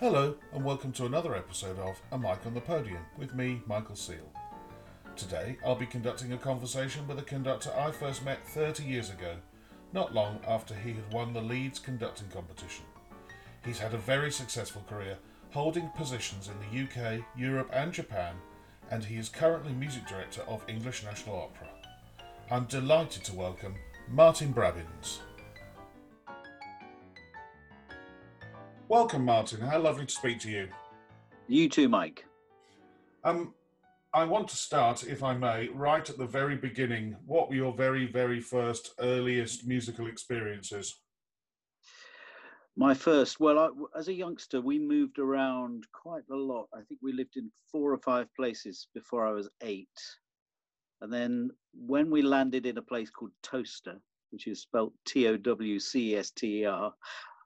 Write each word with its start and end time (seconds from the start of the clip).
Hello, 0.00 0.34
and 0.54 0.64
welcome 0.64 0.92
to 0.92 1.04
another 1.04 1.36
episode 1.36 1.78
of 1.78 2.00
A 2.10 2.16
Mic 2.16 2.46
on 2.46 2.54
the 2.54 2.60
Podium 2.62 3.04
with 3.18 3.34
me, 3.34 3.60
Michael 3.66 3.96
Seal. 3.96 4.32
Today, 5.14 5.58
I'll 5.62 5.74
be 5.74 5.84
conducting 5.84 6.32
a 6.32 6.38
conversation 6.38 7.06
with 7.06 7.18
a 7.18 7.22
conductor 7.22 7.70
I 7.76 7.90
first 7.90 8.24
met 8.24 8.48
30 8.48 8.82
years 8.82 9.10
ago, 9.10 9.34
not 9.92 10.14
long 10.14 10.40
after 10.48 10.74
he 10.74 10.94
had 10.94 11.12
won 11.12 11.34
the 11.34 11.42
Leeds 11.42 11.78
conducting 11.78 12.28
competition. 12.28 12.86
He's 13.62 13.78
had 13.78 13.92
a 13.92 13.98
very 13.98 14.32
successful 14.32 14.82
career, 14.88 15.18
holding 15.50 15.90
positions 15.90 16.48
in 16.48 16.54
the 16.60 16.84
UK, 16.84 17.22
Europe, 17.36 17.68
and 17.70 17.92
Japan, 17.92 18.36
and 18.90 19.04
he 19.04 19.16
is 19.16 19.28
currently 19.28 19.74
music 19.74 20.06
director 20.06 20.40
of 20.48 20.64
English 20.66 21.04
National 21.04 21.36
Opera. 21.36 21.68
I'm 22.50 22.64
delighted 22.64 23.22
to 23.24 23.34
welcome 23.34 23.74
Martyn 24.08 24.54
Brabbins. 24.54 25.18
Welcome, 28.90 29.24
Martyn. 29.24 29.60
How 29.60 29.78
lovely 29.78 30.04
to 30.04 30.12
speak 30.12 30.40
to 30.40 30.50
you. 30.50 30.66
You 31.46 31.68
too, 31.68 31.88
Mike. 31.88 32.24
Um, 33.22 33.54
I 34.12 34.24
want 34.24 34.48
to 34.48 34.56
start, 34.56 35.04
if 35.04 35.22
I 35.22 35.32
may, 35.32 35.68
right 35.68 36.10
at 36.10 36.18
the 36.18 36.26
very 36.26 36.56
beginning. 36.56 37.14
What 37.24 37.48
were 37.48 37.54
your 37.54 37.72
very, 37.72 38.10
very 38.10 38.40
first, 38.40 38.94
earliest 38.98 39.64
musical 39.64 40.08
experiences? 40.08 41.02
My 42.76 42.92
first, 42.92 43.38
well, 43.38 43.60
I, 43.60 43.68
as 43.96 44.08
a 44.08 44.12
youngster, 44.12 44.60
we 44.60 44.80
moved 44.80 45.20
around 45.20 45.84
quite 45.92 46.24
a 46.28 46.34
lot. 46.34 46.66
I 46.74 46.80
think 46.88 46.98
we 47.00 47.12
lived 47.12 47.36
in 47.36 47.48
four 47.70 47.92
or 47.92 47.98
five 47.98 48.26
places 48.34 48.88
before 48.92 49.24
I 49.24 49.30
was 49.30 49.48
eight. 49.62 49.86
And 51.00 51.12
then 51.12 51.50
when 51.74 52.10
we 52.10 52.22
landed 52.22 52.66
in 52.66 52.76
a 52.76 52.82
place 52.82 53.08
called 53.08 53.30
Towcester, 53.44 54.00
which 54.30 54.48
is 54.48 54.62
spelled 54.62 54.94
T 55.06 55.28
O 55.28 55.36
W 55.36 55.78
C 55.78 56.16
S 56.16 56.32
T 56.32 56.62
E 56.62 56.64
R, 56.64 56.92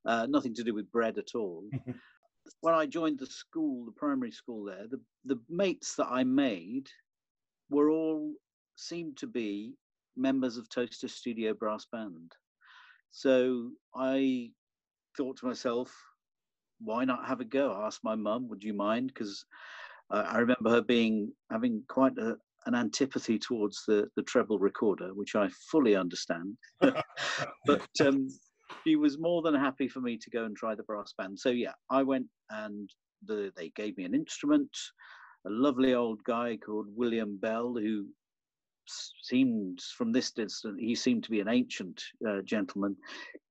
uh, 0.06 0.26
nothing 0.28 0.54
to 0.54 0.64
do 0.64 0.74
with 0.74 0.90
bread 0.92 1.18
at 1.18 1.34
all. 1.34 1.64
when 2.60 2.74
I 2.74 2.86
joined 2.86 3.18
the 3.18 3.26
school, 3.26 3.84
the 3.84 3.92
primary 3.92 4.30
school 4.30 4.64
there, 4.64 4.86
the, 4.90 5.00
the 5.24 5.40
mates 5.48 5.94
that 5.96 6.08
I 6.10 6.24
made 6.24 6.88
were 7.70 7.90
all 7.90 8.32
seemed 8.76 9.16
to 9.18 9.26
be 9.26 9.74
members 10.16 10.56
of 10.56 10.68
Towcester 10.68 11.08
Studio 11.08 11.54
Brass 11.54 11.86
Band. 11.90 12.32
So 13.10 13.70
I 13.94 14.50
thought 15.16 15.38
to 15.38 15.46
myself, 15.46 15.92
why 16.80 17.04
not 17.04 17.26
have 17.26 17.40
a 17.40 17.44
go? 17.44 17.72
I 17.72 17.86
asked 17.86 18.04
my 18.04 18.14
mum, 18.14 18.48
would 18.48 18.62
you 18.62 18.74
mind? 18.74 19.08
Because 19.08 19.44
uh, 20.10 20.24
I 20.26 20.38
remember 20.38 20.70
her 20.70 20.82
being 20.82 21.32
having 21.50 21.82
quite 21.88 22.16
a, 22.18 22.36
an 22.66 22.74
antipathy 22.74 23.38
towards 23.38 23.84
the, 23.86 24.08
the 24.16 24.22
treble 24.22 24.58
recorder, 24.58 25.14
which 25.14 25.34
I 25.34 25.48
fully 25.70 25.96
understand. 25.96 26.56
but 26.80 27.88
um, 28.00 28.28
she 28.84 28.96
was 28.96 29.18
more 29.18 29.42
than 29.42 29.54
happy 29.54 29.88
for 29.88 30.00
me 30.00 30.16
to 30.18 30.30
go 30.30 30.44
and 30.44 30.56
try 30.56 30.74
the 30.74 30.82
brass 30.82 31.14
band. 31.16 31.38
So 31.38 31.50
yeah, 31.50 31.72
I 31.90 32.02
went 32.02 32.26
and 32.50 32.90
the, 33.26 33.52
they 33.56 33.70
gave 33.70 33.96
me 33.96 34.04
an 34.04 34.14
instrument. 34.14 34.70
A 35.46 35.50
lovely 35.50 35.94
old 35.94 36.22
guy 36.24 36.56
called 36.56 36.86
William 36.94 37.36
Bell, 37.36 37.74
who 37.74 38.06
seemed 39.22 39.80
from 39.96 40.12
this 40.12 40.30
distance, 40.30 40.78
he 40.78 40.94
seemed 40.94 41.24
to 41.24 41.30
be 41.30 41.40
an 41.40 41.48
ancient 41.48 42.02
uh, 42.28 42.40
gentleman, 42.42 42.96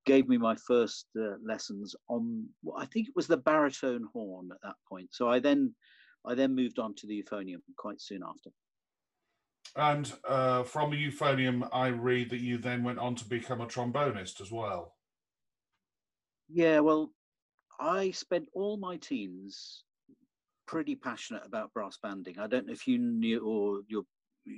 gave 0.05 0.27
me 0.27 0.37
my 0.37 0.55
first 0.67 1.07
uh, 1.19 1.35
lessons 1.43 1.95
on. 2.07 2.45
Well, 2.63 2.81
I 2.81 2.85
think 2.87 3.07
it 3.07 3.15
was 3.15 3.27
the 3.27 3.37
baritone 3.37 4.07
horn 4.13 4.49
at 4.51 4.57
that 4.63 4.75
point. 4.87 5.09
So 5.11 5.29
I 5.29 5.39
then, 5.39 5.73
I 6.25 6.35
then 6.35 6.55
moved 6.55 6.79
on 6.79 6.95
to 6.95 7.07
the 7.07 7.23
euphonium 7.23 7.61
quite 7.77 8.01
soon 8.01 8.21
after. 8.27 8.49
And 9.75 10.11
uh, 10.27 10.63
from 10.63 10.91
the 10.91 10.97
euphonium, 10.97 11.67
I 11.73 11.87
read 11.87 12.29
that 12.29 12.41
you 12.41 12.57
then 12.57 12.83
went 12.83 12.99
on 12.99 13.15
to 13.15 13.25
become 13.25 13.61
a 13.61 13.65
trombonist 13.65 14.39
as 14.41 14.51
well. 14.51 14.93
Yeah, 16.49 16.79
well, 16.79 17.11
I 17.79 18.11
spent 18.11 18.47
all 18.53 18.77
my 18.77 18.97
teens 18.97 19.83
pretty 20.67 20.95
passionate 20.95 21.43
about 21.45 21.73
brass 21.73 21.97
banding. 22.01 22.39
I 22.39 22.47
don't 22.47 22.67
know 22.67 22.73
if 22.73 22.87
you 22.87 22.97
knew 22.97 23.39
or 23.41 23.81
you 23.87 24.05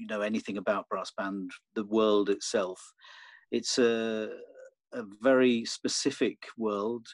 know 0.08 0.22
anything 0.22 0.58
about 0.58 0.90
brass 0.90 1.12
band, 1.18 1.52
the 1.76 1.86
world 1.86 2.30
itself. 2.30 2.82
It's 3.52 3.78
a 3.78 4.30
a 4.94 5.04
very 5.22 5.66
specific 5.66 6.38
world. 6.58 7.08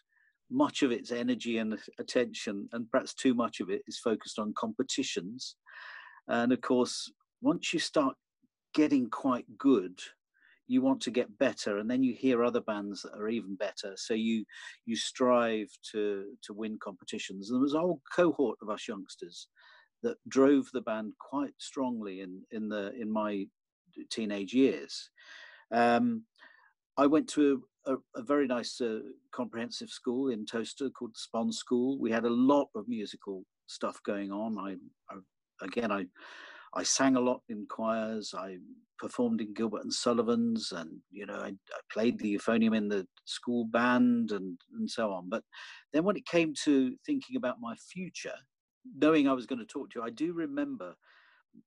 Much 0.52 0.84
of 0.84 0.92
its 0.92 1.12
energy 1.12 1.58
and 1.58 1.80
attention, 2.00 2.68
and 2.74 2.90
perhaps 2.92 3.14
too 3.14 3.34
much 3.34 3.62
of 3.62 3.70
it, 3.70 3.82
is 3.88 3.98
focused 4.00 4.38
on 4.38 4.54
competitions. 4.58 5.56
And 6.28 6.52
of 6.52 6.62
course, 6.62 7.12
once 7.42 7.74
you 7.74 7.80
start 7.80 8.16
getting 8.74 9.10
quite 9.10 9.46
good, 9.58 10.00
you 10.72 10.82
want 10.82 11.02
to 11.02 11.12
get 11.12 11.38
better 11.38 11.80
and 11.80 11.92
then 11.92 12.02
you 12.02 12.14
hear 12.14 12.46
other 12.46 12.62
bands 12.62 13.02
that 13.02 13.14
are 13.20 13.28
even 13.28 13.56
better 13.56 13.94
so 13.98 14.14
you 14.14 14.46
you 14.86 14.96
strive 14.96 15.68
to 15.92 16.26
to 16.42 16.54
win 16.54 16.78
competitions 16.82 17.50
and 17.50 17.58
there 17.58 17.62
was 17.62 17.74
a 17.74 17.80
whole 17.80 18.02
cohort 18.16 18.58
of 18.62 18.70
us 18.70 18.88
youngsters 18.88 19.50
that 20.02 20.16
drove 20.30 20.66
the 20.72 20.82
band 20.82 21.12
quite 21.20 21.54
strongly 21.58 22.22
in 22.22 22.42
in 22.52 22.70
the 22.70 22.94
in 23.00 23.12
my 23.12 23.46
teenage 24.10 24.54
years 24.54 25.10
um, 25.74 26.24
i 26.98 27.06
went 27.06 27.28
to 27.28 27.62
a, 27.86 27.96
a 28.16 28.22
very 28.22 28.48
nice 28.48 28.80
uh, 28.80 29.00
comprehensive 29.32 29.90
school 29.90 30.30
in 30.30 30.46
Towcester 30.46 30.92
called 30.92 31.18
Sponne 31.18 31.52
School. 31.52 31.98
We 32.00 32.12
had 32.12 32.26
a 32.26 32.30
lot 32.30 32.68
of 32.76 32.88
musical 32.88 33.44
stuff 33.66 34.00
going 34.06 34.32
on. 34.32 34.56
I, 34.60 34.76
I 35.12 35.18
again, 35.66 35.92
I 35.92 36.06
I 36.74 36.84
sang 36.84 37.16
a 37.16 37.22
lot 37.22 37.42
in 37.50 37.66
choirs. 37.70 38.34
I 38.38 38.58
performed 38.98 39.42
in 39.42 39.54
Gilbert 39.54 39.84
and 39.84 39.94
Sullivan's, 39.94 40.72
and 40.72 41.00
you 41.12 41.26
know, 41.26 41.36
I, 41.36 41.48
I, 41.48 41.80
played 41.92 42.20
the 42.20 42.38
euphonium 42.38 42.76
in 42.76 42.88
the 42.88 43.06
school 43.26 43.66
band, 43.66 44.32
and 44.32 44.58
and 44.78 44.90
so 44.90 45.12
on. 45.12 45.30
But 45.30 45.44
then, 45.92 46.04
when 46.06 46.16
it 46.16 46.26
came 46.26 46.54
to 46.64 46.96
thinking 47.06 47.36
about 47.36 47.58
my 47.60 47.76
future, 47.76 48.36
knowing 48.98 49.28
I 49.28 49.34
was 49.34 49.46
going 49.46 49.60
to 49.60 49.66
talk 49.66 49.90
to 49.92 50.00
you, 50.00 50.06
I 50.06 50.12
do 50.12 50.34
remember 50.34 50.96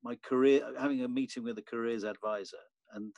my 0.03 0.17
career 0.25 0.63
having 0.79 1.03
a 1.03 1.09
meeting 1.09 1.45
with 1.45 1.59
a 1.59 1.63
careers 1.63 2.05
advisor, 2.05 2.65
and 2.95 3.13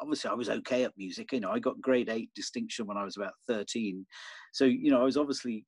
obviously 0.00 0.30
I 0.30 0.34
was 0.34 0.48
okay 0.48 0.82
at 0.82 0.98
music. 0.98 1.30
You 1.32 1.40
know, 1.40 1.50
I 1.50 1.60
got 1.60 1.80
grade 1.80 2.08
eight 2.08 2.30
distinction 2.34 2.86
when 2.86 2.96
I 2.96 3.04
was 3.04 3.16
about 3.16 3.34
thirteen, 3.46 4.04
so 4.52 4.64
you 4.64 4.90
know, 4.90 5.00
I 5.00 5.04
was 5.04 5.16
obviously 5.16 5.64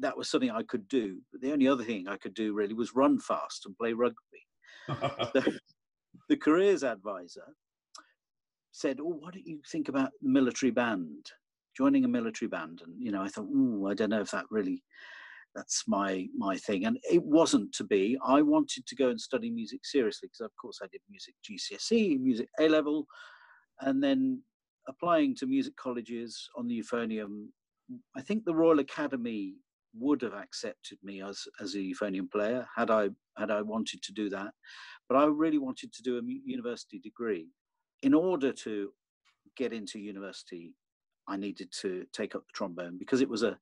that 0.00 0.16
was 0.16 0.30
something 0.30 0.50
I 0.50 0.62
could 0.62 0.88
do. 0.88 1.20
But 1.32 1.40
the 1.40 1.52
only 1.52 1.68
other 1.68 1.84
thing 1.84 2.06
I 2.06 2.18
could 2.18 2.34
do 2.34 2.52
really 2.52 2.74
was 2.74 2.94
run 2.94 3.18
fast 3.18 3.64
and 3.64 3.76
play 3.76 3.94
rugby 3.94 4.47
the, 4.88 6.36
careers 6.36 6.84
advisor 6.84 7.54
said, 8.72 9.00
"Oh, 9.00 9.18
why 9.20 9.30
don't 9.30 9.46
you 9.46 9.60
think 9.70 9.88
about 9.88 10.10
military 10.22 10.70
band, 10.70 11.30
joining 11.76 12.04
a 12.04 12.08
military 12.08 12.48
band?" 12.48 12.82
And 12.84 12.94
you 13.02 13.12
know, 13.12 13.22
I 13.22 13.28
thought, 13.28 13.48
"Oh, 13.54 13.86
I 13.88 13.94
don't 13.94 14.10
know 14.10 14.20
if 14.20 14.30
that 14.30 14.46
really." 14.50 14.82
That's 15.54 15.84
my 15.88 16.26
my 16.36 16.56
thing, 16.56 16.84
and 16.84 16.98
it 17.10 17.22
wasn't 17.22 17.72
to 17.74 17.84
be. 17.84 18.18
I 18.24 18.42
wanted 18.42 18.86
to 18.86 18.94
go 18.94 19.08
and 19.08 19.20
study 19.20 19.50
music 19.50 19.84
seriously 19.84 20.28
because, 20.28 20.44
of 20.44 20.52
course, 20.60 20.78
I 20.82 20.86
did 20.92 21.00
music 21.08 21.34
GCSE, 21.42 22.20
music 22.20 22.48
A 22.60 22.68
level, 22.68 23.06
and 23.80 24.02
then 24.02 24.42
applying 24.88 25.34
to 25.36 25.46
music 25.46 25.74
colleges 25.76 26.48
on 26.56 26.68
the 26.68 26.78
euphonium. 26.80 27.48
I 28.16 28.20
think 28.20 28.44
the 28.44 28.54
Royal 28.54 28.78
Academy 28.78 29.54
would 29.94 30.22
have 30.22 30.34
accepted 30.34 30.98
me 31.02 31.22
as 31.22 31.44
as 31.60 31.74
a 31.74 31.78
euphonium 31.78 32.30
player 32.30 32.66
had 32.76 32.90
I 32.90 33.10
had 33.36 33.50
I 33.50 33.62
wanted 33.62 34.02
to 34.02 34.12
do 34.12 34.28
that. 34.30 34.52
But 35.08 35.16
I 35.16 35.24
really 35.24 35.58
wanted 35.58 35.92
to 35.94 36.02
do 36.02 36.18
a 36.18 36.22
university 36.44 36.98
degree. 36.98 37.48
In 38.02 38.14
order 38.14 38.52
to 38.52 38.90
get 39.56 39.72
into 39.72 39.98
university, 39.98 40.74
I 41.26 41.36
needed 41.36 41.72
to 41.80 42.04
take 42.12 42.34
up 42.34 42.42
the 42.46 42.52
trombone 42.54 42.96
because 42.98 43.20
it 43.20 43.28
was 43.28 43.42
a, 43.42 43.58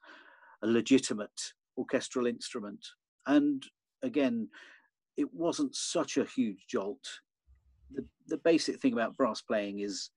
a 0.62 0.66
legitimate 0.66 1.52
orchestral 1.78 2.26
instrument. 2.26 2.84
And 3.26 3.62
again, 4.02 4.48
it 5.16 5.32
wasn't 5.32 5.74
such 5.74 6.16
a 6.16 6.24
huge 6.24 6.66
jolt. 6.68 7.04
The, 7.92 8.04
the 8.28 8.38
basic 8.38 8.80
thing 8.80 8.92
about 8.92 9.16
brass 9.16 9.40
playing 9.40 9.80
is, 9.80 10.10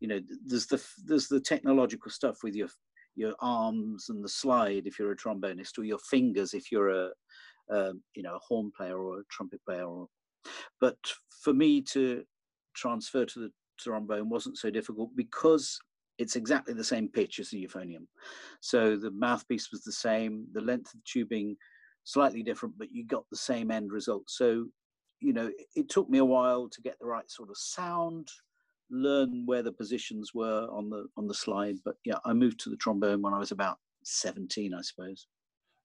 you 0.00 0.08
know, 0.08 0.20
there's 0.46 0.66
the 0.66 0.82
there's 1.04 1.28
the 1.28 1.40
technological 1.40 2.10
stuff 2.10 2.38
with 2.42 2.54
your 2.54 2.68
your 3.16 3.34
arms 3.40 4.06
and 4.08 4.22
the 4.22 4.28
slide 4.28 4.86
if 4.86 4.98
you're 4.98 5.12
a 5.12 5.16
trombonist, 5.16 5.78
or 5.78 5.84
your 5.84 5.98
fingers 5.98 6.54
if 6.54 6.70
you're 6.70 6.90
a, 6.90 7.10
you 8.14 8.22
know 8.22 8.36
a 8.36 8.40
horn 8.46 8.70
player 8.76 8.98
or 8.98 9.20
a 9.20 9.24
trumpet 9.30 9.60
player. 9.64 9.84
Or, 9.84 10.06
but 10.80 10.98
for 11.42 11.52
me 11.52 11.82
to 11.82 12.22
transfer 12.74 13.24
to 13.24 13.40
the 13.40 13.50
trombone 13.78 14.28
wasn't 14.28 14.58
so 14.58 14.70
difficult 14.70 15.10
because 15.16 15.78
it's 16.18 16.36
exactly 16.36 16.72
the 16.72 16.84
same 16.84 17.08
pitch 17.08 17.38
as 17.40 17.50
the 17.50 17.66
euphonium. 17.66 18.06
So 18.60 18.96
the 18.96 19.10
mouthpiece 19.10 19.70
was 19.70 19.82
the 19.82 19.92
same, 19.92 20.46
the 20.52 20.62
length 20.62 20.94
of 20.94 21.04
tubing 21.04 21.56
slightly 22.04 22.42
different, 22.42 22.78
but 22.78 22.88
you 22.90 23.04
got 23.04 23.24
the 23.30 23.36
same 23.36 23.70
end 23.70 23.92
result. 23.92 24.24
So, 24.28 24.66
you 25.20 25.32
know, 25.32 25.50
it 25.74 25.88
took 25.88 26.08
me 26.08 26.18
a 26.18 26.24
while 26.24 26.68
to 26.70 26.80
get 26.80 26.98
the 27.00 27.06
right 27.06 27.30
sort 27.30 27.50
of 27.50 27.56
sound, 27.58 28.28
learn 28.90 29.44
where 29.46 29.62
the 29.62 29.72
positions 29.72 30.32
were 30.34 30.68
on 30.70 30.90
the 30.90 31.06
on 31.16 31.26
the 31.26 31.34
slide. 31.34 31.76
But 31.84 31.96
yeah, 32.04 32.18
I 32.24 32.32
moved 32.32 32.60
to 32.60 32.70
the 32.70 32.76
trombone 32.76 33.22
when 33.22 33.34
I 33.34 33.38
was 33.38 33.50
about 33.52 33.78
17, 34.04 34.74
I 34.74 34.80
suppose. 34.82 35.26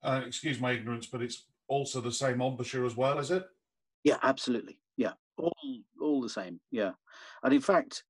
Uh, 0.03 0.21
excuse 0.25 0.59
my 0.59 0.71
ignorance, 0.71 1.05
but 1.05 1.21
it's 1.21 1.45
also 1.67 2.01
the 2.01 2.11
same 2.11 2.41
embouchure 2.41 2.85
as 2.85 2.95
well, 2.95 3.19
is 3.19 3.31
it? 3.31 3.43
Yeah, 4.03 4.17
absolutely. 4.23 4.79
Yeah, 4.97 5.13
all 5.37 5.53
all 6.01 6.21
the 6.21 6.29
same. 6.29 6.59
Yeah, 6.71 6.91
and 7.43 7.53
in 7.53 7.61
fact, 7.61 8.03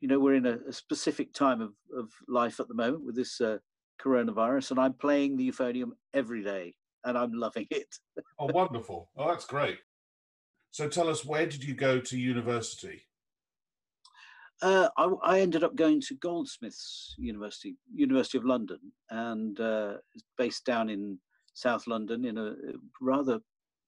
you 0.00 0.08
know, 0.08 0.18
we're 0.18 0.34
in 0.34 0.46
a, 0.46 0.58
a 0.68 0.72
specific 0.72 1.32
time 1.32 1.60
of, 1.60 1.72
of 1.96 2.10
life 2.28 2.60
at 2.60 2.68
the 2.68 2.74
moment 2.74 3.04
with 3.04 3.16
this 3.16 3.40
uh, 3.40 3.58
coronavirus, 4.02 4.72
and 4.72 4.80
I'm 4.80 4.94
playing 4.94 5.36
the 5.36 5.50
euphonium 5.50 5.90
every 6.14 6.42
day, 6.42 6.74
and 7.04 7.16
I'm 7.16 7.32
loving 7.32 7.66
it. 7.70 7.94
oh, 8.38 8.46
wonderful! 8.46 9.10
Oh, 9.16 9.28
that's 9.28 9.46
great. 9.46 9.78
So, 10.70 10.88
tell 10.88 11.08
us, 11.08 11.24
where 11.24 11.46
did 11.46 11.64
you 11.64 11.74
go 11.74 12.00
to 12.00 12.18
university? 12.18 13.02
Uh, 14.62 14.88
I, 14.96 15.10
I, 15.22 15.40
ended 15.40 15.64
up 15.64 15.74
going 15.74 16.02
to 16.02 16.14
Goldsmiths 16.16 17.14
University, 17.18 17.76
University 17.94 18.36
of 18.36 18.44
London, 18.44 18.78
and 19.08 19.58
uh, 19.58 19.94
based 20.36 20.66
down 20.66 20.90
in 20.90 21.18
South 21.54 21.86
London 21.86 22.26
in 22.26 22.36
a 22.36 22.54
rather 23.00 23.40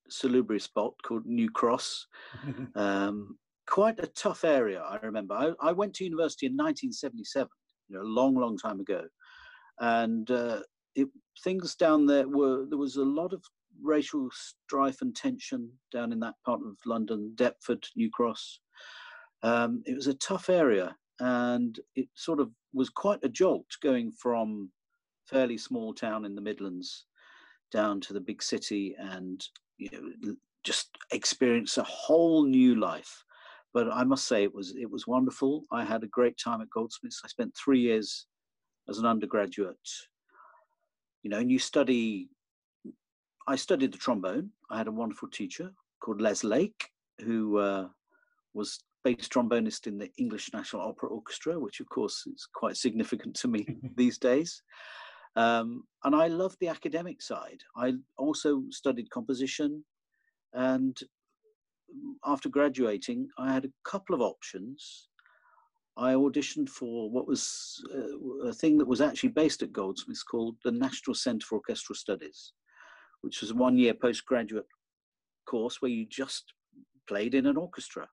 salubrious 0.09 0.65
spot 0.65 0.95
called 1.05 1.27
New 1.27 1.51
Cross. 1.51 2.07
um, 2.75 3.37
quite 3.67 4.03
a 4.03 4.07
tough 4.07 4.45
area, 4.45 4.81
I 4.81 4.99
remember. 5.03 5.35
I, 5.35 5.53
I, 5.61 5.73
went 5.73 5.95
to 5.95 6.05
university 6.05 6.47
in 6.47 6.53
1977, 6.53 7.49
you 7.89 7.97
know, 7.97 8.03
a 8.03 8.09
long, 8.09 8.35
long 8.35 8.57
time 8.57 8.81
ago, 8.81 9.03
and 9.81 10.31
uh, 10.31 10.61
it, 10.95 11.09
things 11.45 11.75
down 11.75 12.07
there 12.07 12.29
were 12.29 12.65
there 12.69 12.79
was 12.79 12.97
a 12.97 13.05
lot 13.05 13.35
of 13.35 13.43
racial 13.83 14.29
strife 14.33 15.03
and 15.03 15.15
tension 15.15 15.71
down 15.93 16.13
in 16.13 16.21
that 16.21 16.35
part 16.47 16.61
of 16.61 16.77
London, 16.87 17.33
Deptford, 17.37 17.85
New 17.95 18.11
Cross 18.11 18.61
um, 19.43 19.83
it 19.87 19.95
was 19.95 20.07
a 20.07 20.15
tough 20.15 20.49
area 20.49 20.95
and 21.21 21.79
it 21.95 22.09
sort 22.15 22.41
of 22.41 22.51
was 22.73 22.89
quite 22.89 23.21
a 23.23 23.29
jolt 23.29 23.67
going 23.83 24.11
from 24.13 24.71
fairly 25.27 25.57
small 25.57 25.93
town 25.95 26.25
in 26.25 26.35
the 26.35 26.41
Midlands 26.41 27.07
down 27.71 28.01
to 28.01 28.13
the 28.13 28.21
big 28.21 28.43
city 28.43 28.95
and 28.99 29.47
you 29.79 29.89
know 29.93 30.35
just 30.65 30.91
experience 31.13 31.79
a 31.79 31.83
whole 31.83 32.45
new 32.45 32.79
life. 32.79 33.25
But 33.75 33.91
I 33.91 34.05
must 34.05 34.29
say 34.29 34.43
it 34.43 34.55
was 34.55 34.75
it 34.77 34.91
was 34.91 35.07
wonderful. 35.07 35.65
I 35.73 35.85
had 35.85 36.03
a 36.03 36.09
great 36.09 36.39
time 36.39 36.61
at 36.61 36.71
Goldsmiths. 36.71 37.23
I 37.25 37.29
spent 37.29 37.57
three 37.57 37.81
years 37.81 38.27
as 38.89 38.99
an 38.99 39.07
undergraduate. 39.07 39.77
You 41.23 41.31
know, 41.31 41.39
and 41.39 41.51
you 41.51 41.59
study. 41.59 42.29
I 43.49 43.57
studied 43.57 43.93
the 43.93 43.99
trombone. 43.99 44.51
I 44.71 44.79
had 44.79 44.89
a 44.89 44.93
wonderful 44.93 45.29
teacher 45.29 45.73
called 46.01 46.21
Les 46.21 46.45
Lake, 46.45 46.91
who 47.25 47.59
uh, 47.59 47.89
was 48.55 48.79
bass 49.05 49.29
trombonist 49.29 49.87
in 49.87 49.99
the 49.99 50.11
English 50.17 50.53
National 50.53 50.83
Opera 50.83 51.09
Orchestra, 51.09 51.59
which 51.59 51.81
of 51.81 51.89
course 51.89 52.27
is 52.27 52.47
quite 52.55 52.77
significant 52.77 53.35
to 53.37 53.49
me 53.49 53.67
these 53.97 54.19
days. 54.19 54.63
Um, 55.37 55.85
and 56.05 56.15
I 56.15 56.29
love 56.29 56.57
the 56.61 56.69
academic 56.69 57.23
side. 57.23 57.61
I 57.77 57.95
also 58.19 58.65
studied 58.71 59.11
composition, 59.11 59.85
and 60.53 60.97
after 62.25 62.49
graduating, 62.49 63.29
I 63.39 63.53
had 63.53 63.65
a 63.65 63.73
couple 63.85 64.15
of 64.15 64.21
options. 64.21 65.09
I 65.97 66.15
auditioned 66.15 66.69
for 66.69 67.11
what 67.11 67.27
was 67.27 67.83
uh, 67.95 68.49
a 68.49 68.53
thing 68.53 68.79
that 68.79 68.89
was 68.89 69.01
actually 69.01 69.31
based 69.31 69.63
at 69.63 69.73
Goldsmiths 69.73 70.23
called 70.23 70.57
the 70.65 70.73
National 70.73 71.15
Centre 71.15 71.47
for 71.47 71.57
Orchestral 71.57 71.97
Studies, 71.97 72.53
which 73.21 73.41
was 73.41 73.51
a 73.51 73.55
one 73.55 73.77
year 73.77 73.95
postgraduate 73.95 74.67
course 75.47 75.81
where 75.81 75.91
you 75.91 76.07
just 76.07 76.53
played 77.09 77.35
in 77.35 77.47
an 77.47 77.57
orchestra 77.57 78.07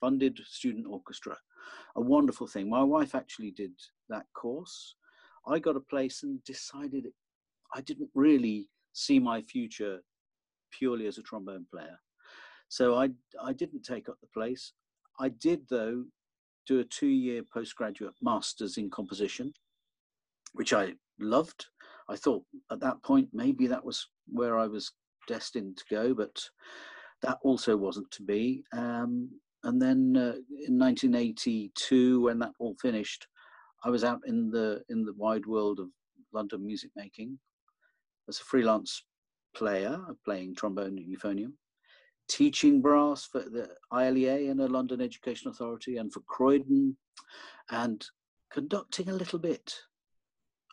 funded 0.00 0.38
student 0.46 0.86
orchestra. 0.88 1.36
A 1.96 2.00
wonderful 2.00 2.46
thing. 2.46 2.68
My 2.68 2.82
wife 2.82 3.14
actually 3.14 3.50
did 3.50 3.72
that 4.08 4.26
course. 4.34 4.94
I 5.46 5.58
got 5.58 5.76
a 5.76 5.80
place 5.80 6.22
and 6.22 6.42
decided 6.44 7.06
I 7.74 7.80
didn't 7.80 8.10
really 8.14 8.68
see 8.92 9.18
my 9.18 9.42
future 9.42 10.00
purely 10.70 11.06
as 11.06 11.18
a 11.18 11.22
trombone 11.22 11.66
player. 11.70 11.98
So 12.68 12.96
I, 12.96 13.10
I 13.42 13.52
didn't 13.52 13.82
take 13.82 14.08
up 14.08 14.16
the 14.20 14.28
place. 14.34 14.72
I 15.20 15.28
did, 15.28 15.62
though, 15.70 16.04
do 16.66 16.80
a 16.80 16.84
two 16.84 17.06
year 17.06 17.42
postgraduate 17.52 18.14
master's 18.22 18.76
in 18.76 18.90
composition, 18.90 19.52
which 20.54 20.72
I 20.72 20.94
loved. 21.20 21.66
I 22.08 22.16
thought 22.16 22.44
at 22.70 22.80
that 22.80 23.02
point 23.02 23.28
maybe 23.32 23.66
that 23.66 23.84
was 23.84 24.08
where 24.28 24.58
I 24.58 24.66
was 24.66 24.92
destined 25.28 25.76
to 25.78 25.84
go, 25.90 26.14
but 26.14 26.40
that 27.22 27.38
also 27.42 27.76
wasn't 27.76 28.10
to 28.12 28.22
be. 28.22 28.64
Um, 28.72 29.30
and 29.66 29.82
then 29.82 30.16
uh, 30.16 30.38
in 30.66 30.78
1982, 30.78 32.20
when 32.20 32.38
that 32.38 32.52
all 32.60 32.76
finished, 32.80 33.26
I 33.84 33.90
was 33.90 34.04
out 34.04 34.20
in 34.24 34.48
the 34.50 34.82
in 34.88 35.04
the 35.04 35.12
wide 35.14 35.44
world 35.44 35.80
of 35.80 35.88
London 36.32 36.64
music 36.64 36.90
making 36.94 37.38
as 38.28 38.38
a 38.38 38.44
freelance 38.44 39.02
player, 39.56 39.98
playing 40.24 40.54
trombone 40.54 40.98
and 40.98 41.06
euphonium, 41.06 41.52
teaching 42.28 42.80
brass 42.80 43.26
for 43.26 43.40
the 43.40 43.68
ILEA 43.92 44.50
and 44.50 44.60
the 44.60 44.68
London 44.68 45.00
Education 45.00 45.50
Authority 45.50 45.96
and 45.96 46.12
for 46.12 46.20
Croydon, 46.20 46.96
and 47.70 48.06
conducting 48.52 49.08
a 49.08 49.14
little 49.14 49.40
bit. 49.40 49.74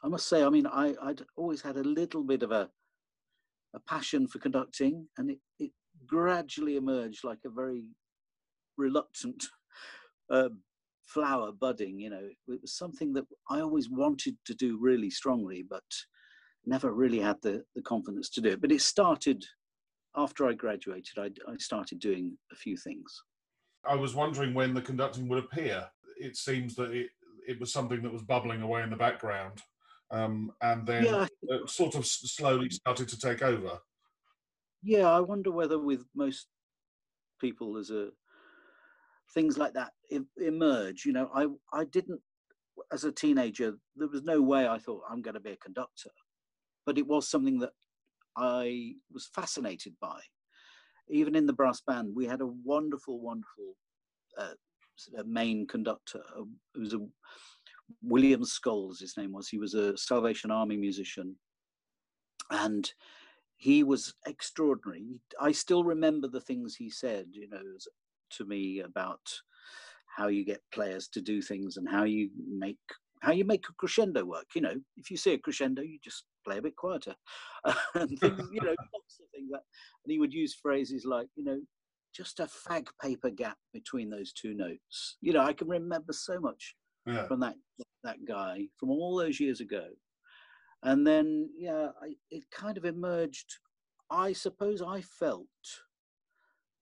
I 0.04 0.08
must 0.08 0.28
say, 0.28 0.44
I 0.44 0.50
mean, 0.50 0.68
I, 0.68 0.94
I'd 1.02 1.24
always 1.36 1.62
had 1.62 1.78
a 1.78 1.84
little 1.84 2.24
bit 2.24 2.44
of 2.44 2.52
a 2.52 2.70
a 3.76 3.80
passion 3.80 4.28
for 4.28 4.38
conducting, 4.38 5.08
and 5.18 5.32
it, 5.32 5.40
it 5.58 5.72
gradually 6.06 6.76
emerged 6.76 7.24
like 7.24 7.40
a 7.44 7.50
very 7.50 7.90
reluctant 8.78 9.46
uh, 10.30 10.50
flower 11.06 11.52
budding. 11.52 12.00
You 12.00 12.10
know, 12.10 12.30
it 12.48 12.62
was 12.62 12.74
something 12.74 13.14
that 13.14 13.26
I 13.50 13.60
always 13.60 13.90
wanted 13.90 14.36
to 14.46 14.54
do 14.54 14.78
really 14.80 15.10
strongly, 15.10 15.64
but 15.68 15.84
never 16.66 16.94
really 16.94 17.20
had 17.20 17.38
the, 17.42 17.64
the 17.76 17.82
confidence 17.82 18.30
to 18.32 18.42
do 18.42 18.50
it. 18.50 18.62
But 18.62 18.72
it 18.72 18.82
started 18.82 19.44
after 20.16 20.48
I 20.48 20.54
graduated. 20.54 21.18
I, 21.18 21.30
I 21.52 21.58
started 21.58 22.00
doing 22.00 22.38
a 22.52 22.56
few 22.56 22.78
things. 22.78 23.24
I 23.86 23.96
was 23.96 24.16
wondering 24.16 24.54
when 24.54 24.74
the 24.74 24.82
conducting 24.82 25.28
would 25.28 25.44
appear. 25.44 25.86
It 26.18 26.38
seems 26.38 26.76
that 26.76 26.92
it, 26.92 27.10
it 27.48 27.60
was 27.60 27.74
something 27.74 28.02
that 28.04 28.14
was 28.14 28.22
bubbling 28.22 28.62
away 28.62 28.84
in 28.84 28.90
the 28.90 28.96
background. 28.96 29.62
Um, 30.12 30.52
and 30.62 30.86
then 30.86 31.06
yeah, 31.06 31.26
sort 31.66 31.96
of 31.96 32.06
slowly 32.06 32.70
started 32.70 33.08
to 33.10 33.20
take 33.20 33.42
over. 33.42 33.80
Yeah, 34.84 35.10
I 35.10 35.20
wonder 35.22 35.52
whether 35.52 35.80
with 35.80 36.06
most 36.16 36.48
people 37.42 37.78
as 37.78 37.90
a 37.90 38.10
things 39.34 39.58
like 39.58 39.74
that 39.74 39.92
emerge. 40.38 41.06
You 41.06 41.14
know, 41.14 41.30
I 41.34 41.48
I 41.72 41.86
didn't 41.86 42.22
as 42.92 43.04
a 43.04 43.12
teenager. 43.12 43.74
There 43.96 44.08
was 44.08 44.24
no 44.24 44.42
way 44.42 44.68
I 44.68 44.78
thought 44.78 45.04
I'm 45.10 45.22
going 45.22 45.36
to 45.36 45.40
be 45.40 45.52
a 45.52 45.58
conductor, 45.58 46.10
but 46.86 46.98
it 46.98 47.08
was 47.08 47.30
something 47.30 47.60
that 47.60 47.72
I 48.38 48.94
was 49.12 49.30
fascinated 49.34 49.94
by. 50.02 50.20
Even 51.10 51.36
in 51.36 51.46
the 51.46 51.54
brass 51.54 51.82
band, 51.82 52.16
we 52.16 52.26
had 52.26 52.42
a 52.42 52.48
wonderful, 52.48 53.20
wonderful 53.20 53.76
uh, 54.38 54.54
main 55.26 55.68
conductor. 55.68 56.22
It 56.76 56.80
was 56.80 56.94
a 56.94 57.00
William 58.02 58.42
Scholes, 58.42 59.00
his 59.00 59.18
name 59.18 59.34
was. 59.34 59.50
He 59.50 59.58
was 59.58 59.74
a 59.74 59.98
Salvation 59.98 60.52
Army 60.52 60.78
musician, 60.78 61.36
and 62.50 62.92
he 63.58 63.84
was 63.84 64.14
extraordinary. 64.26 65.20
I 65.40 65.52
still 65.52 65.84
remember 65.84 66.28
the 66.28 66.42
things 66.42 66.76
he 66.76 66.90
said. 66.90 67.28
You 67.32 67.50
know, 67.50 67.62
to 68.38 68.46
me 68.46 68.82
about 68.82 69.22
how 70.16 70.28
you 70.28 70.46
get 70.46 70.62
players 70.74 71.08
to 71.10 71.22
do 71.22 71.42
things 71.42 71.78
and 71.78 71.90
how 71.90 72.04
you 72.04 72.30
make 72.48 72.78
how 73.22 73.32
you 73.32 73.46
make 73.46 73.66
a 73.70 73.74
crescendo 73.78 74.26
work. 74.26 74.48
You 74.54 74.62
know, 74.62 74.76
if 74.98 75.10
you 75.10 75.16
see 75.16 75.34
a 75.34 75.38
crescendo, 75.38 75.82
you 75.82 75.98
just 76.04 76.26
play 76.46 76.58
a 76.58 76.62
bit 76.62 76.76
quieter, 76.76 77.16
and 77.96 78.20
things, 78.20 78.50
you 78.52 78.62
know, 78.62 78.76
lots 78.94 79.20
of 79.20 79.26
things. 79.34 79.50
That, 79.52 79.62
and 80.04 80.12
he 80.12 80.20
would 80.20 80.34
use 80.34 80.60
phrases 80.62 81.06
like, 81.06 81.28
you 81.36 81.46
know, 81.46 81.60
just 82.14 82.42
a 82.42 82.50
fag 82.68 82.88
paper 83.02 83.30
gap 83.30 83.58
between 83.74 84.10
those 84.10 84.34
two 84.34 84.54
notes. 84.54 85.18
You 85.22 85.34
know, 85.34 85.42
I 85.42 85.54
can 85.54 85.70
remember 85.70 86.12
so 86.12 86.40
much 86.40 86.76
yeah. 87.06 87.26
from 87.28 87.40
that 87.40 87.56
that 88.04 88.26
guy 88.28 88.68
from 88.78 88.90
all 88.90 89.18
those 89.18 89.40
years 89.40 89.62
ago. 89.62 89.86
And 90.84 91.08
then, 91.08 91.50
yeah, 91.58 91.88
I, 92.02 92.16
it 92.30 92.44
kind 92.52 92.78
of 92.78 92.84
emerged. 92.84 93.56
I 94.12 94.34
suppose 94.34 94.82
I 94.82 95.02
felt 95.02 95.48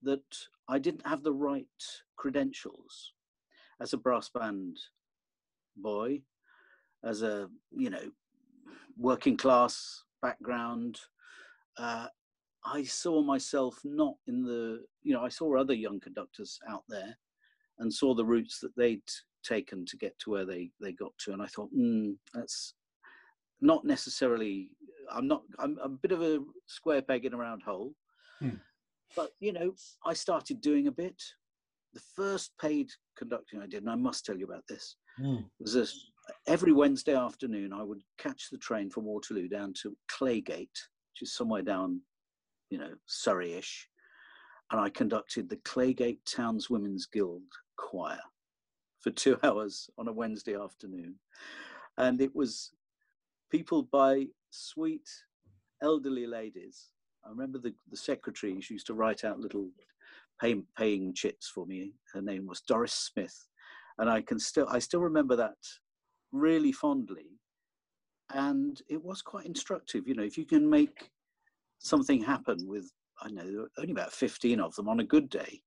that 0.01 0.23
I 0.71 0.79
didn't 0.79 1.05
have 1.05 1.21
the 1.21 1.33
right 1.33 1.65
credentials 2.15 3.11
as 3.81 3.91
a 3.91 3.97
brass 3.97 4.29
band 4.29 4.77
boy, 5.75 6.21
as 7.03 7.23
a 7.23 7.49
you 7.71 7.89
know 7.89 8.09
working 8.97 9.35
class 9.35 10.03
background. 10.21 10.97
Uh, 11.77 12.07
I 12.63 12.83
saw 12.83 13.21
myself 13.21 13.79
not 13.83 14.15
in 14.27 14.43
the 14.43 14.85
you 15.03 15.13
know 15.13 15.23
I 15.23 15.29
saw 15.29 15.57
other 15.57 15.73
young 15.73 15.99
conductors 15.99 16.57
out 16.69 16.83
there, 16.87 17.17
and 17.79 17.93
saw 17.93 18.15
the 18.15 18.25
routes 18.25 18.59
that 18.61 18.75
they'd 18.77 19.03
taken 19.43 19.85
to 19.87 19.97
get 19.97 20.17
to 20.19 20.29
where 20.31 20.45
they 20.45 20.71
they 20.79 20.93
got 20.93 21.11
to, 21.25 21.33
and 21.33 21.41
I 21.41 21.47
thought, 21.47 21.69
mm, 21.77 22.15
that's 22.33 22.75
not 23.59 23.83
necessarily. 23.83 24.69
I'm 25.11 25.27
not. 25.27 25.41
I'm, 25.59 25.77
I'm 25.83 25.93
a 25.93 25.97
bit 25.97 26.13
of 26.13 26.21
a 26.21 26.39
square 26.67 27.01
peg 27.01 27.25
in 27.25 27.33
a 27.33 27.37
round 27.37 27.61
hole. 27.61 27.93
Hmm. 28.39 28.61
But, 29.15 29.31
you 29.39 29.53
know, 29.53 29.73
I 30.05 30.13
started 30.13 30.61
doing 30.61 30.87
a 30.87 30.91
bit. 30.91 31.21
The 31.93 32.01
first 32.15 32.51
paid 32.59 32.89
conducting 33.17 33.61
I 33.61 33.67
did, 33.67 33.83
and 33.83 33.89
I 33.89 33.95
must 33.95 34.25
tell 34.25 34.37
you 34.37 34.45
about 34.45 34.63
this, 34.67 34.95
mm. 35.19 35.43
was 35.59 35.73
this. 35.73 36.11
Every 36.47 36.71
Wednesday 36.71 37.15
afternoon, 37.15 37.73
I 37.73 37.83
would 37.83 38.01
catch 38.17 38.49
the 38.49 38.57
train 38.57 38.89
from 38.89 39.05
Waterloo 39.05 39.49
down 39.49 39.73
to 39.81 39.95
Claygate, 40.09 40.69
which 40.69 41.21
is 41.21 41.35
somewhere 41.35 41.61
down, 41.61 41.99
you 42.69 42.77
know, 42.77 42.93
Surrey-ish, 43.07 43.89
and 44.71 44.79
I 44.79 44.89
conducted 44.89 45.49
the 45.49 45.57
Claygate 45.57 46.19
Towns 46.25 46.69
Women's 46.69 47.05
Guild 47.05 47.43
Choir 47.77 48.19
for 49.01 49.11
two 49.11 49.37
hours 49.43 49.89
on 49.97 50.07
a 50.07 50.13
Wednesday 50.13 50.55
afternoon, 50.55 51.15
and 51.97 52.21
it 52.21 52.33
was 52.33 52.71
people 53.51 53.83
by 53.83 54.27
sweet 54.49 55.07
elderly 55.81 56.25
ladies. 56.25 56.91
I 57.25 57.29
remember 57.29 57.59
the, 57.59 57.73
the 57.89 57.97
secretary, 57.97 58.59
she 58.61 58.75
used 58.75 58.87
to 58.87 58.93
write 58.93 59.23
out 59.23 59.39
little 59.39 59.69
pay, 60.39 60.55
paying 60.77 61.13
chits 61.13 61.47
for 61.47 61.65
me. 61.65 61.93
Her 62.13 62.21
name 62.21 62.47
was 62.47 62.61
Doris 62.61 62.93
Smith. 62.93 63.47
And 63.97 64.09
I 64.09 64.21
can 64.21 64.39
still, 64.39 64.67
I 64.69 64.79
still 64.79 65.01
remember 65.01 65.35
that 65.35 65.57
really 66.31 66.71
fondly. 66.71 67.39
And 68.33 68.81
it 68.89 69.03
was 69.03 69.21
quite 69.21 69.45
instructive. 69.45 70.07
You 70.07 70.15
know, 70.15 70.23
if 70.23 70.37
you 70.37 70.45
can 70.45 70.69
make 70.69 71.11
something 71.79 72.23
happen 72.23 72.57
with, 72.67 72.91
I 73.21 73.29
know, 73.29 73.67
only 73.77 73.91
about 73.91 74.13
15 74.13 74.59
of 74.59 74.75
them 74.75 74.89
on 74.89 75.01
a 75.01 75.05
good 75.05 75.29
day, 75.29 75.61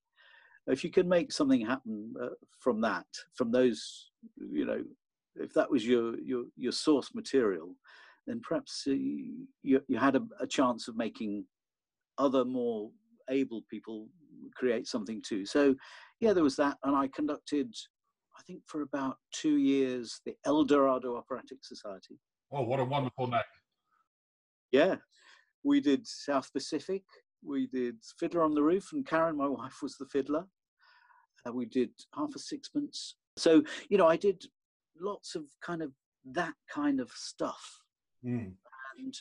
if 0.67 0.83
you 0.83 0.91
can 0.91 1.09
make 1.09 1.31
something 1.31 1.65
happen 1.65 2.15
uh, 2.21 2.29
from 2.59 2.81
that, 2.81 3.07
from 3.35 3.51
those, 3.53 4.11
you 4.39 4.65
know, 4.65 4.83
if 5.37 5.53
that 5.55 5.71
was 5.71 5.87
your 5.87 6.19
your 6.21 6.45
your 6.57 6.73
source 6.73 7.15
material, 7.15 7.75
then 8.27 8.41
perhaps 8.47 8.85
uh, 8.87 8.93
you 8.93 9.47
you 9.63 9.99
had 9.99 10.17
a, 10.17 10.23
a 10.41 10.47
chance 10.47 10.89
of 10.89 10.97
making 10.97 11.45
other 12.19 12.45
more 12.45 12.91
able 13.31 13.63
people 13.71 14.09
create 14.55 14.87
something 14.87 15.23
too. 15.27 15.45
So 15.45 15.75
yeah, 16.21 16.33
there 16.33 16.45
was 16.45 16.57
that, 16.57 16.77
and 16.85 16.97
I 16.97 17.09
conducted, 17.09 17.73
I 18.39 18.43
think 18.47 18.61
for 18.67 18.83
about 18.83 19.17
two 19.33 19.57
years, 19.57 20.21
the 20.25 20.35
El 20.45 20.65
Dorado 20.65 21.17
Operatic 21.17 21.59
Society. 21.63 22.19
Oh, 22.53 22.63
what 22.63 22.81
a 22.81 22.85
wonderful 22.85 23.27
name! 23.27 23.41
Yeah, 24.73 24.97
we 25.65 25.81
did 25.81 26.07
South 26.07 26.53
Pacific. 26.53 27.03
We 27.45 27.67
did 27.67 27.97
Fiddler 28.19 28.43
on 28.43 28.55
the 28.55 28.63
Roof, 28.63 28.91
and 28.93 29.07
Karen, 29.07 29.37
my 29.37 29.49
wife, 29.49 29.79
was 29.83 29.97
the 29.97 30.07
fiddler. 30.07 30.45
Uh, 31.47 31.53
we 31.53 31.67
did 31.67 31.91
half 32.15 32.35
a 32.35 32.39
sixpence. 32.39 33.17
So 33.37 33.63
you 33.89 33.99
know, 33.99 34.07
I 34.07 34.17
did 34.17 34.45
lots 35.01 35.35
of 35.35 35.45
kind 35.63 35.83
of 35.83 35.91
that 36.33 36.55
kind 36.73 37.01
of 37.01 37.11
stuff. 37.11 37.81
Mm. 38.25 38.53
And 38.99 39.15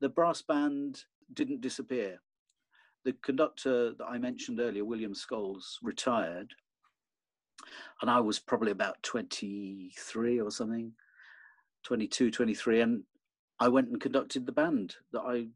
the 0.00 0.08
brass 0.08 0.42
band 0.42 1.04
didn't 1.34 1.60
disappear. 1.60 2.20
The 3.04 3.14
conductor 3.24 3.94
that 3.94 4.04
I 4.08 4.18
mentioned 4.18 4.60
earlier, 4.60 4.84
William 4.84 5.12
Scholes, 5.12 5.76
retired. 5.82 6.54
And 8.00 8.10
I 8.10 8.20
was 8.20 8.38
probably 8.38 8.72
about 8.72 9.02
23 9.02 10.40
or 10.40 10.50
something, 10.50 10.92
22, 11.84 12.30
23. 12.30 12.80
And 12.80 13.02
I 13.60 13.68
went 13.68 13.88
and 13.88 14.00
conducted 14.00 14.46
the 14.46 14.52
band 14.52 14.96
that 15.12 15.20
I 15.20 15.48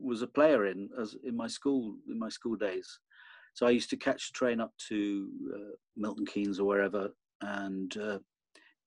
was 0.00 0.22
a 0.22 0.26
player 0.26 0.66
in 0.66 0.88
as 1.00 1.14
in 1.24 1.36
my 1.36 1.46
school 1.46 1.96
in 2.08 2.18
my 2.18 2.28
school 2.28 2.56
days. 2.56 2.98
So 3.54 3.66
I 3.66 3.70
used 3.70 3.90
to 3.90 3.96
catch 3.96 4.32
the 4.32 4.36
train 4.38 4.60
up 4.60 4.72
to 4.88 5.28
uh, 5.54 5.76
Milton 5.96 6.26
Keynes 6.26 6.58
or 6.58 6.66
wherever 6.66 7.10
and 7.40 7.96
uh, 7.96 8.18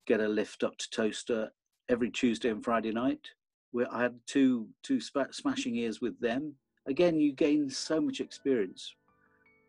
get 0.05 0.19
a 0.19 0.27
lift 0.27 0.63
up 0.63 0.77
to 0.77 0.89
Towcester 0.89 1.51
every 1.89 2.09
Tuesday 2.09 2.49
and 2.49 2.63
Friday 2.63 2.91
night. 2.91 3.29
Where 3.71 3.93
I 3.93 4.03
had 4.03 4.15
two 4.25 4.67
two 4.81 4.99
smashing 4.99 5.75
years 5.75 6.01
with 6.01 6.19
them. 6.19 6.53
Again, 6.87 7.19
you 7.19 7.33
gain 7.33 7.69
so 7.69 7.99
much 7.99 8.21
experience 8.21 8.95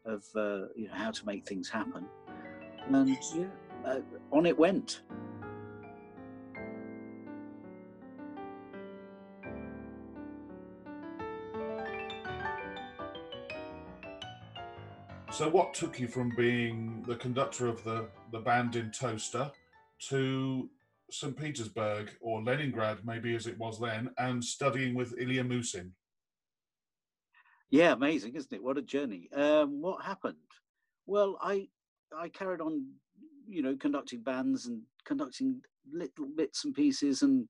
of 0.04 0.24
uh, 0.36 0.68
you 0.76 0.86
know 0.88 0.94
how 0.94 1.10
to 1.10 1.26
make 1.26 1.46
things 1.46 1.68
happen, 1.68 2.06
and 2.88 3.18
yeah, 3.34 3.46
uh, 3.84 4.00
on 4.30 4.46
it 4.46 4.56
went. 4.56 5.02
So, 15.38 15.48
what 15.48 15.72
took 15.72 16.00
you 16.00 16.08
from 16.08 16.30
being 16.36 17.04
the 17.06 17.14
conductor 17.14 17.68
of 17.68 17.84
the, 17.84 18.06
the 18.32 18.40
band 18.40 18.74
in 18.74 18.90
Towcester 18.90 19.52
to 20.08 20.68
St. 21.10 21.36
Petersburg 21.36 22.10
or 22.20 22.42
Leningrad, 22.42 23.04
maybe 23.04 23.34
as 23.34 23.46
it 23.46 23.58
was 23.58 23.80
then, 23.80 24.10
and 24.18 24.44
studying 24.44 24.94
with 24.94 25.14
Ilya 25.18 25.44
Musin. 25.44 25.92
Yeah, 27.70 27.92
amazing, 27.92 28.34
isn't 28.34 28.52
it? 28.52 28.62
What 28.62 28.78
a 28.78 28.82
journey. 28.82 29.28
Um, 29.34 29.80
what 29.80 30.04
happened? 30.04 30.36
Well, 31.06 31.38
I 31.42 31.68
I 32.16 32.28
carried 32.28 32.60
on, 32.60 32.86
you 33.46 33.62
know, 33.62 33.76
conducting 33.76 34.22
bands 34.22 34.66
and 34.66 34.82
conducting 35.04 35.60
little 35.92 36.26
bits 36.36 36.64
and 36.64 36.74
pieces 36.74 37.22
and 37.22 37.46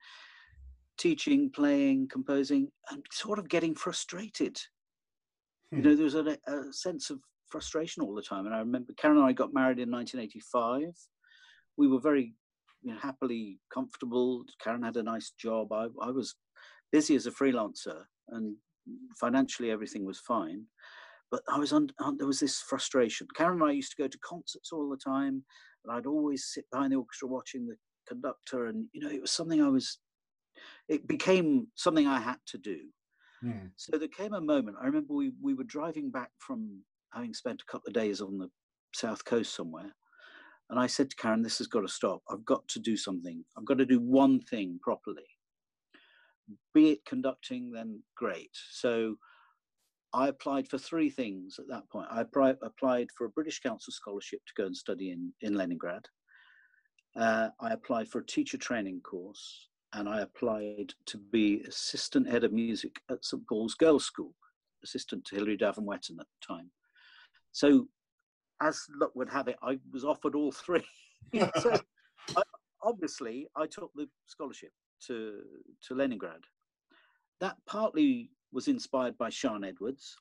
teaching, 0.96 1.50
playing, 1.50 2.08
composing, 2.08 2.68
and 2.90 3.04
sort 3.12 3.38
of 3.38 3.48
getting 3.48 3.74
frustrated. 3.74 4.60
Hmm. 5.70 5.78
You 5.78 5.82
know, 5.84 5.94
there 5.94 6.04
was 6.04 6.14
a, 6.16 6.36
a 6.48 6.72
sense 6.72 7.10
of 7.10 7.20
frustration 7.46 8.02
all 8.02 8.14
the 8.14 8.22
time. 8.22 8.46
And 8.46 8.54
I 8.54 8.58
remember 8.58 8.92
Karen 8.94 9.18
and 9.18 9.26
I 9.26 9.32
got 9.32 9.54
married 9.54 9.78
in 9.78 9.90
1985 9.90 10.92
we 11.78 11.86
were 11.86 12.00
very 12.00 12.34
you 12.82 12.92
know, 12.92 12.98
happily 13.00 13.58
comfortable. 13.72 14.44
Karen 14.62 14.82
had 14.82 14.96
a 14.96 15.02
nice 15.02 15.32
job. 15.38 15.72
I, 15.72 15.86
I 16.02 16.10
was 16.10 16.34
busy 16.92 17.14
as 17.16 17.26
a 17.26 17.30
freelancer, 17.30 18.02
and 18.28 18.56
financially 19.20 19.70
everything 19.70 20.04
was 20.04 20.20
fine. 20.20 20.64
But 21.30 21.42
I 21.52 21.58
was 21.58 21.72
on, 21.72 21.88
on, 22.00 22.16
there 22.16 22.26
was 22.26 22.40
this 22.40 22.60
frustration. 22.60 23.26
Karen 23.36 23.60
and 23.60 23.70
I 23.70 23.72
used 23.72 23.92
to 23.92 24.02
go 24.02 24.08
to 24.08 24.18
concerts 24.18 24.72
all 24.72 24.88
the 24.88 24.96
time, 24.96 25.44
and 25.84 25.94
I'd 25.94 26.06
always 26.06 26.46
sit 26.52 26.64
behind 26.72 26.92
the 26.92 26.96
orchestra 26.96 27.28
watching 27.28 27.66
the 27.66 27.76
conductor, 28.08 28.66
and 28.66 28.86
you 28.92 29.00
know 29.00 29.10
it 29.10 29.20
was 29.20 29.32
something 29.32 29.62
I 29.62 29.68
was. 29.68 29.98
It 30.88 31.06
became 31.06 31.68
something 31.74 32.06
I 32.06 32.20
had 32.20 32.38
to 32.48 32.58
do. 32.58 32.78
Mm. 33.44 33.70
So 33.76 33.98
there 33.98 34.08
came 34.08 34.34
a 34.34 34.40
moment. 34.40 34.78
I 34.80 34.86
remember 34.86 35.14
we 35.14 35.32
we 35.42 35.54
were 35.54 35.64
driving 35.64 36.10
back 36.10 36.30
from 36.38 36.82
having 37.12 37.34
spent 37.34 37.62
a 37.62 37.70
couple 37.70 37.88
of 37.88 37.94
days 37.94 38.20
on 38.20 38.38
the 38.38 38.48
south 38.94 39.24
coast 39.24 39.54
somewhere, 39.54 39.94
and 40.70 40.78
I 40.78 40.86
said 40.86 41.10
to 41.10 41.16
Karen, 41.16 41.42
this 41.42 41.58
has 41.58 41.66
got 41.66 41.80
to 41.80 41.88
stop. 41.88 42.22
I've 42.30 42.44
got 42.44 42.66
to 42.68 42.78
do 42.78 42.96
something. 42.96 43.44
I've 43.56 43.64
got 43.64 43.78
to 43.78 43.86
do 43.86 44.00
one 44.00 44.40
thing 44.40 44.78
properly. 44.82 45.26
Be 46.74 46.90
it 46.90 47.04
conducting, 47.06 47.70
then 47.70 48.02
great. 48.16 48.50
So 48.70 49.16
I 50.12 50.28
applied 50.28 50.68
for 50.68 50.78
three 50.78 51.10
things 51.10 51.56
at 51.58 51.68
that 51.68 51.88
point. 51.90 52.08
I 52.10 52.20
applied 52.20 53.08
for 53.16 53.26
a 53.26 53.30
British 53.30 53.60
Council 53.60 53.92
scholarship 53.92 54.40
to 54.46 54.62
go 54.62 54.66
and 54.66 54.76
study 54.76 55.10
in, 55.10 55.32
in 55.40 55.54
Leningrad. 55.54 56.06
Uh, 57.16 57.48
I 57.60 57.72
applied 57.72 58.08
for 58.08 58.20
a 58.20 58.26
teacher 58.26 58.58
training 58.58 59.00
course 59.00 59.68
and 59.94 60.08
I 60.08 60.20
applied 60.20 60.92
to 61.06 61.18
be 61.18 61.62
assistant 61.66 62.28
head 62.28 62.44
of 62.44 62.52
music 62.52 63.00
at 63.10 63.24
St 63.24 63.46
Paul's 63.48 63.74
Girls' 63.74 64.04
School, 64.04 64.34
assistant 64.84 65.24
to 65.26 65.36
Hilary 65.36 65.56
Davan 65.56 65.86
Wetton 65.86 66.20
at 66.20 66.26
the 66.26 66.46
time. 66.46 66.70
So 67.52 67.88
as 68.60 68.86
luck 69.00 69.14
would 69.14 69.28
have 69.28 69.48
it, 69.48 69.56
I 69.62 69.78
was 69.92 70.04
offered 70.04 70.34
all 70.34 70.52
three. 70.52 70.84
so 71.60 71.72
I, 72.36 72.42
obviously, 72.82 73.48
I 73.56 73.66
took 73.66 73.90
the 73.94 74.08
scholarship 74.26 74.70
to 75.06 75.42
to 75.86 75.94
Leningrad. 75.94 76.40
That 77.40 77.56
partly 77.66 78.30
was 78.52 78.68
inspired 78.68 79.16
by 79.18 79.30
Sian 79.30 79.64
Edwards, 79.64 80.16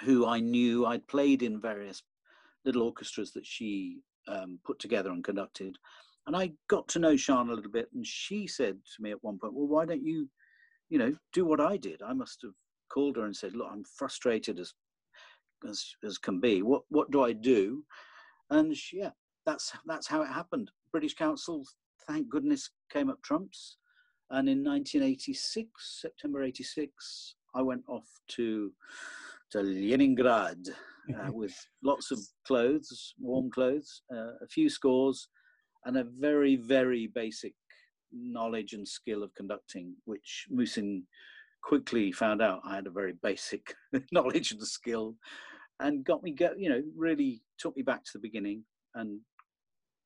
who 0.00 0.26
I 0.26 0.40
knew 0.40 0.86
I'd 0.86 1.06
played 1.06 1.42
in 1.42 1.60
various 1.60 2.02
little 2.64 2.82
orchestras 2.82 3.32
that 3.32 3.46
she 3.46 4.00
um, 4.28 4.58
put 4.64 4.78
together 4.78 5.10
and 5.10 5.24
conducted. 5.24 5.78
And 6.26 6.36
I 6.36 6.52
got 6.68 6.86
to 6.88 6.98
know 6.98 7.16
Sian 7.16 7.48
a 7.48 7.54
little 7.54 7.70
bit, 7.70 7.88
and 7.94 8.06
she 8.06 8.46
said 8.46 8.78
to 8.96 9.02
me 9.02 9.10
at 9.10 9.22
one 9.24 9.38
point, 9.38 9.54
"Well, 9.54 9.68
why 9.68 9.86
don't 9.86 10.02
you, 10.02 10.28
you 10.90 10.98
know, 10.98 11.16
do 11.32 11.46
what 11.46 11.60
I 11.60 11.76
did? 11.78 12.02
I 12.02 12.12
must 12.12 12.42
have 12.42 12.52
called 12.90 13.16
her 13.16 13.24
and 13.24 13.34
said, 13.34 13.54
look, 13.54 13.68
I'm 13.70 13.84
frustrated 13.84 14.58
as 14.58 14.74
as, 15.68 15.84
as 16.04 16.18
can 16.18 16.40
be. 16.40 16.62
What 16.62 16.82
what 16.88 17.10
do 17.10 17.22
I 17.22 17.32
do? 17.32 17.84
And 18.50 18.74
yeah, 18.92 19.10
that's 19.46 19.72
that's 19.86 20.06
how 20.06 20.22
it 20.22 20.28
happened. 20.28 20.70
British 20.92 21.14
Council, 21.14 21.64
thank 22.06 22.28
goodness, 22.28 22.70
came 22.92 23.10
up 23.10 23.22
trumps. 23.22 23.76
And 24.30 24.48
in 24.48 24.62
1986, 24.62 25.68
September 26.00 26.44
86, 26.44 27.34
I 27.54 27.62
went 27.62 27.82
off 27.88 28.06
to 28.28 28.72
to 29.50 29.60
Leningrad 29.62 30.68
uh, 31.18 31.30
with 31.32 31.54
lots 31.82 32.10
of 32.10 32.20
clothes, 32.46 33.14
warm 33.18 33.50
clothes, 33.50 34.02
uh, 34.14 34.34
a 34.42 34.46
few 34.48 34.68
scores, 34.68 35.28
and 35.84 35.96
a 35.96 36.04
very 36.04 36.56
very 36.56 37.08
basic 37.08 37.54
knowledge 38.12 38.72
and 38.72 38.86
skill 38.86 39.22
of 39.22 39.34
conducting, 39.34 39.94
which 40.04 40.46
Musin 40.50 41.04
quickly 41.62 42.10
found 42.12 42.40
out 42.42 42.62
I 42.64 42.76
had 42.76 42.86
a 42.86 42.90
very 42.90 43.14
basic 43.22 43.74
knowledge 44.12 44.52
and 44.52 44.62
skill, 44.62 45.16
and 45.80 46.04
got 46.04 46.22
me 46.22 46.32
go. 46.32 46.52
You 46.56 46.70
know, 46.70 46.82
really 46.96 47.42
took 47.58 47.76
me 47.76 47.82
back 47.82 48.04
to 48.04 48.10
the 48.14 48.20
beginning 48.20 48.64
and 48.94 49.20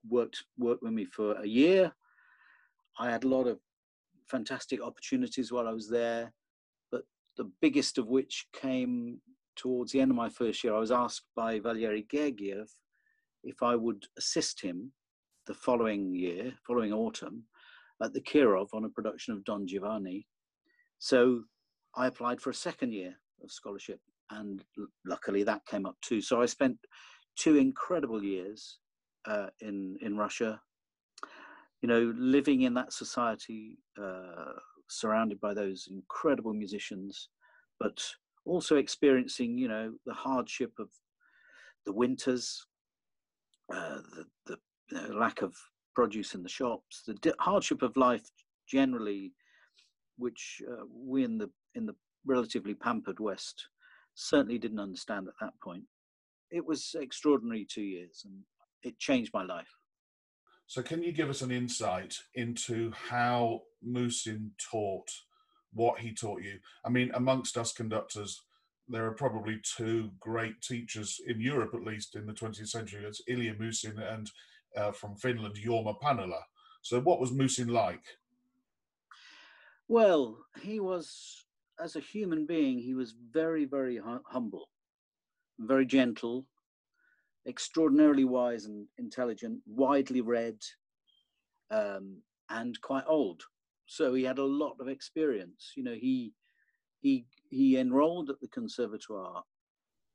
worked 0.09 0.45
worked 0.59 0.83
with 0.83 0.93
me 0.93 1.04
for 1.04 1.35
a 1.35 1.47
year. 1.47 1.93
I 2.99 3.11
had 3.11 3.25
a 3.25 3.28
lot 3.28 3.47
of 3.47 3.59
fantastic 4.28 4.83
opportunities 4.83 5.52
while 5.52 5.69
I 5.69 5.73
was 5.73 5.88
there, 5.88 6.33
but 6.90 7.02
the 7.37 7.50
biggest 7.61 7.99
of 7.99 8.07
which 8.09 8.47
came 8.52 9.21
towards 9.57 9.93
the 9.93 10.00
end 10.00 10.11
of 10.11 10.16
my 10.16 10.28
first 10.28 10.64
year. 10.64 10.75
I 10.75 10.78
was 10.78 10.90
asked 10.90 11.26
by 11.37 11.59
Valery 11.61 12.07
Gergiev 12.12 12.69
if 13.43 13.62
I 13.62 13.76
would 13.76 14.07
assist 14.16 14.61
him 14.61 14.93
the 15.47 15.54
following 15.54 16.14
year, 16.14 16.54
following 16.66 16.93
autumn, 16.93 17.45
at 18.02 18.12
the 18.12 18.21
Kirov 18.21 18.69
on 18.73 18.85
a 18.85 18.88
production 18.88 19.35
of 19.35 19.45
Don 19.45 19.66
Giovanni. 19.66 20.26
So 20.99 21.43
I 21.95 22.07
applied 22.07 22.40
for 22.40 22.50
a 22.50 22.54
second 22.54 22.93
year 22.93 23.14
of 23.43 23.52
scholarship, 23.52 24.00
and 24.35 24.64
luckily 25.07 25.43
that 25.45 25.67
came 25.67 25.87
up 25.87 25.97
too. 26.03 26.21
So 26.21 26.43
I 26.43 26.47
spent 26.47 26.79
two 27.37 27.57
incredible 27.57 28.23
years 28.23 28.79
uh, 29.26 29.49
in 29.61 29.97
in 30.03 30.17
Russia. 30.17 30.61
you 31.83 31.88
know, 31.88 32.12
living 32.19 32.62
in 32.62 32.75
that 32.75 32.93
society, 32.93 33.79
uh, 34.03 34.55
surrounded 34.88 35.41
by 35.41 35.55
those 35.55 35.88
incredible 35.91 36.53
musicians, 36.55 37.29
but 37.79 38.03
also 38.47 38.76
experiencing, 38.76 39.59
you 39.59 39.69
know, 39.69 39.93
the 40.07 40.14
hardship 40.14 40.73
of 40.79 40.88
the 41.87 41.93
winters, 41.93 42.67
uh, 43.73 43.99
the, 44.17 44.26
the 44.47 44.57
you 44.91 45.09
know, 45.09 45.19
lack 45.19 45.43
of 45.43 45.55
produce 45.95 46.35
in 46.35 46.43
the 46.43 46.49
shops, 46.49 47.03
the 47.07 47.14
di- 47.14 47.33
hardship 47.41 47.83
of 47.83 47.97
life 47.97 48.29
generally, 48.69 49.33
which 50.19 50.62
uh, 50.71 50.85
we 50.93 51.25
in 51.25 51.38
the 51.38 51.50
in 51.75 51.87
the 51.87 51.95
relatively 52.26 52.75
pampered 52.75 53.21
West 53.21 53.67
certainly 54.14 54.59
didn't 54.59 54.80
understand 54.80 55.28
at 55.28 55.35
that 55.40 55.52
point. 55.62 55.85
It 56.50 56.64
was 56.64 56.94
extraordinary 56.99 57.66
two 57.68 57.83
years, 57.83 58.23
and 58.25 58.42
it 58.83 58.99
changed 58.99 59.33
my 59.35 59.44
life. 59.44 59.68
So, 60.66 60.83
can 60.83 61.02
you 61.02 61.12
give 61.12 61.28
us 61.28 61.42
an 61.42 61.50
insight 61.50 62.16
into 62.35 62.90
how 62.92 63.62
Musin 63.83 64.52
taught 64.71 65.11
what 65.73 65.99
he 66.00 66.12
taught 66.12 66.42
you? 66.42 66.59
I 66.85 66.90
mean, 66.90 67.11
amongst 67.14 67.59
us 67.59 67.73
conductors, 67.73 68.42
there 68.88 69.06
are 69.06 69.14
probably 69.14 69.61
two 69.76 70.11
great 70.21 70.61
teachers 70.62 71.21
in 71.26 71.40
Europe, 71.40 71.75
at 71.75 71.85
least 71.85 72.16
in 72.16 72.26
the 72.26 72.33
20th 72.33 72.68
century. 72.68 73.02
That's 73.02 73.23
Ilya 73.28 73.54
Musin 73.59 73.99
and 73.99 74.30
uh, 74.76 74.92
from 74.92 75.16
Finland, 75.16 75.56
Jorma 75.56 75.99
Panula. 76.00 76.40
So, 76.83 77.00
what 77.00 77.21
was 77.21 77.33
Musin 77.33 77.68
like? 77.68 78.04
Well, 79.88 80.38
he 80.62 80.80
was, 80.80 81.44
as 81.81 81.97
a 81.97 82.00
human 82.00 82.47
being, 82.47 82.78
he 82.78 82.95
was 82.95 83.14
very, 83.33 83.64
very 83.64 84.00
humble, 84.26 84.69
very 85.59 85.87
gentle, 85.87 86.47
extraordinarily 87.47 88.25
wise 88.25 88.66
and 88.66 88.87
intelligent, 88.99 89.61
widely 89.66 90.21
read, 90.21 90.57
um, 91.71 92.23
and 92.50 92.81
quite 92.81 93.04
old. 93.07 93.43
So 93.87 94.14
he 94.14 94.25
had 94.25 94.38
a 94.38 94.45
lot 94.45 94.76
of 94.81 94.88
experience. 94.88 95.73
You 95.76 95.85
know, 95.85 95.95
he 95.95 96.33
he 97.00 97.26
he 97.50 97.78
enrolled 97.78 98.31
at 98.31 98.40
the 98.40 98.49
conservatoire 98.49 99.43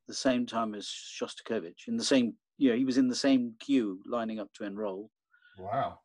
the 0.08 0.13
same 0.13 0.46
time 0.46 0.74
as 0.74 0.88
Shostakovich 0.88 1.88
in 1.88 1.98
the 1.98 2.04
same. 2.04 2.34
You 2.58 2.72
know, 2.72 2.78
he 2.78 2.86
was 2.86 2.98
in 2.98 3.08
the 3.08 3.16
same 3.16 3.54
queue 3.60 4.00
lining 4.06 4.39
up 4.39 4.51
to 4.56 4.66
enroll. 4.66 5.12
Wow. 5.58 6.00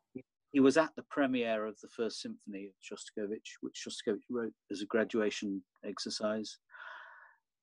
He 0.55 0.61
was 0.61 0.77
at 0.77 0.95
the 0.95 1.03
premiere 1.09 1.65
of 1.65 1.77
the 1.81 1.89
first 1.89 2.21
symphony 2.21 2.67
of 2.67 2.75
Shostakovich, 2.79 3.57
which 3.59 3.85
Shostakovich 3.85 4.23
wrote 4.29 4.53
as 4.71 4.79
a 4.79 4.85
graduation 4.85 5.61
exercise. 5.83 6.59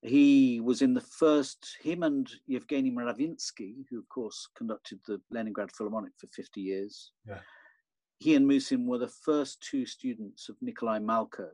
He 0.02 0.60
was 0.60 0.82
in 0.82 0.92
the 0.92 1.00
first, 1.00 1.78
him 1.80 2.02
and 2.02 2.30
Yevgeny 2.46 2.90
Mravinsky, 2.90 3.86
who 3.88 3.98
of 3.98 4.06
course 4.10 4.46
conducted 4.58 5.00
the 5.06 5.18
Leningrad 5.30 5.72
Philharmonic 5.72 6.12
for 6.18 6.26
50 6.26 6.60
years. 6.60 7.12
Yeah. 7.26 7.38
He 8.18 8.34
and 8.34 8.46
Musin 8.46 8.86
were 8.86 8.98
the 8.98 9.08
first 9.08 9.62
two 9.62 9.86
students 9.86 10.50
of 10.50 10.56
Nikolai 10.60 10.98
Malko. 10.98 11.48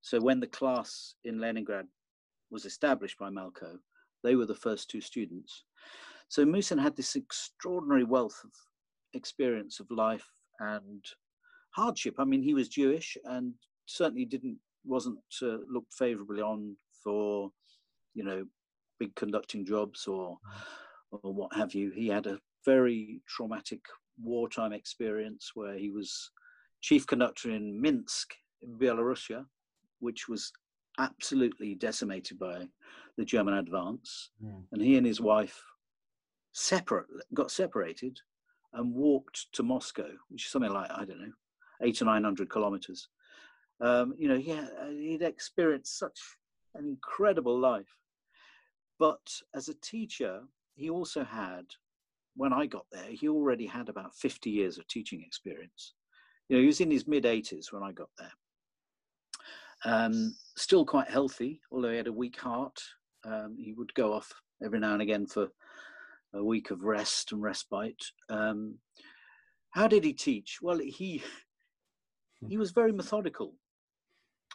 So 0.00 0.18
when 0.18 0.40
the 0.40 0.46
class 0.46 1.14
in 1.24 1.40
Leningrad 1.40 1.88
was 2.50 2.64
established 2.64 3.18
by 3.18 3.28
Malko, 3.28 3.76
they 4.24 4.34
were 4.34 4.46
the 4.46 4.54
first 4.54 4.88
two 4.88 5.02
students. 5.02 5.64
So 6.28 6.46
Musin 6.46 6.78
had 6.78 6.96
this 6.96 7.16
extraordinary 7.16 8.04
wealth 8.04 8.40
of 8.42 8.50
experience 9.14 9.80
of 9.80 9.90
life 9.90 10.28
and 10.60 11.04
hardship. 11.70 12.16
I 12.18 12.24
mean, 12.24 12.42
he 12.42 12.54
was 12.54 12.68
Jewish 12.68 13.16
and 13.24 13.54
certainly 13.86 14.24
didn't 14.24 14.58
wasn't 14.84 15.18
uh, 15.42 15.58
looked 15.70 15.94
favorably 15.94 16.42
on 16.42 16.76
for 17.04 17.50
you 18.14 18.24
know 18.24 18.44
big 18.98 19.14
conducting 19.14 19.64
jobs 19.64 20.06
or 20.06 20.38
or 21.10 21.32
what 21.32 21.54
have 21.54 21.74
you. 21.74 21.90
He 21.90 22.08
had 22.08 22.26
a 22.26 22.38
very 22.64 23.20
traumatic 23.28 23.80
wartime 24.22 24.72
experience 24.72 25.52
where 25.54 25.76
he 25.76 25.90
was 25.90 26.30
chief 26.80 27.06
conductor 27.06 27.50
in 27.50 27.80
Minsk 27.80 28.34
in 28.62 28.78
Belarusia, 28.78 29.44
which 30.00 30.28
was 30.28 30.52
absolutely 30.98 31.74
decimated 31.74 32.38
by 32.38 32.66
the 33.16 33.24
German 33.24 33.54
advance. 33.54 34.30
Mm. 34.44 34.64
And 34.72 34.82
he 34.82 34.96
and 34.96 35.06
his 35.06 35.20
wife 35.20 35.60
separate 36.52 37.06
got 37.34 37.50
separated 37.50 38.18
and 38.74 38.94
walked 38.94 39.52
to 39.52 39.62
Moscow, 39.62 40.08
which 40.28 40.46
is 40.46 40.50
something 40.50 40.72
like 40.72 40.90
I 40.90 41.04
don't 41.04 41.20
know, 41.20 41.32
eight 41.82 42.00
or 42.00 42.06
nine 42.06 42.24
hundred 42.24 42.50
kilometers. 42.50 43.08
Um, 43.80 44.14
you 44.16 44.28
know, 44.28 44.40
had, 44.40 44.68
he'd 44.92 45.22
experienced 45.22 45.98
such 45.98 46.18
an 46.74 46.86
incredible 46.86 47.58
life. 47.58 47.96
But 48.98 49.32
as 49.54 49.68
a 49.68 49.74
teacher, 49.74 50.42
he 50.74 50.88
also 50.88 51.24
had, 51.24 51.64
when 52.36 52.52
I 52.52 52.66
got 52.66 52.86
there, 52.92 53.10
he 53.10 53.28
already 53.28 53.66
had 53.66 53.88
about 53.88 54.14
50 54.14 54.50
years 54.50 54.78
of 54.78 54.86
teaching 54.86 55.22
experience. 55.26 55.94
You 56.48 56.56
know, 56.56 56.60
he 56.60 56.66
was 56.66 56.80
in 56.80 56.90
his 56.90 57.08
mid 57.08 57.24
80s 57.24 57.72
when 57.72 57.82
I 57.82 57.92
got 57.92 58.10
there. 58.18 58.32
Um, 59.84 60.36
still 60.56 60.84
quite 60.84 61.10
healthy, 61.10 61.60
although 61.72 61.90
he 61.90 61.96
had 61.96 62.06
a 62.06 62.12
weak 62.12 62.38
heart. 62.38 62.80
Um, 63.24 63.56
he 63.58 63.72
would 63.72 63.92
go 63.94 64.12
off 64.12 64.32
every 64.64 64.78
now 64.78 64.92
and 64.92 65.02
again 65.02 65.26
for 65.26 65.48
a 66.34 66.42
week 66.42 66.70
of 66.70 66.82
rest 66.82 67.32
and 67.32 67.42
respite. 67.42 68.02
Um, 68.28 68.78
how 69.70 69.86
did 69.88 70.04
he 70.04 70.12
teach? 70.12 70.58
Well, 70.60 70.78
he 70.78 71.22
he 72.48 72.56
was 72.56 72.72
very 72.72 72.92
methodical, 72.92 73.54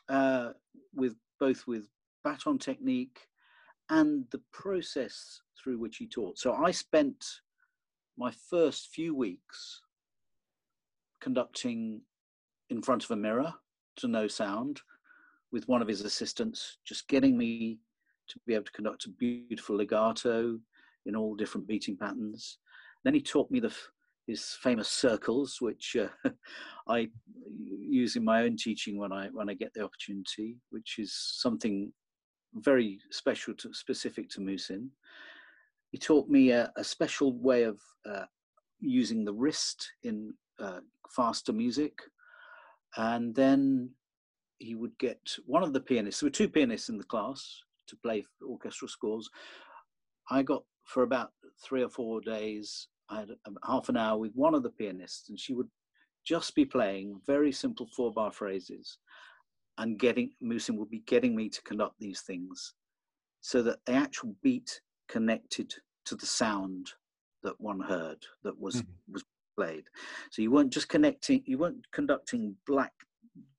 uh, 0.10 0.50
with 0.94 1.16
both 1.40 1.66
with 1.68 1.88
baton 2.24 2.58
technique 2.58 3.20
and 3.90 4.26
the 4.32 4.42
process 4.52 5.42
through 5.58 5.78
which 5.80 5.98
he 5.98 6.08
taught. 6.08 6.38
So 6.38 6.54
I 6.54 6.72
spent 6.72 7.24
my 8.18 8.32
first 8.50 8.90
few 8.94 9.16
weeks 9.16 9.82
conducting 11.22 12.02
in 12.70 12.82
front 12.82 13.04
of 13.04 13.12
a 13.12 13.16
mirror 13.16 13.54
to 13.98 14.08
no 14.08 14.28
sound 14.28 14.82
with 15.52 15.68
one 15.68 15.82
of 15.82 15.88
his 15.88 16.02
assistants, 16.02 16.78
just 16.86 17.08
getting 17.08 17.38
me 17.38 17.80
to 18.28 18.40
be 18.46 18.54
able 18.54 18.66
to 18.66 18.72
conduct 18.72 19.06
a 19.06 19.10
beautiful 19.10 19.78
legato 19.78 20.60
in 21.08 21.15
all 21.15 21.36
different 21.36 21.67
beating 21.67 21.98
patterns. 21.98 22.60
Then 23.04 23.13
he 23.13 23.22
taught 23.22 23.50
me 23.50 23.60
the 23.60 23.74
his 24.28 24.58
famous 24.62 24.89
circles, 24.89 25.58
which 25.62 25.96
uh, 25.96 26.30
I 26.89 27.08
use 27.58 28.17
in 28.17 28.26
my 28.26 28.43
own 28.43 28.58
teaching 28.58 28.98
when 29.00 29.12
I 29.13 29.30
when 29.32 29.50
I 29.50 29.54
get 29.54 29.74
the 29.74 29.84
opportunity, 29.84 30.58
which 30.70 30.96
is 31.00 31.13
something 31.13 31.91
very 32.56 33.00
special 33.12 33.54
to 33.56 33.74
specific 33.74 34.30
to 34.32 34.41
Musin. 34.41 34.89
He 35.91 35.98
taught 35.98 36.28
me 36.28 36.52
a, 36.52 36.72
a 36.76 36.84
special 36.84 37.34
way 37.39 37.63
of 37.63 37.80
uh, 38.06 38.26
using 38.80 39.24
the 39.24 39.34
wrist 39.34 39.89
in 40.04 40.34
uh, 40.60 40.82
faster 41.10 41.54
music, 41.54 41.93
and 42.98 43.34
then 43.34 43.89
he 44.60 44.76
would 44.76 44.98
get 45.00 45.20
one 45.46 45.63
of 45.63 45.72
the 45.72 45.80
pianists. 45.80 46.20
There 46.20 46.28
were 46.28 46.32
two 46.32 46.50
pianists 46.50 46.89
in 46.89 46.98
the 46.98 47.04
class 47.06 47.62
to 47.88 47.96
play 48.04 48.26
orchestral 48.46 48.89
scores. 48.89 49.30
I 50.30 50.43
got 50.43 50.63
for 50.88 51.04
about 51.04 51.32
three 51.63 51.84
or 51.84 51.89
four 51.89 52.21
days. 52.21 52.88
I 53.10 53.19
had 53.19 53.30
half 53.65 53.89
an 53.89 53.97
hour 53.97 54.17
with 54.17 54.34
one 54.34 54.54
of 54.54 54.63
the 54.63 54.69
pianists, 54.69 55.30
and 55.30 55.39
she 55.39 55.54
would 55.54 55.69
just 56.26 56.56
be 56.56 56.65
playing 56.65 57.21
very 57.26 57.52
simple 57.52 57.88
four 57.95 58.12
bar 58.12 58.32
phrases 58.32 58.97
and 59.78 60.00
getting 60.00 60.32
Musin 60.41 60.78
would 60.78 60.89
be 60.89 61.04
getting 61.06 61.36
me 61.36 61.50
to 61.50 61.62
conduct 61.62 61.95
these 62.00 62.21
things 62.21 62.73
so 63.41 63.62
that 63.63 63.80
the 63.86 63.93
actual 63.93 64.36
beat 64.41 64.82
connected 65.08 65.73
to 66.06 66.15
the 66.15 66.26
sound 66.26 66.89
that 67.43 67.60
one 67.60 67.80
heard 67.80 68.17
that 68.43 68.60
was 68.60 68.78
mm-hmm. 68.78 69.13
was 69.13 69.23
played. 69.56 69.84
So 70.32 70.41
you 70.41 70.52
weren't 70.52 70.73
just 70.73 70.89
connecting, 70.89 71.43
you 71.45 71.58
weren't 71.58 71.86
conducting 71.91 72.56
black 72.65 72.93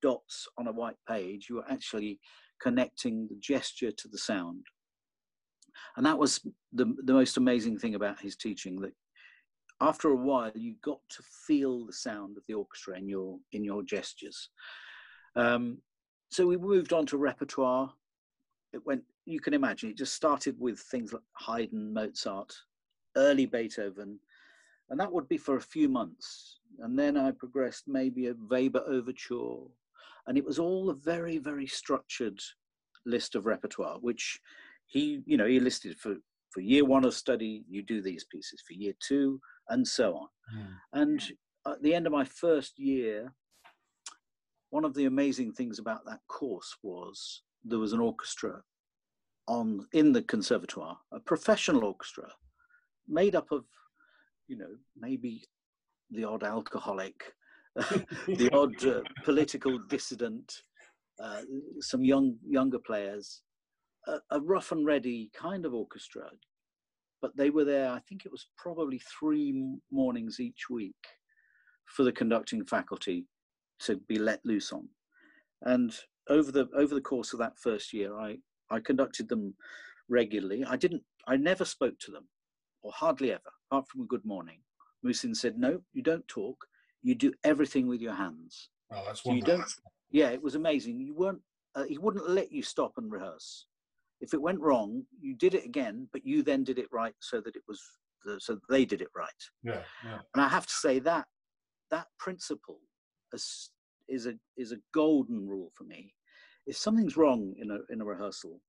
dots 0.03 0.47
on 0.59 0.67
a 0.67 0.73
white 0.73 0.97
page. 1.09 1.47
You 1.49 1.57
were 1.57 1.71
actually 1.71 2.19
connecting 2.61 3.29
the 3.29 3.37
gesture 3.37 3.93
to 3.93 4.09
the 4.09 4.19
sound, 4.19 4.65
and 5.97 6.07
that 6.07 6.19
was 6.19 6.41
the 6.73 6.95
the 7.05 7.13
most 7.13 7.37
amazing 7.37 7.79
thing 7.79 7.95
about 7.95 8.21
his 8.21 8.37
teaching. 8.37 8.81
That 8.81 8.93
after 9.81 10.09
a 10.09 10.17
while, 10.17 10.53
you 10.55 10.75
got 10.83 11.01
to 11.11 11.23
feel 11.47 11.87
the 11.87 11.93
sound 11.93 12.37
of 12.37 12.43
the 12.47 12.55
orchestra 12.55 12.99
in 12.99 13.09
your 13.09 13.39
in 13.53 13.65
your 13.65 13.83
gestures. 13.83 14.51
Um, 15.37 15.79
so 16.31 16.47
we 16.47 16.57
moved 16.57 16.93
on 16.93 17.07
to 17.07 17.17
repertoire. 17.17 17.93
It 18.73 18.85
went, 18.85 19.03
you 19.25 19.41
can 19.41 19.55
imagine, 19.55 19.91
it 19.91 19.97
just 19.97 20.15
started 20.15 20.57
with 20.59 20.79
things 20.79 21.13
like 21.13 21.23
Haydn, 21.39 21.95
Mozart, 21.95 22.55
early 23.17 23.47
Beethoven, 23.47 24.19
and 24.91 25.01
that 25.01 25.11
would 25.11 25.27
be 25.29 25.39
for 25.39 25.57
a 25.57 25.61
few 25.61 25.89
months. 25.89 26.59
And 26.81 26.99
then 26.99 27.17
I 27.17 27.31
progressed 27.31 27.85
maybe 27.87 28.27
a 28.27 28.35
Weber 28.51 28.85
overture, 28.87 29.65
and 30.27 30.37
it 30.37 30.45
was 30.45 30.59
all 30.59 30.91
a 30.91 30.95
very, 30.95 31.39
very 31.39 31.67
structured 31.67 32.39
list 33.07 33.35
of 33.35 33.47
repertoire, 33.47 33.99
which 34.01 34.39
he, 34.89 35.21
you 35.27 35.37
know, 35.37 35.47
he 35.47 35.61
listed 35.61 35.97
for 35.99 36.17
for 36.51 36.61
year 36.61 36.85
one 36.85 37.05
of 37.05 37.15
study, 37.15 37.65
you 37.69 37.83
do 37.83 38.01
these 38.01 38.25
pieces 38.25 38.63
for 38.67 38.73
year 38.73 38.95
two, 39.07 39.41
and 39.69 39.87
so 39.87 40.17
on. 40.17 40.29
Mm. 40.57 40.75
And 40.95 41.33
at 41.67 41.83
the 41.83 41.95
end 41.95 42.07
of 42.07 42.13
my 42.13 42.25
first 42.25 42.79
year, 42.79 43.33
one 44.71 44.85
of 44.85 44.95
the 44.95 45.05
amazing 45.05 45.53
things 45.53 45.79
about 45.79 46.05
that 46.07 46.21
course 46.29 46.77
was 46.83 47.43
there 47.65 47.79
was 47.79 47.93
an 47.93 48.01
orchestra 48.01 48.63
on 49.47 49.87
in 49.93 50.13
the 50.13 50.23
conservatoire, 50.23 50.97
a 51.13 51.21
professional 51.21 51.85
orchestra 51.85 52.31
made 53.09 53.35
up 53.35 53.51
of, 53.51 53.65
you 54.47 54.57
know, 54.57 54.75
maybe 54.97 55.43
the 56.11 56.25
odd 56.25 56.45
alcoholic, 56.45 57.33
the 57.77 58.51
odd 58.53 58.85
uh, 58.87 59.01
political 59.25 59.79
dissident, 59.89 60.63
uh, 61.23 61.43
some 61.81 62.05
young 62.05 62.37
younger 62.47 62.79
players, 62.79 63.43
a, 64.09 64.19
a 64.33 64.41
rough 64.41 64.73
and 64.73 64.87
ready 64.87 65.31
kind 65.35 65.67
of 65.67 65.75
orchestra. 65.75 66.31
But 67.23 67.37
they 67.37 67.51
were 67.51 67.65
there. 67.65 67.91
I 67.91 68.01
think 68.09 68.27
it 68.27 68.33
was 68.33 68.47
probably 68.57 69.01
three 69.21 69.77
mornings 69.93 70.41
each 70.41 70.71
week 70.71 70.97
for 71.87 72.05
the 72.05 72.13
conducting 72.13 72.65
faculty 72.65 73.27
to 73.81 73.97
be 74.09 74.19
let 74.19 74.41
loose 74.45 74.73
on. 74.73 74.89
And 75.63 75.95
over 76.29 76.53
the 76.53 76.69
over 76.77 76.95
the 76.95 77.01
course 77.01 77.33
of 77.33 77.41
that 77.41 77.59
first 77.59 77.93
year, 77.93 78.17
I 78.19 78.39
I 78.71 78.81
conducted 78.81 79.29
them 79.29 79.55
regularly. 80.09 80.65
I 80.65 80.77
didn't. 80.77 81.03
I 81.27 81.37
never 81.37 81.65
spoke 81.65 81.99
to 82.01 82.11
them, 82.13 82.29
or 82.83 82.93
hardly 82.93 83.33
ever, 83.33 83.51
apart 83.71 83.89
from 83.89 84.03
a 84.03 84.07
good 84.07 84.25
morning. 84.25 84.61
Musin 85.03 85.35
said, 85.35 85.59
"No, 85.59 85.81
you 85.93 86.03
don't 86.03 86.27
talk. 86.29 86.67
You 87.03 87.15
do 87.15 87.33
everything 87.45 87.89
with 87.89 88.01
your 88.01 88.15
hands. 88.15 88.71
Oh, 88.93 89.03
that's 89.07 89.23
So 89.23 89.31
you 89.33 89.41
wonderful. 89.41 89.59
don't. 89.59 89.75
Yeah, 90.11 90.31
it 90.31 90.43
was 90.43 90.55
amazing. 90.55 91.01
You 91.01 91.15
weren't. 91.15 91.43
Uh, 91.75 91.85
he 91.85 91.99
wouldn't 91.99 92.29
let 92.31 92.53
you 92.53 92.63
stop 92.63 92.95
and 92.99 93.11
rehearse. 93.13 93.67
If 94.21 94.35
it 94.35 94.43
went 94.43 94.61
wrong, 94.61 95.05
you 95.21 95.35
did 95.37 95.55
it 95.55 95.65
again, 95.65 96.09
but 96.13 96.25
you 96.25 96.43
then 96.43 96.65
did 96.65 96.79
it 96.79 96.89
right, 96.93 97.15
so 97.21 97.41
that 97.41 97.55
it 97.57 97.63
was 97.69 97.81
the, 98.25 98.41
so 98.41 98.59
they 98.69 98.85
did 98.85 99.01
it 99.01 99.09
right. 99.17 99.43
Yeah, 99.63 99.83
yeah. 100.05 100.19
And 100.35 100.45
I 100.45 100.49
have 100.49 100.67
to 100.67 100.73
say 100.73 100.99
that 101.01 101.27
that 101.91 102.07
principle 102.19 102.81
is 103.33 103.71
is 104.09 104.27
a 104.27 104.35
is 104.57 104.73
a 104.73 104.79
golden 104.93 105.47
rule 105.47 105.71
for 105.77 105.85
me. 105.85 106.15
If 106.67 106.77
something's 106.77 107.17
wrong 107.17 107.55
in 107.59 107.71
a 107.71 107.79
in 107.93 108.01
a 108.01 108.05
rehearsal, 108.05 108.61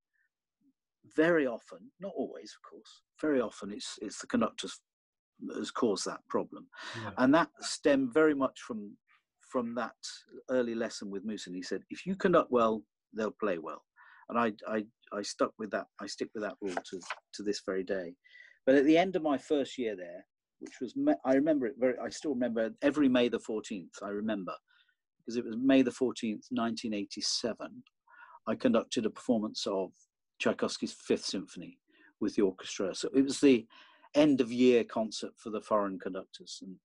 very 1.15 1.47
often, 1.47 1.79
not 1.99 2.13
always, 2.15 2.55
of 2.55 2.69
course, 2.69 3.01
very 3.21 3.41
often 3.41 3.71
it's 3.71 3.97
it's 4.01 4.19
the 4.21 4.27
conductor's 4.27 4.79
has 5.55 5.71
caused 5.71 6.05
that 6.05 6.19
problem, 6.29 6.67
Yeah. 7.01 7.11
and 7.17 7.33
that 7.33 7.49
stemmed 7.61 8.13
very 8.13 8.35
much 8.35 8.59
from 8.61 8.97
from 9.51 9.73
that 9.75 9.95
early 10.49 10.75
lesson 10.75 11.09
with 11.09 11.23
Musin. 11.25 11.55
He 11.55 11.63
said, 11.63 11.81
if 11.89 12.05
you 12.05 12.15
conduct 12.15 12.51
well, 12.51 12.83
they'll 13.13 13.31
play 13.31 13.57
well, 13.57 13.83
and 14.29 14.37
I 14.37 14.53
I 14.67 14.85
I 15.13 15.21
stuck 15.21 15.51
with 15.57 15.71
that. 15.71 15.87
I 15.99 16.07
stick 16.07 16.29
with 16.33 16.43
that 16.43 16.55
rule 16.61 16.75
to 16.75 16.99
to 17.33 17.43
this 17.43 17.61
very 17.65 17.83
day. 17.83 18.15
But 18.65 18.75
at 18.75 18.85
the 18.85 18.97
end 18.97 19.15
of 19.15 19.23
my 19.23 19.37
first 19.37 19.77
year 19.77 19.95
there, 19.95 20.25
which 20.59 20.73
was 20.81 20.93
I 21.25 21.33
remember 21.33 21.65
it 21.67 21.75
very. 21.79 21.95
I 21.97 22.09
still 22.09 22.33
remember 22.33 22.69
every 22.81 23.09
May 23.09 23.29
the 23.29 23.39
fourteenth. 23.39 23.93
I 24.03 24.09
remember 24.09 24.53
because 25.19 25.37
it 25.37 25.45
was 25.45 25.57
May 25.57 25.81
the 25.81 25.91
fourteenth, 25.91 26.45
nineteen 26.51 26.93
eighty-seven. 26.93 27.83
I 28.47 28.55
conducted 28.55 29.05
a 29.05 29.09
performance 29.09 29.65
of 29.67 29.91
Tchaikovsky's 30.39 30.93
Fifth 30.93 31.25
Symphony 31.25 31.77
with 32.19 32.35
the 32.35 32.41
orchestra. 32.41 32.95
So 32.95 33.09
it 33.15 33.23
was 33.23 33.39
the 33.39 33.65
end 34.15 34.41
of 34.41 34.51
year 34.51 34.83
concert 34.83 35.31
for 35.37 35.49
the 35.51 35.61
foreign 35.61 35.99
conductors, 35.99 36.59
and 36.61 36.75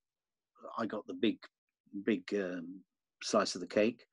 I 0.78 0.86
got 0.86 1.06
the 1.06 1.14
big, 1.14 1.38
big 2.04 2.22
um, 2.34 2.80
slice 3.22 3.54
of 3.54 3.60
the 3.60 3.66
cake, 3.66 4.04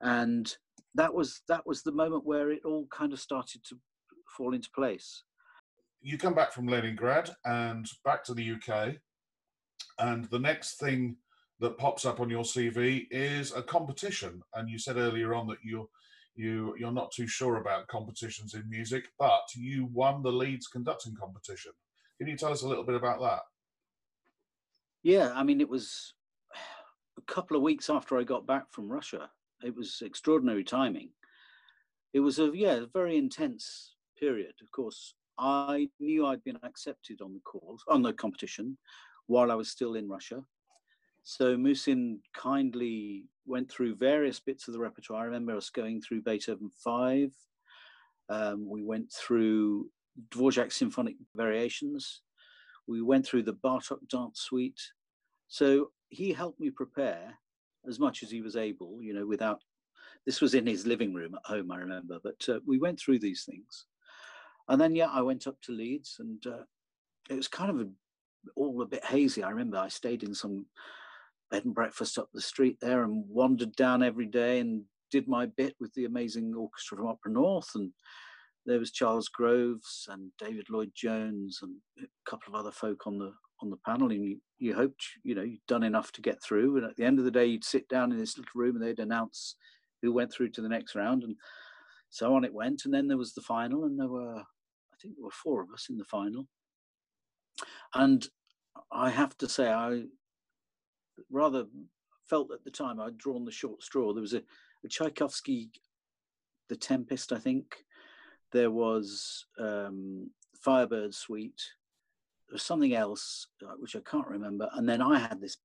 and 0.00 0.56
that 0.98 1.14
was 1.14 1.42
that 1.48 1.64
was 1.64 1.82
the 1.82 1.92
moment 1.92 2.26
where 2.26 2.50
it 2.50 2.64
all 2.64 2.86
kind 2.90 3.12
of 3.12 3.20
started 3.20 3.62
to 3.64 3.76
fall 4.36 4.52
into 4.52 4.68
place. 4.74 5.22
You 6.02 6.18
come 6.18 6.34
back 6.34 6.52
from 6.52 6.66
Leningrad 6.66 7.30
and 7.44 7.86
back 8.04 8.24
to 8.24 8.34
the 8.34 8.52
UK, 8.52 8.96
and 9.98 10.24
the 10.26 10.38
next 10.38 10.78
thing 10.78 11.16
that 11.60 11.78
pops 11.78 12.04
up 12.04 12.20
on 12.20 12.30
your 12.30 12.44
CV 12.44 13.06
is 13.10 13.52
a 13.52 13.62
competition. 13.62 14.42
And 14.54 14.68
you 14.68 14.78
said 14.78 14.96
earlier 14.96 15.34
on 15.34 15.46
that 15.48 15.58
you're 15.64 15.86
you 16.34 16.74
you're 16.78 16.92
not 16.92 17.12
too 17.12 17.28
sure 17.28 17.56
about 17.56 17.86
competitions 17.86 18.54
in 18.54 18.68
music, 18.68 19.04
but 19.18 19.42
you 19.54 19.88
won 19.92 20.22
the 20.22 20.32
Leeds 20.32 20.66
conducting 20.66 21.14
competition. 21.14 21.72
Can 22.18 22.26
you 22.26 22.36
tell 22.36 22.52
us 22.52 22.62
a 22.62 22.68
little 22.68 22.84
bit 22.84 22.96
about 22.96 23.20
that? 23.20 23.42
Yeah, 25.04 25.32
I 25.32 25.44
mean, 25.44 25.60
it 25.60 25.68
was 25.68 26.14
a 27.16 27.32
couple 27.32 27.56
of 27.56 27.62
weeks 27.62 27.88
after 27.88 28.18
I 28.18 28.24
got 28.24 28.46
back 28.46 28.72
from 28.72 28.90
Russia. 28.90 29.30
It 29.62 29.74
was 29.76 30.02
extraordinary 30.04 30.64
timing. 30.64 31.10
It 32.12 32.20
was 32.20 32.38
a 32.38 32.50
yeah, 32.54 32.74
a 32.74 32.86
very 32.86 33.16
intense 33.18 33.94
period. 34.18 34.54
Of 34.62 34.70
course, 34.70 35.14
I 35.38 35.88
knew 36.00 36.26
I'd 36.26 36.44
been 36.44 36.58
accepted 36.62 37.20
on 37.20 37.34
the 37.34 37.40
calls 37.40 37.84
on 37.88 38.02
the 38.02 38.12
competition 38.12 38.78
while 39.26 39.50
I 39.50 39.54
was 39.54 39.70
still 39.70 39.94
in 39.94 40.08
Russia. 40.08 40.42
So 41.22 41.56
Musin 41.56 42.20
kindly 42.34 43.26
went 43.46 43.70
through 43.70 43.96
various 43.96 44.40
bits 44.40 44.66
of 44.66 44.74
the 44.74 44.80
repertoire. 44.80 45.22
I 45.22 45.26
remember 45.26 45.56
us 45.56 45.70
going 45.70 46.00
through 46.00 46.22
Beethoven 46.22 46.70
Five. 46.82 47.32
Um, 48.30 48.68
we 48.68 48.82
went 48.82 49.12
through 49.12 49.90
Dvorak 50.30 50.72
Symphonic 50.72 51.16
Variations. 51.34 52.22
We 52.86 53.02
went 53.02 53.26
through 53.26 53.42
the 53.42 53.54
Bartok 53.54 54.08
Dance 54.08 54.40
Suite. 54.40 54.80
So 55.48 55.90
he 56.08 56.32
helped 56.32 56.60
me 56.60 56.70
prepare 56.70 57.38
as 57.88 57.98
much 57.98 58.22
as 58.22 58.30
he 58.30 58.40
was 58.40 58.56
able, 58.56 59.02
you 59.02 59.14
know, 59.14 59.26
without. 59.26 59.62
This 60.26 60.40
was 60.40 60.54
in 60.54 60.66
his 60.66 60.86
living 60.86 61.14
room 61.14 61.34
at 61.34 61.50
home, 61.50 61.70
I 61.70 61.78
remember. 61.78 62.18
But 62.22 62.46
uh, 62.48 62.60
we 62.66 62.78
went 62.78 62.98
through 62.98 63.20
these 63.20 63.44
things, 63.44 63.86
and 64.68 64.80
then 64.80 64.94
yeah, 64.94 65.08
I 65.10 65.22
went 65.22 65.46
up 65.46 65.56
to 65.62 65.72
Leeds, 65.72 66.16
and 66.18 66.46
uh, 66.46 66.64
it 67.30 67.36
was 67.36 67.48
kind 67.48 67.70
of 67.70 67.80
a, 67.80 67.88
all 68.56 68.82
a 68.82 68.86
bit 68.86 69.04
hazy. 69.04 69.42
I 69.42 69.50
remember 69.50 69.78
I 69.78 69.88
stayed 69.88 70.22
in 70.22 70.34
some 70.34 70.66
bed 71.50 71.64
and 71.64 71.74
breakfast 71.74 72.18
up 72.18 72.28
the 72.32 72.40
street 72.40 72.78
there, 72.80 73.04
and 73.04 73.24
wandered 73.28 73.74
down 73.76 74.02
every 74.02 74.26
day 74.26 74.60
and 74.60 74.82
did 75.10 75.26
my 75.26 75.46
bit 75.46 75.74
with 75.80 75.92
the 75.94 76.04
amazing 76.04 76.54
orchestra 76.54 76.98
from 76.98 77.08
Opera 77.08 77.32
North, 77.32 77.70
and 77.74 77.92
there 78.66 78.78
was 78.78 78.90
Charles 78.90 79.28
Groves 79.28 80.06
and 80.10 80.30
David 80.38 80.66
Lloyd 80.68 80.92
Jones 80.94 81.60
and 81.62 81.76
a 82.02 82.30
couple 82.30 82.52
of 82.52 82.60
other 82.60 82.70
folk 82.70 83.06
on 83.06 83.18
the 83.18 83.32
on 83.60 83.70
the 83.70 83.76
panel, 83.78 84.10
and 84.10 84.24
you, 84.24 84.40
you 84.58 84.74
hoped 84.74 85.04
you 85.22 85.34
know 85.34 85.42
you'd 85.42 85.66
done 85.66 85.82
enough 85.82 86.12
to 86.12 86.22
get 86.22 86.42
through. 86.42 86.76
And 86.76 86.86
at 86.86 86.96
the 86.96 87.04
end 87.04 87.18
of 87.18 87.24
the 87.24 87.30
day, 87.30 87.46
you'd 87.46 87.64
sit 87.64 87.88
down 87.88 88.12
in 88.12 88.18
this 88.18 88.36
little 88.36 88.52
room 88.54 88.76
and 88.76 88.84
they'd 88.84 88.98
announce 88.98 89.56
who 90.02 90.12
went 90.12 90.32
through 90.32 90.50
to 90.50 90.60
the 90.60 90.68
next 90.68 90.94
round, 90.94 91.22
and 91.24 91.36
so 92.10 92.34
on 92.34 92.44
it 92.44 92.54
went. 92.54 92.84
And 92.84 92.94
then 92.94 93.08
there 93.08 93.18
was 93.18 93.34
the 93.34 93.42
final, 93.42 93.84
and 93.84 93.98
there 93.98 94.08
were 94.08 94.36
I 94.38 94.96
think 95.00 95.16
there 95.16 95.24
were 95.24 95.30
four 95.30 95.62
of 95.62 95.70
us 95.72 95.86
in 95.90 95.96
the 95.96 96.04
final. 96.04 96.46
And 97.94 98.26
I 98.92 99.10
have 99.10 99.36
to 99.38 99.48
say, 99.48 99.70
I 99.70 100.04
rather 101.30 101.66
felt 102.28 102.52
at 102.52 102.64
the 102.64 102.70
time 102.70 103.00
I'd 103.00 103.18
drawn 103.18 103.44
the 103.44 103.50
short 103.50 103.82
straw. 103.82 104.12
There 104.12 104.22
was 104.22 104.34
a, 104.34 104.42
a 104.84 104.88
Tchaikovsky, 104.88 105.70
The 106.68 106.76
Tempest, 106.76 107.32
I 107.32 107.38
think. 107.38 107.84
There 108.52 108.70
was 108.70 109.46
um, 109.58 110.30
Firebird 110.62 111.14
Suite. 111.14 111.62
There 112.48 112.54
was 112.54 112.62
something 112.62 112.94
else 112.94 113.46
uh, 113.66 113.72
which 113.78 113.94
I 113.94 114.00
can't 114.00 114.26
remember. 114.26 114.68
And 114.72 114.88
then 114.88 115.02
I 115.02 115.18
had 115.18 115.40
this, 115.40 115.58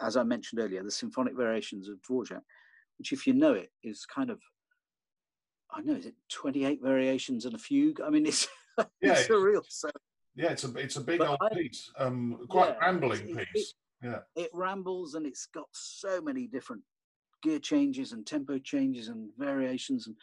as 0.00 0.16
I 0.16 0.22
mentioned 0.22 0.60
earlier, 0.60 0.82
the 0.82 0.90
symphonic 0.90 1.36
variations 1.36 1.88
of 1.88 1.98
Dvorak, 2.08 2.40
which, 2.98 3.12
if 3.12 3.26
you 3.26 3.34
know 3.34 3.52
it, 3.52 3.70
is 3.82 4.06
kind 4.06 4.30
of 4.30 4.40
I 5.74 5.80
know 5.80 5.94
is 5.94 6.04
it 6.06 6.14
28 6.30 6.80
variations 6.82 7.44
and 7.46 7.54
a 7.54 7.58
fugue. 7.58 8.00
I 8.02 8.10
mean, 8.10 8.26
it's 8.26 8.46
Yeah, 9.00 9.12
it's 9.12 9.30
a 9.30 9.38
real 9.38 9.62
so 9.68 9.90
Yeah, 10.34 10.50
it's 10.52 10.64
a 10.64 10.74
it's 10.76 10.96
a 10.96 11.00
big 11.02 11.18
But 11.18 11.28
old 11.30 11.38
I- 11.42 11.54
piece, 11.54 11.90
um, 11.98 12.46
quite 12.48 12.70
Yeah, 12.70 12.78
rambling 12.86 13.28
it- 13.38 13.48
piece. 13.54 13.74
yeah, 14.02 14.20
it 14.36 14.50
rambles 14.54 15.14
and 15.14 15.26
it's 15.26 15.46
got 15.46 15.66
so 15.72 16.20
many 16.22 16.46
different 16.46 16.82
gear 17.42 17.58
changes 17.58 18.12
and 18.12 18.26
tempo 18.26 18.58
changes 18.58 19.08
and 19.08 19.30
variations 19.38 20.06
and 20.06 20.16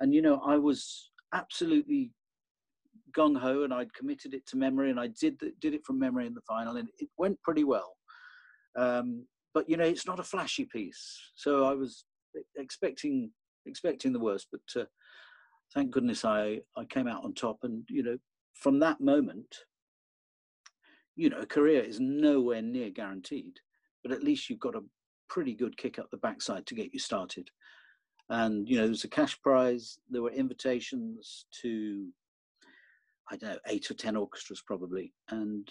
and 0.00 0.12
you 0.14 0.20
know 0.22 0.40
I 0.44 0.56
was 0.58 1.10
absolutely 1.32 2.10
gung 3.16 3.38
ho 3.38 3.62
and 3.64 3.72
I'd 3.72 3.94
committed 3.94 4.34
it 4.34 4.46
to 4.48 4.56
memory 4.56 4.90
and 4.90 5.00
I 5.00 5.08
did 5.08 5.38
th- 5.40 5.54
did 5.60 5.74
it 5.74 5.84
from 5.84 5.98
memory 5.98 6.26
in 6.26 6.34
the 6.34 6.40
final 6.42 6.76
and 6.76 6.88
it 6.98 7.08
went 7.16 7.40
pretty 7.42 7.64
well. 7.64 7.96
Um, 8.76 9.26
but 9.52 9.68
you 9.68 9.76
know 9.76 9.84
it's 9.84 10.06
not 10.06 10.20
a 10.20 10.24
flashy 10.24 10.64
piece, 10.64 11.18
so 11.36 11.64
I 11.64 11.74
was 11.74 12.04
expecting 12.56 13.30
expecting 13.66 14.12
the 14.12 14.20
worst, 14.20 14.48
but 14.50 14.80
uh, 14.82 14.86
thank 15.74 15.90
goodness 15.90 16.24
I 16.24 16.60
I 16.76 16.84
came 16.84 17.06
out 17.06 17.24
on 17.24 17.34
top 17.34 17.58
and 17.62 17.84
you 17.88 18.02
know 18.02 18.18
from 18.54 18.78
that 18.80 19.00
moment 19.00 19.54
you 21.16 21.30
know, 21.30 21.38
a 21.38 21.46
career 21.46 21.82
is 21.82 22.00
nowhere 22.00 22.62
near 22.62 22.90
guaranteed, 22.90 23.58
but 24.02 24.12
at 24.12 24.22
least 24.22 24.50
you've 24.50 24.60
got 24.60 24.74
a 24.74 24.82
pretty 25.28 25.54
good 25.54 25.76
kick 25.76 25.98
up 25.98 26.10
the 26.10 26.16
backside 26.18 26.66
to 26.66 26.74
get 26.74 26.92
you 26.92 26.98
started. 26.98 27.48
And 28.30 28.68
you 28.68 28.78
know, 28.78 28.86
there's 28.86 29.04
a 29.04 29.08
cash 29.08 29.40
prize. 29.42 29.98
There 30.10 30.22
were 30.22 30.30
invitations 30.30 31.46
to, 31.62 32.08
I 33.30 33.36
don't 33.36 33.50
know, 33.50 33.58
eight 33.68 33.90
or 33.90 33.94
ten 33.94 34.16
orchestras 34.16 34.62
probably. 34.66 35.12
And 35.30 35.68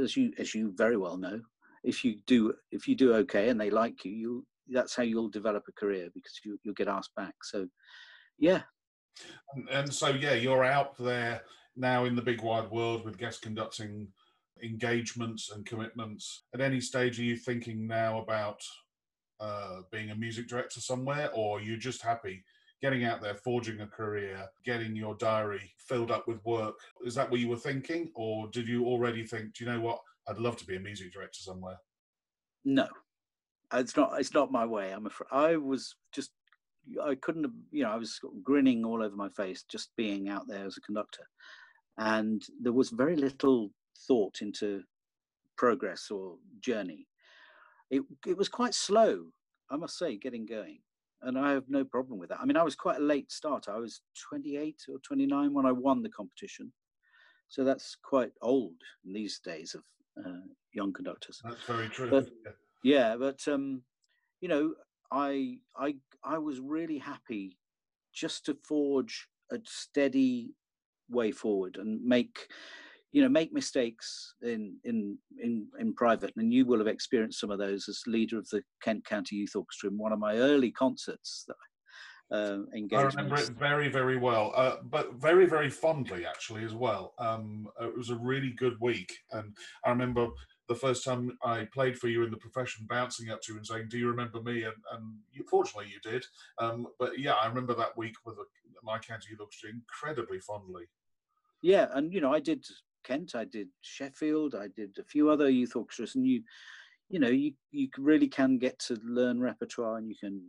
as 0.00 0.16
you 0.16 0.32
as 0.38 0.54
you 0.54 0.72
very 0.76 0.96
well 0.96 1.16
know, 1.16 1.40
if 1.84 2.04
you 2.04 2.16
do 2.26 2.54
if 2.70 2.88
you 2.88 2.94
do 2.94 3.14
okay 3.14 3.48
and 3.48 3.60
they 3.60 3.70
like 3.70 4.04
you, 4.04 4.12
you 4.12 4.46
that's 4.68 4.94
how 4.94 5.02
you'll 5.02 5.28
develop 5.28 5.64
a 5.68 5.80
career 5.80 6.08
because 6.14 6.40
you 6.44 6.58
you'll 6.62 6.74
get 6.74 6.88
asked 6.88 7.14
back. 7.16 7.34
So, 7.42 7.66
yeah, 8.38 8.62
and, 9.70 9.92
so 9.92 10.08
yeah, 10.08 10.34
you're 10.34 10.64
out 10.64 10.96
there 10.98 11.42
now 11.76 12.04
in 12.04 12.14
the 12.14 12.22
big 12.22 12.42
wide 12.42 12.70
world 12.70 13.04
with 13.04 13.18
guest 13.18 13.42
conducting 13.42 14.08
engagements 14.62 15.50
and 15.50 15.66
commitments. 15.66 16.44
At 16.54 16.60
any 16.60 16.80
stage, 16.80 17.18
are 17.18 17.24
you 17.24 17.36
thinking 17.36 17.86
now 17.86 18.20
about 18.20 18.62
uh, 19.40 19.80
being 19.90 20.10
a 20.10 20.16
music 20.16 20.48
director 20.48 20.80
somewhere, 20.80 21.30
or 21.34 21.58
are 21.58 21.62
you 21.62 21.76
just 21.76 22.02
happy 22.02 22.44
getting 22.82 23.04
out 23.04 23.22
there, 23.22 23.34
forging 23.34 23.80
a 23.80 23.86
career, 23.86 24.44
getting 24.64 24.96
your 24.96 25.14
diary 25.14 25.72
filled 25.78 26.10
up 26.10 26.26
with 26.26 26.44
work? 26.44 26.74
Is 27.04 27.14
that 27.14 27.30
what 27.30 27.40
you 27.40 27.48
were 27.48 27.56
thinking, 27.56 28.10
or 28.14 28.48
did 28.48 28.68
you 28.68 28.84
already 28.86 29.24
think, 29.24 29.54
do 29.54 29.64
you 29.64 29.70
know 29.70 29.80
what? 29.80 30.00
I'd 30.28 30.38
love 30.38 30.56
to 30.58 30.66
be 30.66 30.76
a 30.76 30.80
music 30.80 31.12
director 31.12 31.40
somewhere. 31.40 31.76
No, 32.64 32.88
it's 33.72 33.96
not. 33.96 34.18
It's 34.18 34.34
not 34.34 34.52
my 34.52 34.66
way. 34.66 34.92
I'm 34.92 35.06
afraid. 35.06 35.28
I 35.32 35.56
was 35.56 35.96
just. 36.12 36.30
I 37.04 37.14
couldn't. 37.16 37.50
You 37.70 37.84
know, 37.84 37.90
I 37.90 37.96
was 37.96 38.20
grinning 38.42 38.84
all 38.84 39.02
over 39.02 39.16
my 39.16 39.28
face 39.30 39.64
just 39.68 39.94
being 39.96 40.28
out 40.28 40.46
there 40.46 40.64
as 40.64 40.76
a 40.76 40.80
conductor, 40.80 41.24
and 41.98 42.42
there 42.60 42.72
was 42.72 42.90
very 42.90 43.16
little 43.16 43.70
thought 44.06 44.42
into 44.42 44.82
progress 45.56 46.10
or 46.10 46.36
journey. 46.60 47.08
It 47.90 48.02
it 48.26 48.36
was 48.36 48.48
quite 48.48 48.74
slow, 48.74 49.26
I 49.70 49.76
must 49.76 49.98
say, 49.98 50.16
getting 50.16 50.46
going, 50.46 50.78
and 51.22 51.38
I 51.38 51.52
have 51.52 51.64
no 51.68 51.84
problem 51.84 52.18
with 52.18 52.28
that. 52.30 52.40
I 52.40 52.44
mean, 52.44 52.56
I 52.56 52.62
was 52.62 52.74
quite 52.74 52.98
a 52.98 53.02
late 53.02 53.30
starter. 53.30 53.72
I 53.72 53.78
was 53.78 54.00
28 54.28 54.82
or 54.88 54.98
29 54.98 55.52
when 55.52 55.66
I 55.66 55.72
won 55.72 56.02
the 56.02 56.08
competition, 56.08 56.72
so 57.48 57.64
that's 57.64 57.96
quite 58.02 58.32
old 58.40 58.74
in 59.04 59.12
these 59.12 59.38
days 59.38 59.74
of 59.74 59.82
uh, 60.24 60.40
young 60.72 60.92
conductors. 60.92 61.40
That's 61.44 61.64
very 61.64 61.88
true. 61.88 62.10
But, 62.10 62.28
yeah, 62.84 63.16
but 63.16 63.46
um, 63.48 63.82
you 64.40 64.48
know, 64.48 64.74
I 65.10 65.58
I 65.76 65.96
I 66.24 66.38
was 66.38 66.60
really 66.60 66.98
happy 66.98 67.58
just 68.12 68.46
to 68.46 68.54
forge 68.54 69.28
a 69.50 69.58
steady 69.64 70.54
way 71.08 71.30
forward 71.30 71.76
and 71.76 72.02
make 72.04 72.48
you 73.12 73.22
know 73.22 73.28
make 73.28 73.52
mistakes 73.52 74.34
in 74.42 74.76
in 74.84 75.18
in 75.42 75.66
in 75.78 75.94
private 75.94 76.32
and 76.36 76.52
you 76.52 76.64
will 76.64 76.78
have 76.78 76.86
experienced 76.86 77.38
some 77.40 77.50
of 77.50 77.58
those 77.58 77.88
as 77.88 78.02
leader 78.06 78.38
of 78.38 78.48
the 78.48 78.62
kent 78.82 79.04
county 79.04 79.36
youth 79.36 79.54
orchestra 79.54 79.90
in 79.90 79.98
one 79.98 80.12
of 80.12 80.18
my 80.18 80.36
early 80.36 80.70
concerts 80.70 81.44
that 81.46 81.56
uh, 82.32 82.60
I 82.94 83.02
remember 83.02 83.36
it 83.36 83.50
very, 83.50 83.90
very 83.90 84.16
well, 84.16 84.54
uh, 84.56 84.76
but 84.84 85.16
very, 85.16 85.44
very 85.44 85.68
fondly 85.68 86.24
actually 86.24 86.64
as 86.64 86.72
well. 86.72 87.12
Um, 87.18 87.68
it 87.78 87.94
was 87.94 88.08
a 88.08 88.16
really 88.16 88.54
good 88.56 88.74
week, 88.80 89.12
and 89.32 89.54
I 89.84 89.90
remember 89.90 90.28
the 90.66 90.74
first 90.74 91.04
time 91.04 91.36
I 91.44 91.68
played 91.74 91.98
for 91.98 92.08
you 92.08 92.24
in 92.24 92.30
the 92.30 92.38
profession, 92.38 92.86
bouncing 92.88 93.28
up 93.28 93.42
to 93.42 93.52
you 93.52 93.58
and 93.58 93.66
saying, 93.66 93.88
"Do 93.90 93.98
you 93.98 94.08
remember 94.08 94.40
me?" 94.40 94.62
And, 94.62 94.74
and 94.94 95.14
you, 95.30 95.44
fortunately, 95.50 95.92
you 95.92 96.10
did. 96.10 96.24
Um, 96.58 96.86
but 96.98 97.18
yeah, 97.18 97.34
I 97.34 97.46
remember 97.48 97.74
that 97.74 97.98
week 97.98 98.14
with 98.24 98.36
the, 98.36 98.44
my 98.82 98.98
county 98.98 99.26
youth 99.28 99.40
orchestra 99.40 99.68
incredibly 99.68 100.40
fondly. 100.40 100.84
Yeah, 101.60 101.88
and 101.92 102.14
you 102.14 102.22
know, 102.22 102.32
I 102.32 102.40
did 102.40 102.64
Kent, 103.04 103.34
I 103.34 103.44
did 103.44 103.68
Sheffield, 103.80 104.54
I 104.54 104.68
did 104.68 104.96
a 104.98 105.04
few 105.04 105.30
other 105.30 105.48
youth 105.48 105.76
orchestras, 105.76 106.14
and 106.14 106.26
you, 106.26 106.42
you 107.08 107.18
know, 107.18 107.28
you 107.28 107.52
you 107.70 107.88
really 107.98 108.28
can 108.28 108.58
get 108.58 108.78
to 108.80 108.98
learn 109.04 109.40
repertoire, 109.40 109.98
and 109.98 110.08
you 110.08 110.16
can 110.18 110.42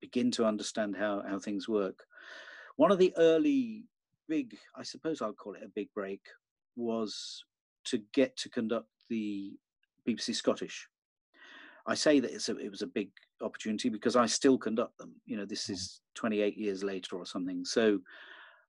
begin 0.00 0.30
to 0.32 0.44
understand 0.44 0.96
how 0.96 1.22
how 1.28 1.38
things 1.38 1.68
work. 1.68 2.04
One 2.76 2.92
of 2.92 2.98
the 2.98 3.12
early 3.16 3.84
big, 4.28 4.56
I 4.76 4.82
suppose 4.82 5.20
I'll 5.20 5.32
call 5.32 5.54
it 5.54 5.64
a 5.64 5.72
big 5.74 5.88
break, 5.94 6.20
was 6.76 7.44
to 7.86 8.00
get 8.12 8.36
to 8.38 8.48
conduct 8.48 8.88
the 9.08 9.52
BBC 10.06 10.34
Scottish. 10.34 10.86
I 11.86 11.94
say 11.94 12.20
that 12.20 12.32
it's 12.32 12.48
a, 12.50 12.56
it 12.58 12.70
was 12.70 12.82
a 12.82 12.86
big 12.86 13.08
opportunity 13.42 13.88
because 13.88 14.14
I 14.14 14.26
still 14.26 14.58
conduct 14.58 14.98
them. 14.98 15.14
You 15.24 15.38
know, 15.38 15.46
this 15.46 15.68
mm. 15.68 15.70
is 15.70 16.00
28 16.14 16.56
years 16.56 16.84
later 16.84 17.16
or 17.16 17.24
something. 17.24 17.64
So 17.64 17.98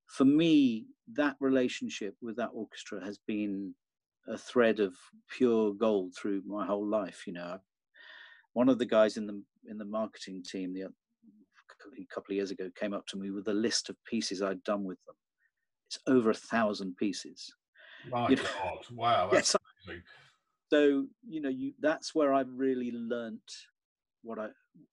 for 0.10 0.26
me, 0.26 0.88
that 1.14 1.36
relationship 1.40 2.16
with 2.22 2.36
that 2.38 2.50
orchestra 2.54 3.04
has 3.04 3.20
been 3.28 3.74
a 4.28 4.38
thread 4.38 4.80
of 4.80 4.94
pure 5.30 5.74
gold 5.74 6.14
through 6.16 6.42
my 6.46 6.66
whole 6.66 6.86
life. 6.86 7.24
You 7.26 7.34
know, 7.34 7.60
one 8.54 8.70
of 8.70 8.80
the 8.80 8.86
guys 8.86 9.18
in 9.18 9.28
the 9.28 9.42
in 9.68 9.78
the 9.78 9.86
marketing 9.86 10.44
team 10.44 10.74
the 10.74 10.84
a 10.84 12.14
couple 12.14 12.32
of 12.32 12.36
years 12.36 12.52
ago 12.52 12.70
came 12.80 12.94
up 12.94 13.06
to 13.08 13.18
me 13.18 13.32
with 13.32 13.48
a 13.48 13.54
list 13.54 13.90
of 13.90 13.96
pieces 14.06 14.42
I'd 14.42 14.64
done 14.64 14.84
with 14.84 14.98
them. 15.06 15.16
It's 15.88 16.00
over 16.08 16.32
a 16.32 16.36
thousand 16.36 16.98
pieces. 16.98 17.54
My 18.10 18.30
you 18.30 18.36
God! 18.36 18.48
Know? 18.92 18.96
Wow, 18.96 19.30
that's 19.32 19.54
yes, 19.54 19.56
amazing. 19.86 20.04
So 20.72 21.08
you 21.28 21.42
know, 21.42 21.50
you 21.50 21.74
that's 21.80 22.16
where 22.16 22.34
I've 22.34 22.52
really 22.56 22.92
learnt 22.92 23.42
what 24.24 24.40
I, 24.40 24.48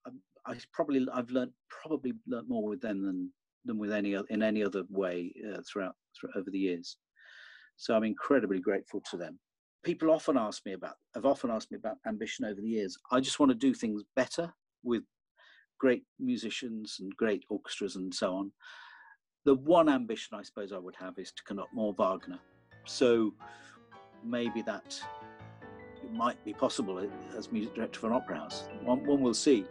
I, 0.07 0.11
I 0.53 0.57
probably 0.73 1.07
I've 1.13 1.31
learnt 1.31 1.53
probably 1.69 2.13
learnt 2.27 2.49
more 2.49 2.69
with 2.69 2.81
them 2.81 3.05
than 3.05 3.31
than 3.67 3.79
with 3.79 3.93
any 3.93 4.17
in 4.31 4.43
any 4.43 4.63
other 4.63 4.85
way 4.89 5.33
uh, 5.53 5.61
throughout, 5.71 5.95
over 6.35 6.51
the 6.51 6.59
years. 6.59 6.97
So 7.77 7.95
I'm 7.95 8.05
incredibly 8.05 8.61
grateful 8.61 9.03
to 9.11 9.17
them. 9.17 9.39
People 9.85 10.11
often 10.11 10.37
ask 10.37 10.65
me 10.65 10.73
about 10.73 10.95
have 11.15 11.27
often 11.27 11.51
asked 11.51 11.71
me 11.71 11.79
about 11.79 11.97
ambition 12.07 12.45
over 12.45 12.61
the 12.61 12.69
years. 12.69 12.97
I 13.11 13.21
just 13.21 13.39
want 13.39 13.51
to 13.51 13.57
do 13.57 13.75
things 13.75 14.03
better 14.15 14.53
with 14.83 15.03
great 15.79 16.05
musicians 16.19 16.97
and 17.01 17.15
great 17.17 17.45
orchestras 17.51 17.97
and 17.97 18.13
so 18.13 18.35
on. 18.35 18.53
The 19.45 19.55
one 19.55 19.89
ambition 19.89 20.37
I 20.37 20.43
suppose 20.43 20.73
I 20.73 20.79
would 20.79 20.97
have 20.97 21.19
is 21.19 21.33
to 21.33 21.43
conduct 21.45 21.75
more 21.75 21.95
Wagner. 21.95 22.39
So 22.85 23.35
maybe 24.25 24.63
that 24.63 25.01
might 26.13 26.43
be 26.45 26.53
possible 26.53 27.05
as 27.37 27.53
music 27.53 27.75
director 27.75 28.01
for 28.01 28.07
an 28.09 28.13
opera 28.15 28.39
house. 28.39 28.69
One, 28.83 29.05
one 29.05 29.21
will 29.21 29.35
see. 29.35 29.67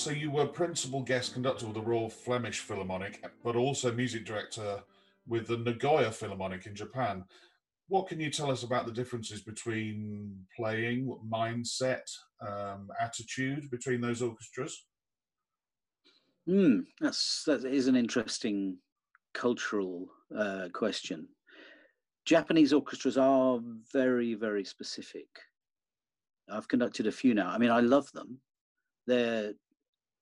So 0.00 0.10
you 0.10 0.30
were 0.30 0.46
principal 0.46 1.02
guest 1.02 1.34
conductor 1.34 1.66
of 1.66 1.74
the 1.74 1.82
Royal 1.82 2.08
Flemish 2.08 2.60
Philharmonic, 2.60 3.22
but 3.44 3.54
also 3.54 3.92
music 3.92 4.24
director 4.24 4.82
with 5.28 5.46
the 5.46 5.58
Nagoya 5.58 6.10
Philharmonic 6.10 6.64
in 6.64 6.74
Japan. 6.74 7.22
What 7.88 8.08
can 8.08 8.18
you 8.18 8.30
tell 8.30 8.50
us 8.50 8.62
about 8.62 8.86
the 8.86 8.92
differences 8.92 9.42
between 9.42 10.34
playing, 10.56 11.14
mindset, 11.30 12.10
um, 12.40 12.88
attitude 12.98 13.70
between 13.70 14.00
those 14.00 14.22
orchestras? 14.22 14.86
Mm, 16.48 16.86
that's 17.02 17.44
that 17.44 17.66
is 17.66 17.86
an 17.86 17.94
interesting 17.94 18.78
cultural 19.34 20.08
uh, 20.34 20.68
question. 20.72 21.28
Japanese 22.24 22.72
orchestras 22.72 23.18
are 23.18 23.60
very, 23.92 24.32
very 24.32 24.64
specific. 24.64 25.28
I've 26.50 26.68
conducted 26.68 27.06
a 27.06 27.12
few 27.12 27.34
now. 27.34 27.50
I 27.50 27.58
mean, 27.58 27.70
I 27.70 27.80
love 27.80 28.10
them. 28.12 28.38
They're 29.06 29.52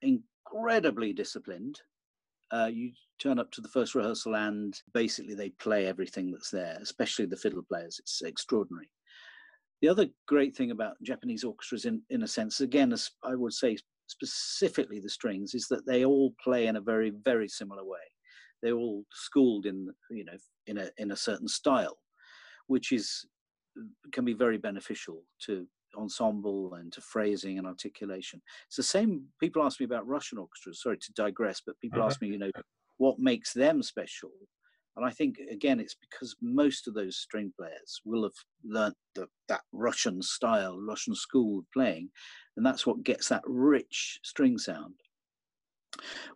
incredibly 0.02 1.12
disciplined. 1.12 1.80
Uh, 2.50 2.70
you 2.72 2.92
turn 3.20 3.38
up 3.38 3.50
to 3.50 3.60
the 3.60 3.68
first 3.68 3.94
rehearsal 3.94 4.34
and 4.36 4.80
basically 4.94 5.34
they 5.34 5.50
play 5.50 5.86
everything 5.86 6.30
that's 6.30 6.50
there, 6.50 6.78
especially 6.80 7.26
the 7.26 7.36
fiddle 7.36 7.62
players. 7.62 7.98
It's 7.98 8.22
extraordinary. 8.22 8.90
The 9.82 9.88
other 9.88 10.06
great 10.26 10.56
thing 10.56 10.70
about 10.70 11.00
Japanese 11.02 11.44
orchestras, 11.44 11.84
in, 11.84 12.02
in 12.10 12.22
a 12.22 12.28
sense, 12.28 12.60
again, 12.60 12.92
as 12.92 13.10
I 13.22 13.34
would 13.34 13.52
say 13.52 13.76
specifically 14.08 14.98
the 14.98 15.10
strings, 15.10 15.54
is 15.54 15.68
that 15.68 15.86
they 15.86 16.04
all 16.04 16.34
play 16.42 16.66
in 16.66 16.76
a 16.76 16.80
very, 16.80 17.12
very 17.24 17.48
similar 17.48 17.84
way. 17.84 17.98
They're 18.62 18.74
all 18.74 19.04
schooled 19.12 19.66
in, 19.66 19.88
you 20.10 20.24
know, 20.24 20.36
in 20.66 20.78
a 20.78 20.90
in 20.98 21.12
a 21.12 21.16
certain 21.16 21.46
style, 21.46 21.96
which 22.66 22.90
is 22.90 23.24
can 24.12 24.24
be 24.24 24.34
very 24.34 24.58
beneficial 24.58 25.22
to 25.46 25.64
ensemble 25.98 26.74
and 26.74 26.92
to 26.92 27.00
phrasing 27.00 27.58
and 27.58 27.66
articulation. 27.66 28.40
It's 28.66 28.76
the 28.76 28.82
same. 28.82 29.24
People 29.40 29.62
ask 29.62 29.80
me 29.80 29.84
about 29.84 30.06
Russian 30.06 30.38
orchestras. 30.38 30.82
Sorry 30.82 30.98
to 30.98 31.12
digress, 31.12 31.60
but 31.64 31.78
people 31.80 32.00
uh-huh. 32.00 32.08
ask 32.08 32.22
me, 32.22 32.28
you 32.28 32.38
know, 32.38 32.50
what 32.98 33.18
makes 33.18 33.52
them 33.52 33.82
special. 33.82 34.30
And 34.96 35.06
I 35.06 35.10
think 35.10 35.38
again, 35.50 35.78
it's 35.78 35.94
because 35.94 36.34
most 36.42 36.88
of 36.88 36.94
those 36.94 37.18
string 37.18 37.52
players 37.56 38.00
will 38.04 38.24
have 38.24 38.32
learnt 38.64 38.96
the, 39.14 39.28
that 39.48 39.60
Russian 39.72 40.20
style, 40.20 40.80
Russian 40.80 41.14
school 41.14 41.60
of 41.60 41.64
playing, 41.72 42.10
and 42.56 42.66
that's 42.66 42.84
what 42.84 43.04
gets 43.04 43.28
that 43.28 43.42
rich 43.46 44.18
string 44.24 44.58
sound. 44.58 44.94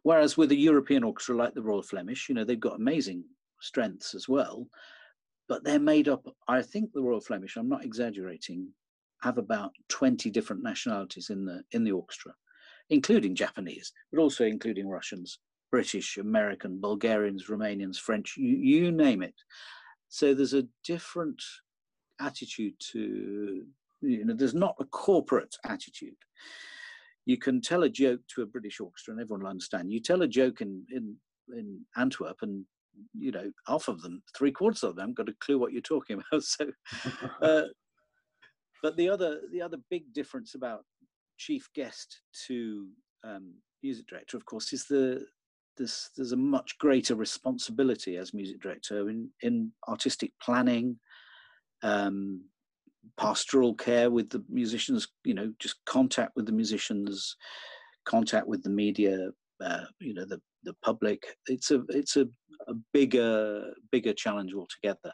Whereas 0.03 0.37
with 0.37 0.53
a 0.53 0.57
European 0.57 1.03
orchestra 1.03 1.37
like 1.37 1.55
the 1.55 1.63
Royal 1.63 1.83
Flemish, 1.83 2.29
you 2.29 2.35
know, 2.35 2.45
they've 2.45 2.59
got 2.59 2.79
amazing 2.79 3.25
strengths 3.61 4.15
as 4.15 4.29
well, 4.29 4.69
but 5.49 5.65
they're 5.65 5.81
made 5.81 6.09
up. 6.09 6.25
I 6.47 6.63
think 6.63 6.93
the 6.93 7.03
Royal 7.03 7.21
Flemish, 7.21 7.57
I'm 7.57 7.69
not 7.69 7.85
exaggerating, 7.85 8.69
have 9.23 9.39
about 9.39 9.73
20 9.89 10.31
different 10.31 10.63
nationalities 10.63 11.31
in 11.31 11.45
the 11.45 11.63
in 11.73 11.85
the 11.85 11.93
orchestra, 11.93 12.33
including 12.91 13.35
Japanese, 13.35 13.93
but 14.11 14.21
also 14.21 14.45
including 14.45 14.89
Russians, 14.89 15.39
British, 15.71 16.19
American, 16.19 16.81
Bulgarians, 16.81 17.47
Romanians, 17.49 17.97
French, 17.97 18.35
you, 18.37 18.57
you 18.57 18.93
name 18.93 19.23
it. 19.23 19.35
So 20.09 20.35
there's 20.35 20.55
a 20.55 20.69
different 20.85 21.43
attitude 22.21 22.75
to 22.93 23.65
you 24.03 24.25
know 24.25 24.35
there's 24.35 24.55
not 24.55 24.77
a 24.81 24.85
corporate 24.85 25.57
attitude. 25.65 26.17
You 27.25 27.39
can 27.39 27.61
tell 27.61 27.85
a 27.85 27.89
joke 27.89 28.21
to 28.35 28.43
a 28.43 28.47
british 28.47 28.81
orchestra 28.81 29.13
and 29.13 29.21
everyone 29.21 29.43
will 29.43 29.51
understand. 29.51 29.93
You 29.93 30.01
tell 30.01 30.23
a 30.23 30.29
joke 30.29 30.61
in 30.61 30.85
in 30.91 31.17
in 31.57 31.81
antwerp 31.97 32.39
and 32.43 32.65
you 33.15 33.33
know 33.33 33.51
half 33.67 33.89
of 33.89 34.03
them 34.03 34.23
three 34.37 34.53
quarters 34.53 34.83
of 34.83 34.97
them 34.97 35.15
got 35.15 35.29
a 35.29 35.35
clue 35.41 35.59
what 35.59 35.73
you're 35.73 35.83
talking 35.83 36.21
about. 36.21 36.43
So 36.55 36.67
uh, 37.41 37.63
but 38.83 38.97
the 38.97 39.09
other 39.09 39.41
the 39.53 39.63
other 39.63 39.79
big 39.91 40.13
difference 40.13 40.55
about 40.55 40.85
chief 41.39 41.69
guest 41.75 42.21
to 42.47 42.89
um, 43.25 43.55
music 43.83 44.07
director, 44.07 44.37
of 44.37 44.45
course, 44.45 44.73
is 44.73 44.85
the 44.87 45.25
there's 45.77 46.11
there's 46.17 46.33
a 46.33 46.37
much 46.37 46.77
greater 46.79 47.15
responsibility 47.15 48.17
as 48.17 48.35
music 48.35 48.61
director 48.61 49.09
in 49.09 49.31
in 49.43 49.73
artistic 49.89 50.33
planning, 50.43 50.99
um, 51.83 52.43
pastoral 53.19 53.75
care 53.75 54.11
with 54.11 54.31
the 54.31 54.45
musicians. 54.49 55.09
You 55.25 55.35
know, 55.35 55.53
just 55.59 55.77
contact 55.87 56.33
with 56.37 56.47
the 56.47 56.53
musicians, 56.53 57.37
contact 58.05 58.47
with 58.47 58.63
the 58.63 58.71
media, 58.71 59.31
uh, 59.65 59.85
you 60.01 60.15
know 60.15 60.25
the 60.25 60.41
the 60.65 60.75
public. 60.85 61.25
It's 61.47 61.71
a 61.71 61.83
it's 61.89 62.17
a, 62.17 62.27
a 62.69 62.75
bigger 62.93 63.73
bigger 63.91 64.13
challenge 64.13 64.55
altogether, 64.55 65.13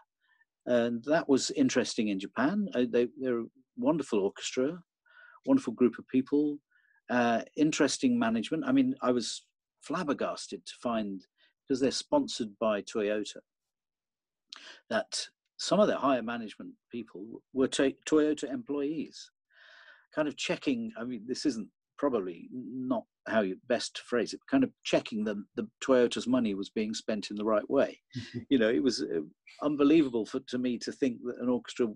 and 0.68 1.02
that 1.04 1.28
was 1.28 1.50
interesting 1.52 2.08
in 2.08 2.20
Japan. 2.20 2.68
Uh, 2.74 2.84
they 2.90 3.08
they're 3.18 3.40
a 3.40 3.46
wonderful 3.78 4.20
orchestra, 4.20 4.78
wonderful 5.46 5.72
group 5.72 5.98
of 5.98 6.06
people, 6.08 6.58
uh, 7.08 7.40
interesting 7.56 8.18
management. 8.18 8.64
I 8.66 8.72
mean, 8.72 8.94
I 9.00 9.10
was 9.10 9.44
flabbergasted 9.80 10.66
to 10.66 10.72
find 10.82 11.22
because 11.66 11.80
they're 11.80 11.90
sponsored 11.90 12.50
by 12.60 12.82
Toyota 12.82 13.38
that 14.90 15.26
some 15.56 15.80
of 15.80 15.88
their 15.88 15.96
higher 15.96 16.22
management 16.22 16.72
people 16.92 17.42
were 17.54 17.68
Toyota 17.68 18.44
employees, 18.44 19.30
kind 20.14 20.28
of 20.28 20.36
checking. 20.36 20.92
I 20.98 21.04
mean, 21.04 21.24
this 21.26 21.46
isn't 21.46 21.68
probably 21.98 22.48
not 22.52 23.04
how 23.26 23.40
you 23.40 23.56
best 23.68 23.96
to 23.96 24.02
phrase 24.02 24.32
it, 24.32 24.40
kind 24.50 24.64
of 24.64 24.70
checking 24.84 25.24
that 25.24 25.36
the 25.56 25.68
Toyota's 25.84 26.26
money 26.26 26.54
was 26.54 26.70
being 26.70 26.94
spent 26.94 27.30
in 27.30 27.36
the 27.36 27.44
right 27.44 27.68
way. 27.68 28.00
you 28.48 28.58
know, 28.58 28.68
it 28.68 28.82
was 28.82 29.02
uh, 29.02 29.20
unbelievable 29.62 30.24
for 30.24 30.40
to 30.48 30.58
me 30.58 30.78
to 30.78 30.92
think 30.92 31.18
that 31.24 31.38
an 31.40 31.48
orchestra 31.48 31.88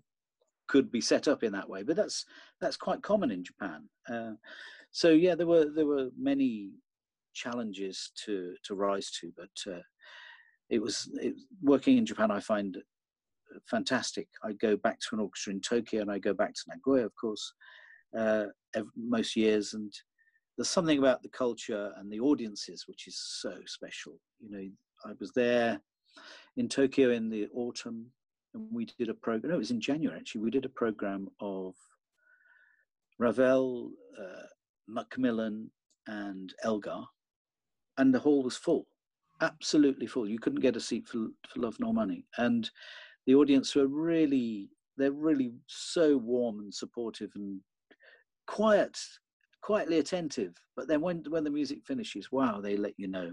could 0.69 0.91
be 0.91 1.01
set 1.01 1.29
up 1.29 1.43
in 1.43 1.53
that 1.53 1.69
way, 1.69 1.83
but 1.83 1.97
that's 1.97 2.25
that's 2.61 2.77
quite 2.77 3.03
common 3.03 3.31
in 3.31 3.45
Japan. 3.45 3.89
Uh, 4.13 4.33
so 4.91 5.11
yeah, 5.11 5.35
there 5.35 5.47
were 5.47 5.67
there 5.75 5.87
were 5.87 6.11
many 6.19 6.73
challenges 7.35 8.11
to 8.25 8.55
to 8.65 8.75
rise 8.75 9.11
to, 9.21 9.33
but 9.37 9.73
uh, 9.73 9.83
it 10.69 10.81
was 10.81 11.09
it, 11.15 11.35
working 11.63 11.99
in 11.99 12.07
Japan. 12.07 12.31
I 12.31 12.41
find 12.41 12.77
fantastic. 13.69 14.29
I 14.43 14.53
go 14.53 14.77
back 14.77 14.99
to 15.01 15.09
an 15.13 15.21
orchestra 15.21 15.53
in 15.53 15.61
Tokyo 15.61 16.03
and 16.03 16.11
I 16.11 16.19
go 16.19 16.35
back 16.35 16.55
to 16.55 16.63
Nagoya, 16.69 17.05
of 17.05 17.15
course, 17.21 17.53
uh, 18.17 18.47
every, 18.75 18.91
most 18.97 19.37
years. 19.37 19.75
And 19.75 19.93
there's 20.57 20.71
something 20.71 20.99
about 20.99 21.23
the 21.23 21.29
culture 21.29 21.93
and 21.97 22.11
the 22.11 22.21
audiences 22.21 22.85
which 22.87 23.07
is 23.07 23.17
so 23.17 23.55
special. 23.67 24.19
You 24.41 24.51
know, 24.51 24.69
I 25.05 25.13
was 25.19 25.33
there 25.33 25.81
in 26.57 26.69
Tokyo 26.69 27.11
in 27.11 27.31
the 27.31 27.49
autumn 27.55 28.07
and 28.55 28.67
we 28.71 28.87
did 28.99 29.09
a 29.09 29.15
program. 29.15 29.51
No, 29.51 29.57
it 29.57 29.59
was 29.59 29.71
in 29.71 29.81
January 29.81 30.19
actually. 30.19 30.43
We 30.43 30.51
did 30.51 30.65
a 30.65 30.71
program 30.71 31.29
of 31.41 31.75
Ravel, 33.19 33.91
uh, 34.19 34.47
Macmillan, 34.89 35.71
and 36.09 36.53
Elgar, 36.65 37.03
and 37.99 38.13
the 38.13 38.19
hall 38.19 38.43
was 38.43 38.57
full, 38.57 38.87
absolutely 39.41 40.07
full. 40.07 40.29
You 40.29 40.39
couldn't 40.39 40.61
get 40.61 40.77
a 40.77 40.81
seat 40.81 41.07
for, 41.07 41.29
for 41.49 41.61
love 41.61 41.77
nor 41.79 41.95
money. 41.95 42.27
And 42.39 42.69
the 43.27 43.35
audience 43.35 43.75
were 43.75 43.87
really 43.87 44.71
they're 44.97 45.13
really 45.13 45.53
so 45.67 46.17
warm 46.19 46.61
and 46.61 46.75
supportive 46.75 47.31
and 47.35 47.61
quiet 48.47 48.99
quietly 49.63 49.99
attentive 49.99 50.55
but 50.77 50.89
then 50.89 51.01
when 51.01 51.23
when 51.29 51.45
the 51.45 51.51
music 51.51 51.79
finishes 51.85 52.33
wow 52.33 52.61
they 52.61 52.77
let 52.77 52.95
you 52.97 53.09
know 53.09 53.31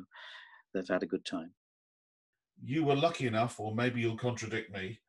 they've 0.73 0.87
had 0.87 1.03
a 1.03 1.07
good 1.07 1.25
time 1.25 1.51
you 2.63 2.83
were 2.83 2.95
lucky 2.95 3.25
enough 3.25 3.59
or 3.59 3.73
maybe 3.73 4.01
you'll 4.01 4.17
contradict 4.17 4.71
me 4.73 4.99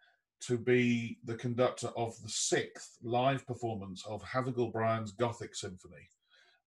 to 0.41 0.57
be 0.57 1.19
the 1.25 1.35
conductor 1.35 1.89
of 1.97 2.21
the 2.23 2.29
sixth 2.29 2.97
live 3.03 3.47
performance 3.47 4.05
of 4.07 4.23
Havergal 4.23 4.73
Brian's 4.73 5.13
Gothic 5.13 5.55
Symphony. 5.55 6.09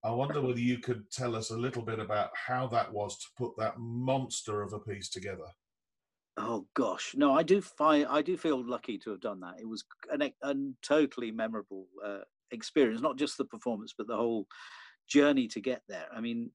I 0.04 0.10
wonder 0.10 0.40
whether 0.40 0.60
you 0.60 0.78
could 0.78 1.10
tell 1.10 1.34
us 1.34 1.50
a 1.50 1.56
little 1.56 1.82
bit 1.82 1.98
about 1.98 2.30
how 2.34 2.66
that 2.68 2.92
was 2.92 3.18
to 3.18 3.26
put 3.36 3.56
that 3.58 3.78
monster 3.78 4.62
of 4.62 4.72
a 4.72 4.78
piece 4.78 5.08
together. 5.08 5.46
Oh 6.36 6.66
gosh, 6.74 7.14
no, 7.16 7.32
I 7.32 7.42
do 7.42 7.60
find 7.60 8.06
I 8.06 8.20
do 8.20 8.36
feel 8.36 8.62
lucky 8.64 8.98
to 8.98 9.10
have 9.10 9.20
done 9.20 9.40
that. 9.40 9.54
It 9.60 9.68
was 9.68 9.84
an, 10.12 10.30
a 10.42 10.54
totally 10.82 11.30
memorable 11.30 11.86
uh, 12.04 12.18
experience, 12.54 13.00
not 13.00 13.18
just 13.18 13.36
the 13.36 13.44
performance, 13.44 13.94
but 13.96 14.06
the 14.06 14.16
whole 14.16 14.46
journey 15.08 15.48
to 15.48 15.60
get 15.60 15.82
there. 15.88 16.06
I 16.14 16.20
mean, 16.20 16.50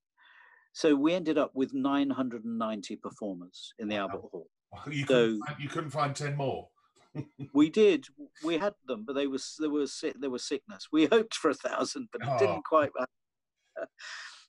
so 0.74 0.96
we 0.96 1.14
ended 1.14 1.38
up 1.38 1.52
with 1.54 1.74
990 1.74 2.96
performers 2.98 3.74
in 3.80 3.88
the 3.88 3.96
wow. 3.96 4.02
Albert 4.02 4.22
Hall. 4.32 4.48
You, 4.92 5.04
so, 5.08 5.08
couldn't 5.08 5.40
find, 5.48 5.60
you 5.60 5.70
couldn't 5.70 5.90
find 5.90 6.16
10 6.16 6.38
more. 6.38 6.68
we 7.54 7.72
did. 7.72 8.06
We 8.44 8.60
had 8.60 8.74
them, 8.86 9.04
but 9.06 9.14
they 9.14 9.26
was 9.26 9.56
there 9.60 9.70
was 9.70 10.04
there 10.20 10.30
was 10.30 10.48
sickness. 10.48 10.90
We 10.92 11.06
hoped 11.12 11.34
for 11.34 11.50
a 11.50 11.56
thousand, 11.56 12.10
but 12.12 12.22
it 12.22 12.28
oh. 12.30 12.38
didn't 12.38 12.66
quite. 12.66 12.92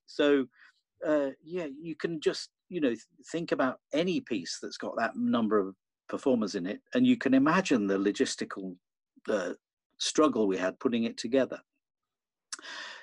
so 0.07 0.47
uh, 1.07 1.31
yeah, 1.43 1.67
you 1.81 1.97
can 1.97 2.21
just 2.21 2.51
you 2.69 2.81
know 2.81 2.95
think 3.33 3.53
about 3.53 3.79
any 3.93 4.21
piece 4.21 4.59
that's 4.61 4.77
got 4.77 4.97
that 4.99 5.17
number 5.17 5.59
of 5.59 5.75
performers 6.09 6.55
in 6.55 6.67
it, 6.67 6.81
and 6.95 7.07
you 7.07 7.17
can 7.17 7.35
imagine 7.35 7.87
the 7.87 7.99
logistical 7.99 8.77
uh, 9.29 9.55
struggle 10.01 10.49
we 10.49 10.57
had 10.57 10.81
putting 10.81 11.05
it 11.05 11.17
together. 11.17 11.61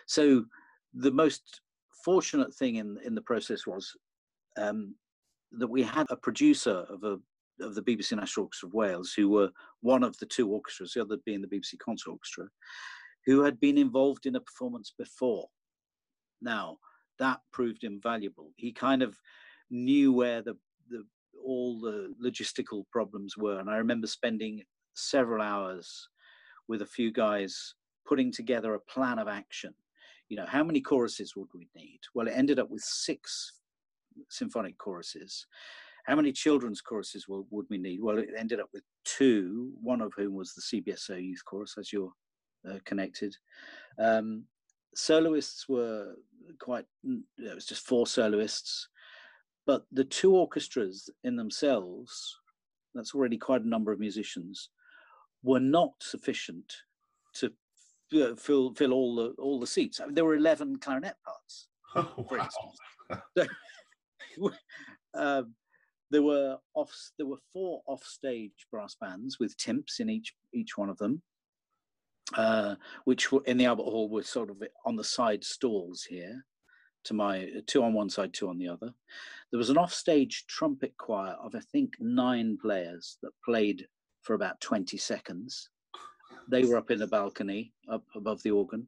So 0.08 0.46
the 0.94 1.12
most 1.12 1.62
fortunate 2.04 2.54
thing 2.56 2.76
in 2.76 2.98
in 3.06 3.16
the 3.16 3.22
process 3.22 3.66
was 3.66 3.96
um, 4.58 4.96
that 5.54 5.68
we 5.68 5.84
had 5.84 6.08
a 6.10 6.18
producer 6.18 6.86
of 6.90 7.04
a 7.04 7.18
of 7.60 7.74
the 7.74 7.82
BBC 7.82 8.16
National 8.16 8.46
Orchestra 8.46 8.68
of 8.68 8.74
Wales, 8.74 9.14
who 9.16 9.30
were 9.30 9.50
one 9.82 10.04
of 10.04 10.18
the 10.20 10.28
two 10.28 10.48
orchestras, 10.52 10.94
the 10.94 11.02
other 11.02 11.18
being 11.26 11.42
the 11.42 11.48
BBC 11.48 11.80
Concert 11.80 12.12
Orchestra, 12.12 12.46
who 13.26 13.42
had 13.42 13.60
been 13.60 13.78
involved 13.78 14.26
in 14.28 14.36
a 14.36 14.40
performance 14.40 14.94
before. 14.96 15.48
Now, 16.40 16.78
that 17.18 17.40
proved 17.52 17.84
invaluable. 17.84 18.52
He 18.58 18.72
kind 18.72 19.02
of 19.02 19.18
knew 19.72 20.14
where 20.14 20.44
the, 20.44 20.56
the 20.90 21.04
all 21.44 21.80
the 21.80 22.14
logistical 22.24 22.84
problems 22.92 23.38
were, 23.38 23.60
and 23.60 23.70
I 23.70 23.78
remember 23.78 24.08
spending 24.08 24.64
several 24.94 25.42
hours 25.42 26.10
with 26.68 26.82
a 26.82 26.86
few 26.86 27.12
guys 27.12 27.74
putting 28.06 28.32
together 28.32 28.74
a 28.74 28.80
plan 28.80 29.20
of 29.20 29.28
action. 29.28 29.74
You 30.30 30.38
know, 30.38 30.46
how 30.48 30.64
many 30.64 30.82
choruses 30.82 31.36
would 31.36 31.50
we 31.54 31.68
need? 31.76 32.00
Well, 32.14 32.28
it 32.28 32.34
ended 32.36 32.60
up 32.60 32.70
with 32.70 32.82
six 32.82 33.54
symphonic 34.30 34.78
choruses. 34.78 35.46
How 36.06 36.16
many 36.16 36.32
children's 36.32 36.82
choruses 36.82 37.28
will, 37.28 37.48
would 37.50 37.66
we 37.70 37.78
need? 37.78 38.02
Well, 38.02 38.18
it 38.18 38.30
ended 38.38 38.60
up 38.60 38.70
with 38.74 38.84
two, 39.04 39.74
one 39.82 40.02
of 40.02 40.14
whom 40.16 40.36
was 40.36 40.54
the 40.54 40.82
CBSO 40.82 41.22
Youth 41.22 41.44
Chorus, 41.46 41.76
as 41.78 41.92
you're 41.92 42.12
uh, 42.70 42.80
connected. 42.86 43.36
Um, 44.00 44.46
soloists 44.98 45.70
were 45.70 46.16
quite 46.60 46.86
it 47.04 47.56
was 47.56 47.66
just 47.66 47.86
four 47.86 48.08
soloists 48.08 48.88
but 49.66 49.86
the 49.92 50.04
two 50.04 50.34
orchestras 50.34 51.10
in 51.24 51.36
themselves 51.36 52.36
that's 52.96 53.14
already 53.14 53.38
quite 53.38 53.62
a 53.62 53.68
number 53.68 53.92
of 53.92 54.00
musicians 54.00 54.70
were 55.44 55.60
not 55.60 55.92
sufficient 56.02 56.74
to 57.34 57.52
fill 58.38 58.74
fill 58.74 58.94
all 58.94 59.16
the 59.16 59.30
all 59.40 59.60
the 59.60 59.68
seats 59.68 60.00
I 60.00 60.06
mean, 60.06 60.16
there 60.16 60.26
were 60.26 60.36
11 60.36 60.78
clarinet 60.80 61.16
parts 61.26 61.68
oh, 61.96 62.26
for 62.28 62.38
wow. 62.38 62.44
instance 62.46 63.52
so, 64.36 64.52
um, 65.20 65.54
there 66.10 66.24
were 66.24 66.58
off 66.74 66.92
there 67.18 67.28
were 67.28 67.40
four 67.54 67.82
offstage 67.86 68.68
brass 68.72 68.96
bands 69.00 69.40
with 69.40 69.58
timps 69.58 70.00
in 70.00 70.10
each 70.10 70.34
each 70.54 70.78
one 70.78 70.90
of 70.90 70.98
them 70.98 71.22
uh, 72.36 72.76
which 73.06 73.32
were 73.32 73.44
in 73.46 73.58
the 73.58 73.66
Albert 73.66 73.84
Hall 73.84 74.10
were 74.10 74.24
sort 74.24 74.50
of 74.50 74.62
on 74.86 74.96
the 74.96 75.04
side 75.04 75.44
stalls 75.44 76.04
here, 76.04 76.46
to 77.06 77.14
my 77.14 77.50
two 77.68 77.84
on 77.84 77.94
one 77.94 78.10
side, 78.10 78.34
two 78.34 78.50
on 78.50 78.58
the 78.58 78.68
other. 78.68 78.94
There 79.52 79.58
was 79.58 79.70
an 79.70 79.78
offstage 79.78 80.46
trumpet 80.48 80.94
choir 80.98 81.36
of 81.42 81.56
I 81.56 81.62
think 81.72 81.94
nine 82.00 82.58
players 82.62 83.18
that 83.22 83.32
played 83.46 83.88
for 84.28 84.34
about 84.34 84.60
20 84.60 84.98
seconds. 84.98 85.70
They 86.52 86.66
were 86.66 86.78
up 86.78 86.92
in 86.92 87.00
the 87.00 87.08
balcony, 87.08 87.74
up 87.90 88.04
above 88.14 88.44
the 88.44 88.52
organ. 88.52 88.86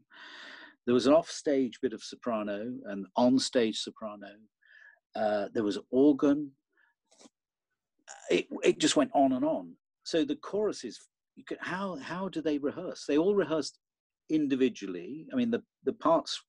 There 0.86 0.93
was 0.93 1.08
an 1.08 1.13
offstage 1.13 1.80
bit 1.82 1.93
of 1.93 2.04
soprano 2.04 2.73
and 2.86 3.06
on-stage 3.15 3.80
soprano. 3.80 4.28
Uh, 5.15 5.47
there 5.54 5.63
was 5.63 5.80
organ. 5.91 6.52
It, 8.30 8.47
it 8.63 8.80
just 8.80 8.97
went 8.97 9.12
on 9.13 9.32
and 9.32 9.45
on. 9.45 9.73
So 10.04 10.25
the 10.25 10.36
choruses 10.36 10.99
could, 11.47 11.58
how 11.62 11.97
how 12.02 12.28
do 12.28 12.41
they 12.41 12.57
rehearse? 12.57 13.05
They 13.07 13.18
all 13.18 13.36
rehearsed 13.36 13.80
individually. 14.30 15.26
I 15.32 15.36
mean, 15.36 15.51
the 15.51 15.63
the 15.86 15.93
parts 15.93 16.41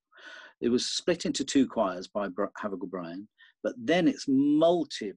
it 0.61 0.69
was 0.69 0.87
split 0.87 1.27
into 1.27 1.45
two 1.45 1.67
choirs 1.67 2.09
by 2.09 2.29
Havergal 2.61 2.89
Brian, 2.91 3.29
but 3.62 3.75
then 3.79 4.09
it's 4.09 4.27
multi 4.29 5.12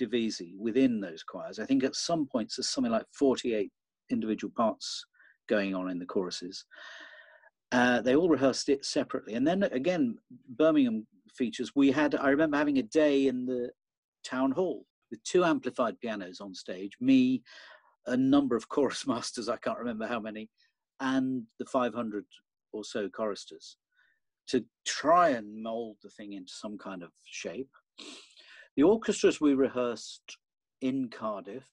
divisi 0.00 0.56
within 0.58 1.00
those 1.00 1.22
choirs. 1.22 1.58
I 1.58 1.66
think 1.66 1.84
at 1.84 1.94
some 1.94 2.26
points 2.26 2.56
there's 2.56 2.68
something 2.68 2.92
like 2.92 3.06
48 3.12 3.70
individual 4.10 4.52
parts 4.56 5.04
going 5.48 5.74
on 5.74 5.90
in 5.90 5.98
the 5.98 6.06
choruses. 6.06 6.64
Uh, 7.72 8.00
they 8.00 8.16
all 8.16 8.28
rehearsed 8.28 8.68
it 8.68 8.84
separately, 8.84 9.34
and 9.34 9.46
then 9.46 9.62
again, 9.64 10.16
Birmingham 10.48 11.06
features. 11.34 11.72
We 11.76 11.92
had 11.92 12.14
I 12.16 12.30
remember 12.30 12.56
having 12.56 12.78
a 12.78 12.82
day 12.82 13.28
in 13.28 13.46
the 13.46 13.70
town 14.24 14.50
hall 14.50 14.86
with 15.10 15.22
two 15.24 15.44
amplified 15.44 15.98
pianos 16.00 16.40
on 16.40 16.54
stage, 16.54 16.92
me, 17.00 17.42
a 18.06 18.16
number 18.16 18.56
of 18.56 18.68
chorus 18.68 19.06
masters, 19.06 19.48
I 19.48 19.56
can't 19.56 19.78
remember 19.78 20.06
how 20.06 20.20
many, 20.20 20.48
and 21.00 21.44
the 21.58 21.66
500 21.66 22.24
or 22.72 22.84
so 22.84 23.08
choristers 23.08 23.76
to 24.48 24.64
try 24.84 25.30
and 25.30 25.62
mold 25.62 25.96
the 26.02 26.10
thing 26.10 26.32
into 26.32 26.52
some 26.52 26.76
kind 26.76 27.02
of 27.02 27.10
shape. 27.24 27.70
The 28.80 28.86
orchestras 28.86 29.42
we 29.42 29.52
rehearsed 29.52 30.38
in 30.80 31.10
Cardiff, 31.10 31.68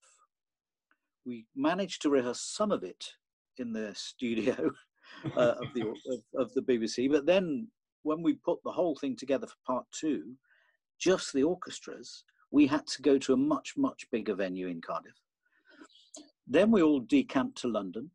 we 1.26 1.45
managed 1.55 2.01
to 2.01 2.10
rehearse 2.10 2.41
some 2.41 2.70
of 2.70 2.84
it 2.84 3.14
in 3.60 3.72
the 3.72 3.95
studio 3.95 4.72
uh, 5.38 5.53
of, 5.62 5.74
the, 5.74 5.84
of, 6.12 6.20
of 6.36 6.53
the 6.53 6.62
BBC, 6.64 7.10
but 7.10 7.26
then 7.26 7.70
when 8.03 8.22
we 8.22 8.34
put 8.34 8.60
the 8.66 8.74
whole 8.74 8.93
thing 8.97 9.16
together 9.16 9.47
for 9.47 9.55
part 9.66 9.86
two, 9.97 10.34
just 10.99 11.32
the 11.32 11.43
orchestras, 11.43 12.26
we 12.51 12.68
had 12.68 12.86
to 12.88 13.01
go 13.01 13.18
to 13.18 13.32
a 13.32 13.38
much, 13.38 13.76
much 13.78 14.05
bigger 14.12 14.36
venue 14.36 14.68
in 14.68 14.82
Cardiff. 14.82 15.16
Then 16.45 16.72
we 16.72 16.82
all 16.82 16.99
decamped 16.99 17.58
to 17.60 17.70
London. 17.70 18.12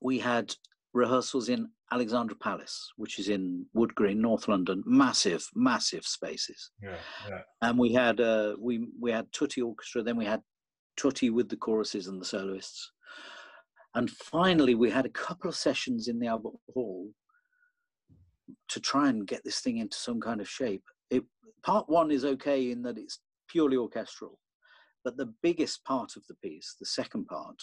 We 0.00 0.18
had 0.18 0.54
rehearsals 0.92 1.48
in 1.48 1.68
Alexandra 1.90 2.36
Palace, 2.36 2.92
which 2.96 3.18
is 3.18 3.28
in 3.28 3.66
Wood 3.74 3.94
Green, 3.94 4.20
North 4.20 4.48
London. 4.48 4.82
Massive, 4.86 5.46
massive 5.54 6.04
spaces. 6.04 6.70
Yeah, 6.82 6.96
yeah. 7.28 7.40
And 7.60 7.78
we 7.78 7.92
had 7.92 8.20
uh, 8.20 8.54
we 8.58 8.88
we 9.00 9.10
had 9.10 9.32
Tutti 9.32 9.62
Orchestra. 9.62 10.02
Then 10.02 10.16
we 10.16 10.24
had 10.24 10.42
Tutti 10.96 11.30
with 11.30 11.48
the 11.48 11.56
choruses 11.56 12.06
and 12.08 12.20
the 12.20 12.24
soloists. 12.24 12.90
And 13.94 14.10
finally, 14.10 14.74
we 14.74 14.90
had 14.90 15.04
a 15.04 15.10
couple 15.10 15.50
of 15.50 15.56
sessions 15.56 16.08
in 16.08 16.18
the 16.18 16.26
Albert 16.26 16.54
Hall 16.72 17.10
to 18.68 18.80
try 18.80 19.08
and 19.08 19.26
get 19.26 19.44
this 19.44 19.60
thing 19.60 19.78
into 19.78 19.96
some 19.96 20.20
kind 20.20 20.40
of 20.40 20.48
shape. 20.48 20.82
It, 21.10 21.24
part 21.62 21.88
one 21.88 22.10
is 22.10 22.24
okay 22.24 22.70
in 22.70 22.82
that 22.82 22.96
it's 22.96 23.18
purely 23.48 23.76
orchestral, 23.76 24.38
but 25.04 25.18
the 25.18 25.34
biggest 25.42 25.84
part 25.84 26.16
of 26.16 26.26
the 26.26 26.34
piece, 26.36 26.74
the 26.80 26.86
second 26.86 27.26
part, 27.26 27.56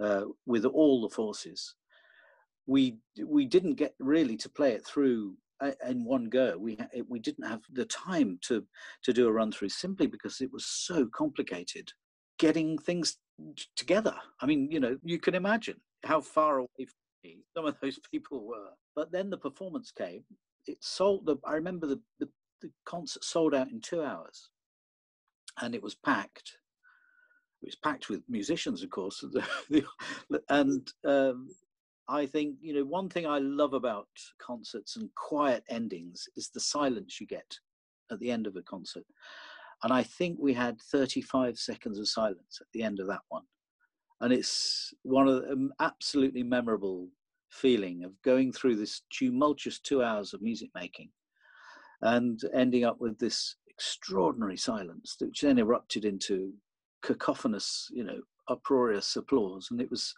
uh, 0.00 0.26
with 0.46 0.64
all 0.64 1.02
the 1.02 1.14
forces, 1.14 1.74
we 2.68 2.98
we 3.26 3.46
didn't 3.46 3.74
get 3.74 3.94
really 3.98 4.36
to 4.36 4.48
play 4.48 4.72
it 4.72 4.86
through 4.86 5.34
uh, 5.60 5.72
in 5.88 6.04
one 6.04 6.26
go. 6.26 6.56
We 6.56 6.78
we 7.08 7.18
didn't 7.18 7.48
have 7.48 7.62
the 7.72 7.86
time 7.86 8.38
to 8.42 8.64
to 9.02 9.12
do 9.12 9.26
a 9.26 9.32
run 9.32 9.50
through 9.50 9.70
simply 9.70 10.06
because 10.06 10.40
it 10.40 10.52
was 10.52 10.66
so 10.66 11.06
complicated 11.06 11.90
getting 12.38 12.78
things 12.78 13.16
together. 13.74 14.14
I 14.40 14.46
mean, 14.46 14.70
you 14.70 14.78
know, 14.78 14.96
you 15.02 15.18
can 15.18 15.34
imagine 15.34 15.80
how 16.04 16.20
far 16.20 16.58
away 16.58 16.86
some 17.56 17.66
of 17.66 17.74
those 17.80 17.98
people 18.12 18.46
were. 18.46 18.70
But 18.94 19.10
then 19.10 19.30
the 19.30 19.38
performance 19.38 19.90
came. 19.90 20.22
It 20.66 20.78
sold. 20.80 21.26
The, 21.26 21.36
I 21.46 21.54
remember 21.54 21.86
the, 21.86 22.00
the 22.20 22.28
the 22.60 22.70
concert 22.84 23.24
sold 23.24 23.54
out 23.54 23.70
in 23.70 23.80
two 23.80 24.02
hours, 24.02 24.50
and 25.62 25.74
it 25.74 25.82
was 25.82 25.94
packed. 25.94 26.58
It 27.62 27.66
was 27.68 27.76
packed 27.76 28.08
with 28.08 28.22
musicians, 28.28 28.82
of 28.82 28.90
course, 28.90 29.24
and 30.48 30.92
um, 31.04 31.48
I 32.08 32.26
think 32.26 32.56
you 32.60 32.74
know 32.74 32.84
one 32.84 33.08
thing 33.08 33.26
I 33.26 33.38
love 33.38 33.74
about 33.74 34.08
concerts 34.40 34.96
and 34.96 35.10
quiet 35.14 35.64
endings 35.68 36.26
is 36.36 36.48
the 36.48 36.60
silence 36.60 37.20
you 37.20 37.26
get 37.26 37.58
at 38.10 38.18
the 38.18 38.30
end 38.30 38.46
of 38.46 38.56
a 38.56 38.62
concert. 38.62 39.04
And 39.82 39.92
I 39.92 40.02
think 40.02 40.38
we 40.40 40.54
had 40.54 40.80
35 40.80 41.58
seconds 41.58 41.98
of 41.98 42.08
silence 42.08 42.58
at 42.60 42.66
the 42.72 42.82
end 42.82 42.98
of 42.98 43.06
that 43.06 43.20
one. 43.28 43.44
And 44.20 44.32
it's 44.32 44.92
one 45.02 45.28
of 45.28 45.42
the 45.42 45.52
um, 45.52 45.72
absolutely 45.78 46.42
memorable 46.42 47.08
feeling 47.50 48.04
of 48.04 48.20
going 48.22 48.52
through 48.52 48.76
this 48.76 49.02
tumultuous 49.10 49.78
two 49.78 50.02
hours 50.02 50.34
of 50.34 50.42
music 50.42 50.70
making 50.74 51.10
and 52.02 52.40
ending 52.54 52.84
up 52.84 53.00
with 53.00 53.18
this 53.18 53.56
extraordinary 53.68 54.56
silence, 54.56 55.16
which 55.20 55.42
then 55.42 55.58
erupted 55.58 56.04
into 56.04 56.52
cacophonous, 57.02 57.88
you 57.92 58.02
know, 58.02 58.20
uproarious 58.48 59.14
applause. 59.16 59.68
And 59.70 59.80
it 59.80 59.90
was, 59.90 60.14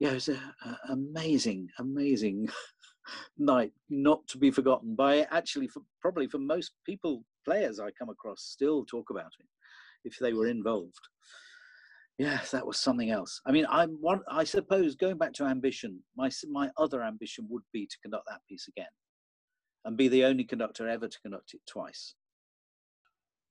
yeah, 0.00 0.10
it 0.10 0.14
was 0.14 0.28
an 0.28 0.40
amazing, 0.88 1.68
amazing 1.78 2.48
night, 3.38 3.72
not 3.90 4.26
to 4.28 4.38
be 4.38 4.50
forgotten 4.50 4.94
by 4.94 5.26
actually, 5.30 5.68
for, 5.68 5.82
probably 6.00 6.26
for 6.26 6.38
most 6.38 6.72
people, 6.86 7.22
players 7.44 7.78
I 7.78 7.90
come 7.98 8.08
across, 8.08 8.42
still 8.42 8.84
talk 8.84 9.10
about 9.10 9.32
it 9.38 9.46
if 10.04 10.18
they 10.18 10.32
were 10.32 10.46
involved. 10.46 11.08
Yes, 12.18 12.50
that 12.50 12.66
was 12.66 12.78
something 12.78 13.10
else. 13.10 13.40
I 13.46 13.52
mean, 13.52 13.66
I'm 13.70 13.96
one. 14.00 14.20
I 14.30 14.44
suppose, 14.44 14.94
going 14.94 15.16
back 15.16 15.32
to 15.34 15.44
ambition, 15.44 16.02
my 16.16 16.30
my 16.50 16.68
other 16.76 17.02
ambition 17.02 17.46
would 17.48 17.62
be 17.72 17.86
to 17.86 17.96
conduct 18.02 18.24
that 18.28 18.40
piece 18.46 18.68
again, 18.68 18.90
and 19.86 19.96
be 19.96 20.08
the 20.08 20.24
only 20.24 20.44
conductor 20.44 20.86
ever 20.86 21.08
to 21.08 21.20
conduct 21.22 21.54
it 21.54 21.60
twice. 21.66 22.14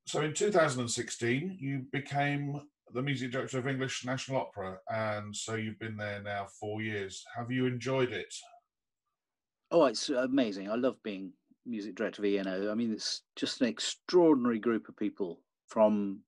So, 0.06 0.22
in 0.22 0.36
2016, 0.36 1.58
you 1.60 1.86
became 1.92 2.62
the 2.94 3.02
music 3.02 3.32
director 3.32 3.60
of 3.60 3.68
English 3.68 4.06
National 4.06 4.42
Opera, 4.42 4.78
and 4.90 5.36
so 5.36 5.56
you've 5.56 5.80
been 5.80 5.98
there 5.98 6.22
now 6.22 6.48
four 6.60 6.82
years. 6.82 7.24
Have 7.38 7.52
you 7.52 7.66
enjoyed 7.66 8.12
it? 8.12 8.34
Oh, 9.72 9.86
it's 9.86 10.10
amazing. 10.10 10.70
I 10.70 10.76
love 10.76 10.96
being 11.04 11.32
music 11.66 11.96
director 11.96 12.22
of 12.22 12.26
ENO. 12.26 12.72
I 12.72 12.76
mean, 12.76 12.92
it's 12.92 13.22
just 13.36 13.62
an 13.62 13.68
extraordinary 13.68 14.60
group 14.60 14.90
of 14.90 14.98
people 14.98 15.42
from, 15.68 16.22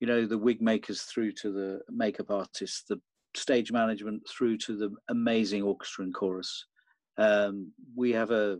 you 0.00 0.06
know, 0.06 0.26
the 0.26 0.38
wig 0.38 0.62
makers 0.62 1.02
through 1.02 1.32
to 1.32 1.52
the 1.52 1.80
makeup 1.90 2.30
artists, 2.30 2.84
the 2.88 3.00
stage 3.34 3.70
management 3.70 4.22
through 4.28 4.58
to 4.58 4.76
the 4.76 4.90
amazing 5.10 5.62
orchestra 5.62 6.04
and 6.04 6.14
chorus. 6.14 6.66
Um, 7.18 7.72
we 7.94 8.12
have 8.12 8.30
a, 8.30 8.58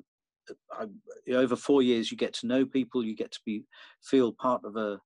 a, 0.79 1.35
over 1.35 1.57
four 1.57 1.83
years, 1.83 2.11
you 2.11 2.19
get 2.19 2.35
to 2.35 2.47
know 2.47 2.67
people, 2.67 3.05
you 3.05 3.17
get 3.17 3.33
to 3.33 3.41
be 3.47 3.65
feel 4.03 4.33
part 4.33 4.63
of 4.65 4.77
a, 4.77 5.01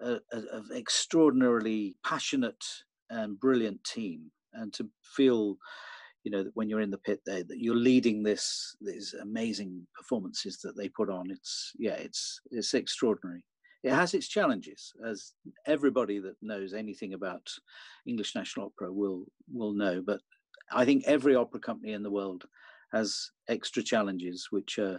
a, 0.00 0.20
a 0.32 0.62
extraordinarily 0.74 1.96
passionate 2.04 2.64
and 3.10 3.40
brilliant 3.40 3.82
team, 3.84 4.30
and 4.54 4.72
to 4.74 4.88
feel 5.02 5.56
you 6.24 6.30
know 6.30 6.42
that 6.42 6.54
when 6.54 6.68
you're 6.68 6.80
in 6.80 6.90
the 6.90 6.98
pit 6.98 7.20
there 7.24 7.44
that 7.44 7.58
you're 7.58 7.74
leading 7.74 8.22
this 8.22 8.76
these 8.80 9.14
amazing 9.22 9.86
performances 9.96 10.58
that 10.62 10.76
they 10.76 10.88
put 10.88 11.08
on 11.08 11.30
it's 11.30 11.72
yeah 11.78 11.94
it's 11.94 12.40
it's 12.50 12.74
extraordinary. 12.74 13.44
It 13.84 13.92
has 13.92 14.12
its 14.12 14.26
challenges 14.26 14.92
as 15.06 15.34
everybody 15.66 16.18
that 16.18 16.34
knows 16.42 16.74
anything 16.74 17.14
about 17.14 17.46
english 18.06 18.34
national 18.34 18.66
opera 18.66 18.92
will 18.92 19.24
will 19.52 19.72
know. 19.72 20.02
But 20.04 20.20
i 20.72 20.84
think 20.84 21.04
every 21.06 21.34
opera 21.34 21.60
company 21.60 21.92
in 21.92 22.02
the 22.02 22.10
world 22.10 22.44
has 22.92 23.30
extra 23.48 23.82
challenges 23.82 24.48
which 24.50 24.78
uh 24.78 24.98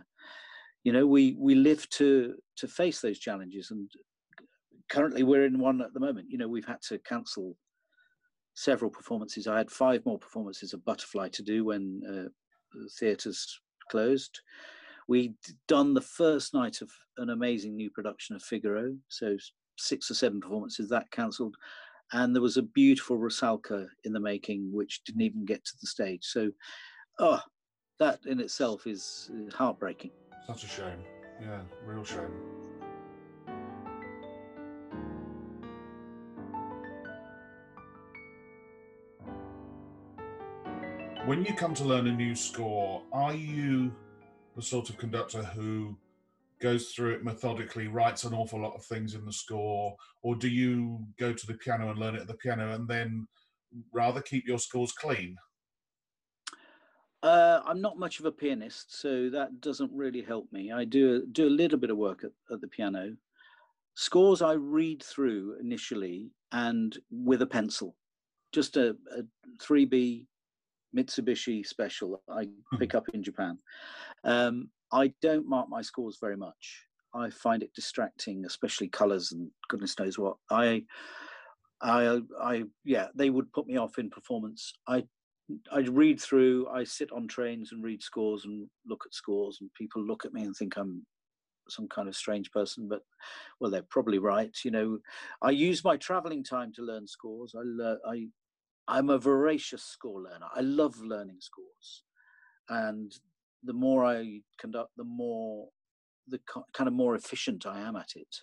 you 0.83 0.93
know 0.93 1.05
we 1.05 1.35
we 1.37 1.55
live 1.55 1.87
to 1.89 2.35
to 2.57 2.67
face 2.67 3.01
those 3.01 3.19
challenges. 3.19 3.71
And 3.71 3.89
currently 4.89 5.23
we're 5.23 5.45
in 5.45 5.59
one 5.59 5.81
at 5.81 5.93
the 5.93 5.99
moment 5.99 6.27
you 6.29 6.37
know 6.37 6.47
we've 6.47 6.65
had 6.65 6.81
to 6.81 6.97
cancel 6.99 7.55
several 8.59 8.91
performances. 8.91 9.47
I 9.47 9.57
had 9.57 9.71
five 9.71 10.05
more 10.05 10.19
performances 10.19 10.73
of 10.73 10.83
Butterfly 10.83 11.29
to 11.29 11.43
do 11.43 11.63
when 11.63 12.01
uh, 12.07 12.29
the 12.73 12.89
theatres 12.99 13.59
closed. 13.89 14.41
We'd 15.07 15.35
done 15.67 15.93
the 15.93 16.01
first 16.01 16.53
night 16.53 16.81
of 16.81 16.91
an 17.17 17.29
amazing 17.29 17.75
new 17.75 17.89
production 17.89 18.35
of 18.35 18.43
Figaro, 18.43 18.95
so 19.07 19.37
six 19.77 20.11
or 20.11 20.13
seven 20.13 20.41
performances 20.41 20.89
that 20.89 21.09
cancelled, 21.11 21.55
and 22.11 22.35
there 22.35 22.41
was 22.41 22.57
a 22.57 22.63
beautiful 22.63 23.17
Rusalka 23.17 23.87
in 24.03 24.11
the 24.11 24.19
making, 24.19 24.69
which 24.73 25.03
didn't 25.05 25.21
even 25.21 25.45
get 25.45 25.63
to 25.63 25.73
the 25.79 25.87
stage. 25.87 26.25
So, 26.25 26.51
oh, 27.19 27.39
that 27.99 28.19
in 28.25 28.39
itself 28.39 28.87
is 28.87 29.31
heartbreaking. 29.53 30.11
Such 30.45 30.65
a 30.65 30.67
shame. 30.67 30.99
Yeah, 31.41 31.61
real 31.85 32.03
shame. 32.03 32.58
When 41.29 41.45
you 41.45 41.53
come 41.53 41.75
to 41.75 41.83
learn 41.83 42.07
a 42.07 42.11
new 42.11 42.33
score, 42.33 43.03
are 43.13 43.35
you 43.35 43.93
the 44.55 44.61
sort 44.63 44.89
of 44.89 44.97
conductor 44.97 45.43
who 45.43 45.95
goes 46.59 46.89
through 46.89 47.13
it 47.13 47.23
methodically, 47.23 47.87
writes 47.87 48.23
an 48.23 48.33
awful 48.33 48.59
lot 48.59 48.73
of 48.73 48.83
things 48.83 49.13
in 49.13 49.23
the 49.23 49.31
score, 49.31 49.95
or 50.23 50.35
do 50.35 50.47
you 50.47 50.99
go 51.19 51.31
to 51.31 51.45
the 51.45 51.53
piano 51.53 51.91
and 51.91 51.99
learn 51.99 52.15
it 52.15 52.21
at 52.21 52.27
the 52.27 52.33
piano 52.33 52.73
and 52.73 52.87
then 52.87 53.27
rather 53.93 54.21
keep 54.21 54.47
your 54.47 54.57
scores 54.57 54.91
clean? 54.91 55.35
Uh, 57.21 57.59
I'm 57.63 57.79
not 57.79 57.99
much 57.99 58.19
of 58.19 58.25
a 58.25 58.31
pianist, 58.31 58.99
so 58.99 59.29
that 59.29 59.61
doesn't 59.61 59.91
really 59.93 60.23
help 60.23 60.51
me. 60.51 60.71
I 60.71 60.83
do 60.83 61.27
do 61.27 61.47
a 61.47 61.57
little 61.61 61.77
bit 61.77 61.91
of 61.91 61.97
work 61.97 62.23
at, 62.23 62.31
at 62.51 62.59
the 62.59 62.67
piano. 62.67 63.15
Scores 63.93 64.41
I 64.41 64.53
read 64.53 65.03
through 65.03 65.57
initially 65.61 66.31
and 66.53 66.97
with 67.11 67.43
a 67.43 67.47
pencil, 67.47 67.95
just 68.51 68.77
a, 68.77 68.95
a 69.15 69.21
3B 69.63 70.25
Mitsubishi 70.95 71.65
special 71.65 72.21
I 72.29 72.43
hmm. 72.43 72.77
pick 72.77 72.95
up 72.95 73.09
in 73.13 73.23
Japan. 73.23 73.57
Um, 74.23 74.69
I 74.91 75.13
don't 75.21 75.47
mark 75.47 75.69
my 75.69 75.81
scores 75.81 76.17
very 76.19 76.37
much. 76.37 76.85
I 77.13 77.29
find 77.29 77.63
it 77.63 77.73
distracting, 77.73 78.45
especially 78.45 78.87
colours 78.87 79.31
and 79.31 79.49
goodness 79.67 79.97
knows 79.99 80.17
what. 80.17 80.37
I, 80.51 80.83
I, 81.81 82.19
I, 82.41 82.63
yeah, 82.83 83.07
they 83.15 83.29
would 83.29 83.51
put 83.51 83.67
me 83.67 83.77
off 83.77 83.97
in 83.97 84.09
performance. 84.09 84.73
I, 84.87 85.03
I 85.71 85.79
read 85.79 86.19
through. 86.19 86.67
I 86.67 86.83
sit 86.83 87.11
on 87.11 87.27
trains 87.27 87.71
and 87.71 87.83
read 87.83 88.03
scores 88.03 88.45
and 88.45 88.67
look 88.85 89.03
at 89.05 89.13
scores, 89.15 89.57
and 89.61 89.73
people 89.73 90.03
look 90.03 90.25
at 90.25 90.33
me 90.33 90.43
and 90.43 90.55
think 90.55 90.77
I'm 90.77 91.05
some 91.67 91.87
kind 91.87 92.07
of 92.07 92.15
strange 92.15 92.51
person. 92.51 92.87
But 92.87 93.01
well, 93.59 93.71
they're 93.71 93.81
probably 93.89 94.19
right. 94.19 94.55
You 94.63 94.71
know, 94.71 94.99
I 95.41 95.51
use 95.51 95.83
my 95.83 95.97
travelling 95.97 96.43
time 96.43 96.71
to 96.75 96.83
learn 96.83 97.07
scores. 97.07 97.55
I, 97.55 97.61
le- 97.63 97.99
I 98.07 98.27
I'm 98.89 99.09
a 99.09 99.19
voracious 99.19 99.83
score 99.83 100.21
learner. 100.21 100.47
I 100.53 100.61
love 100.61 100.99
learning 100.99 101.37
scores, 101.39 102.03
and 102.69 103.11
the 103.63 103.73
more 103.73 104.03
I 104.03 104.41
conduct, 104.59 104.91
the 104.97 105.03
more 105.03 105.69
the 106.27 106.39
kind 106.73 106.87
of 106.87 106.93
more 106.93 107.15
efficient 107.15 107.65
I 107.65 107.79
am 107.79 107.95
at 107.95 108.11
it. 108.15 108.35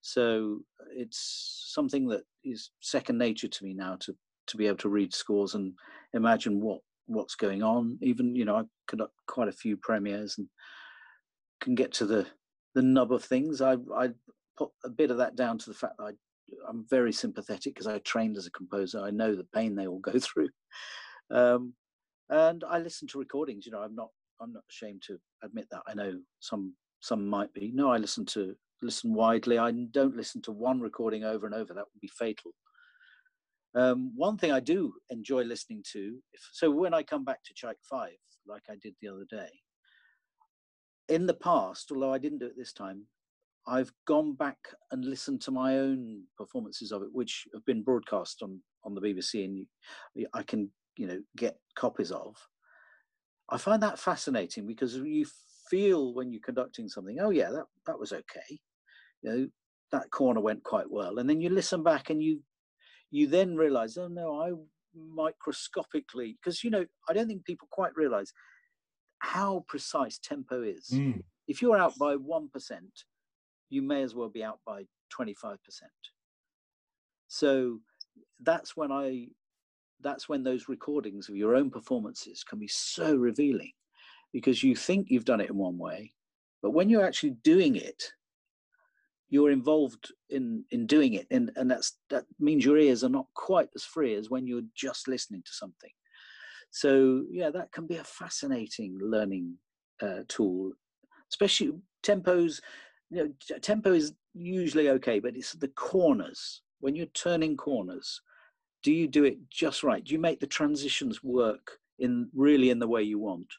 So 0.00 0.60
it's 0.96 1.70
something 1.72 2.08
that 2.08 2.22
is 2.44 2.70
second 2.80 3.18
nature 3.18 3.48
to 3.48 3.64
me 3.64 3.74
now 3.74 3.96
to 4.00 4.14
to 4.48 4.56
be 4.56 4.66
able 4.66 4.78
to 4.78 4.88
read 4.88 5.14
scores 5.14 5.54
and 5.54 5.72
imagine 6.14 6.60
what 6.60 6.80
what's 7.06 7.34
going 7.34 7.62
on. 7.62 7.98
Even 8.02 8.36
you 8.36 8.44
know 8.44 8.56
I 8.56 8.62
conduct 8.86 9.14
quite 9.26 9.48
a 9.48 9.52
few 9.52 9.76
premieres 9.76 10.38
and 10.38 10.48
can 11.60 11.74
get 11.74 11.92
to 11.94 12.06
the 12.06 12.26
the 12.74 12.82
nub 12.82 13.12
of 13.12 13.24
things. 13.24 13.60
I 13.60 13.76
I 13.96 14.10
put 14.56 14.70
a 14.84 14.90
bit 14.90 15.10
of 15.10 15.18
that 15.18 15.36
down 15.36 15.58
to 15.58 15.70
the 15.70 15.76
fact 15.76 15.94
that 15.98 16.04
I 16.04 16.12
I'm 16.68 16.86
very 16.88 17.12
sympathetic 17.12 17.74
because 17.74 17.86
I 17.86 17.98
trained 17.98 18.36
as 18.36 18.46
a 18.46 18.50
composer. 18.50 19.00
I 19.00 19.10
know 19.10 19.34
the 19.34 19.46
pain 19.54 19.74
they 19.74 19.86
all 19.86 20.00
go 20.00 20.18
through, 20.18 20.50
um, 21.30 21.74
and 22.28 22.64
I 22.68 22.78
listen 22.78 23.08
to 23.08 23.18
recordings. 23.18 23.66
You 23.66 23.72
know, 23.72 23.82
I'm 23.82 23.94
not 23.94 24.10
I'm 24.40 24.52
not 24.52 24.64
ashamed 24.70 25.02
to 25.06 25.18
admit 25.42 25.66
that. 25.70 25.82
I 25.86 25.94
know 25.94 26.18
some 26.40 26.74
some 27.00 27.26
might 27.26 27.52
be. 27.52 27.72
No, 27.74 27.92
I 27.92 27.98
listen 27.98 28.24
to 28.26 28.54
listen 28.82 29.14
widely. 29.14 29.58
I 29.58 29.70
don't 29.70 30.16
listen 30.16 30.42
to 30.42 30.52
one 30.52 30.80
recording 30.80 31.24
over 31.24 31.46
and 31.46 31.54
over. 31.54 31.72
That 31.72 31.86
would 31.92 32.00
be 32.00 32.10
fatal. 32.18 32.52
Um, 33.74 34.12
one 34.14 34.36
thing 34.36 34.52
I 34.52 34.60
do 34.60 34.92
enjoy 35.08 35.44
listening 35.44 35.82
to, 35.92 36.18
if, 36.34 36.46
so 36.52 36.70
when 36.70 36.92
I 36.92 37.02
come 37.02 37.24
back 37.24 37.38
to 37.44 37.54
Tchaik 37.54 37.76
5, 37.88 38.10
like 38.46 38.64
I 38.68 38.74
did 38.82 38.94
the 39.00 39.08
other 39.08 39.24
day, 39.30 39.48
in 41.08 41.26
the 41.26 41.34
past, 41.34 41.90
although 41.90 42.12
I 42.12 42.18
didn't 42.18 42.38
do 42.38 42.46
it 42.46 42.56
this 42.56 42.72
time, 42.72 43.06
I've 43.66 43.92
gone 44.06 44.34
back 44.34 44.58
and 44.90 45.04
listened 45.04 45.40
to 45.42 45.50
my 45.50 45.78
own 45.78 46.24
performances 46.36 46.90
of 46.92 47.02
it, 47.02 47.08
which 47.12 47.46
have 47.54 47.64
been 47.64 47.82
broadcast 47.82 48.42
on 48.42 48.60
on 48.84 48.94
the 48.94 49.00
BBC, 49.00 49.44
and 49.44 49.56
you, 50.14 50.26
I 50.34 50.42
can 50.42 50.70
you 50.96 51.06
know 51.06 51.20
get 51.36 51.58
copies 51.76 52.10
of. 52.10 52.36
I 53.48 53.58
find 53.58 53.82
that 53.82 53.98
fascinating 53.98 54.66
because 54.66 54.96
you 54.96 55.26
feel 55.70 56.14
when 56.14 56.32
you're 56.32 56.40
conducting 56.44 56.88
something, 56.88 57.18
oh 57.20 57.30
yeah, 57.30 57.50
that 57.50 57.64
that 57.86 57.98
was 57.98 58.12
okay, 58.12 58.58
you 59.22 59.30
know, 59.30 59.48
that 59.92 60.10
corner 60.10 60.40
went 60.40 60.64
quite 60.64 60.90
well, 60.90 61.18
and 61.18 61.28
then 61.28 61.40
you 61.40 61.48
listen 61.48 61.82
back 61.82 62.10
and 62.10 62.22
you 62.22 62.40
you 63.10 63.26
then 63.26 63.56
realize, 63.56 63.96
oh 63.96 64.08
no, 64.08 64.40
I 64.40 64.52
microscopically 64.94 66.36
because 66.42 66.62
you 66.62 66.70
know 66.70 66.84
I 67.08 67.12
don't 67.12 67.26
think 67.26 67.44
people 67.44 67.68
quite 67.70 67.96
realize 67.96 68.32
how 69.20 69.64
precise 69.68 70.18
tempo 70.18 70.62
is. 70.62 70.90
Mm. 70.92 71.22
If 71.46 71.62
you're 71.62 71.78
out 71.78 71.96
by 71.98 72.14
one 72.16 72.48
percent 72.48 73.04
you 73.72 73.80
may 73.80 74.02
as 74.02 74.14
well 74.14 74.28
be 74.28 74.44
out 74.44 74.60
by 74.66 74.84
25%. 75.18 75.56
So 77.28 77.78
that's 78.42 78.76
when 78.76 78.92
I 78.92 79.28
that's 80.02 80.28
when 80.28 80.42
those 80.42 80.68
recordings 80.68 81.28
of 81.28 81.36
your 81.36 81.54
own 81.54 81.70
performances 81.70 82.42
can 82.42 82.58
be 82.58 82.68
so 82.68 83.14
revealing 83.14 83.70
because 84.32 84.62
you 84.62 84.74
think 84.74 85.06
you've 85.08 85.24
done 85.24 85.40
it 85.40 85.48
in 85.48 85.56
one 85.56 85.78
way, 85.78 86.12
but 86.60 86.72
when 86.72 86.90
you're 86.90 87.06
actually 87.06 87.36
doing 87.44 87.76
it, 87.76 88.02
you're 89.30 89.50
involved 89.50 90.12
in 90.28 90.64
in 90.70 90.86
doing 90.86 91.14
it 91.14 91.26
and 91.30 91.50
and 91.56 91.70
that's 91.70 91.98
that 92.10 92.24
means 92.38 92.66
your 92.66 92.76
ears 92.76 93.02
are 93.02 93.08
not 93.08 93.26
quite 93.34 93.70
as 93.74 93.82
free 93.82 94.14
as 94.14 94.28
when 94.28 94.46
you're 94.46 94.68
just 94.74 95.08
listening 95.08 95.42
to 95.42 95.52
something 95.52 95.90
so 96.70 97.22
yeah 97.30 97.48
that 97.48 97.72
can 97.72 97.86
be 97.86 97.96
a 97.96 98.04
fascinating 98.04 98.98
learning 99.00 99.56
uh, 100.02 100.20
tool 100.28 100.70
especially 101.30 101.72
tempos 102.02 102.60
you 103.12 103.24
know, 103.24 103.58
tempo 103.58 103.92
is 103.92 104.14
usually 104.34 104.88
okay, 104.88 105.20
but 105.20 105.36
it's 105.36 105.52
the 105.52 105.68
corners. 105.68 106.62
When 106.80 106.96
you're 106.96 107.06
turning 107.06 107.56
corners, 107.56 108.22
do 108.82 108.90
you 108.90 109.06
do 109.06 109.24
it 109.24 109.38
just 109.50 109.82
right? 109.82 110.02
Do 110.02 110.12
you 110.12 110.18
make 110.18 110.40
the 110.40 110.46
transitions 110.46 111.22
work 111.22 111.78
in 111.98 112.28
really 112.34 112.70
in 112.70 112.78
the 112.78 112.88
way 112.88 113.02
you 113.02 113.18
want? 113.18 113.52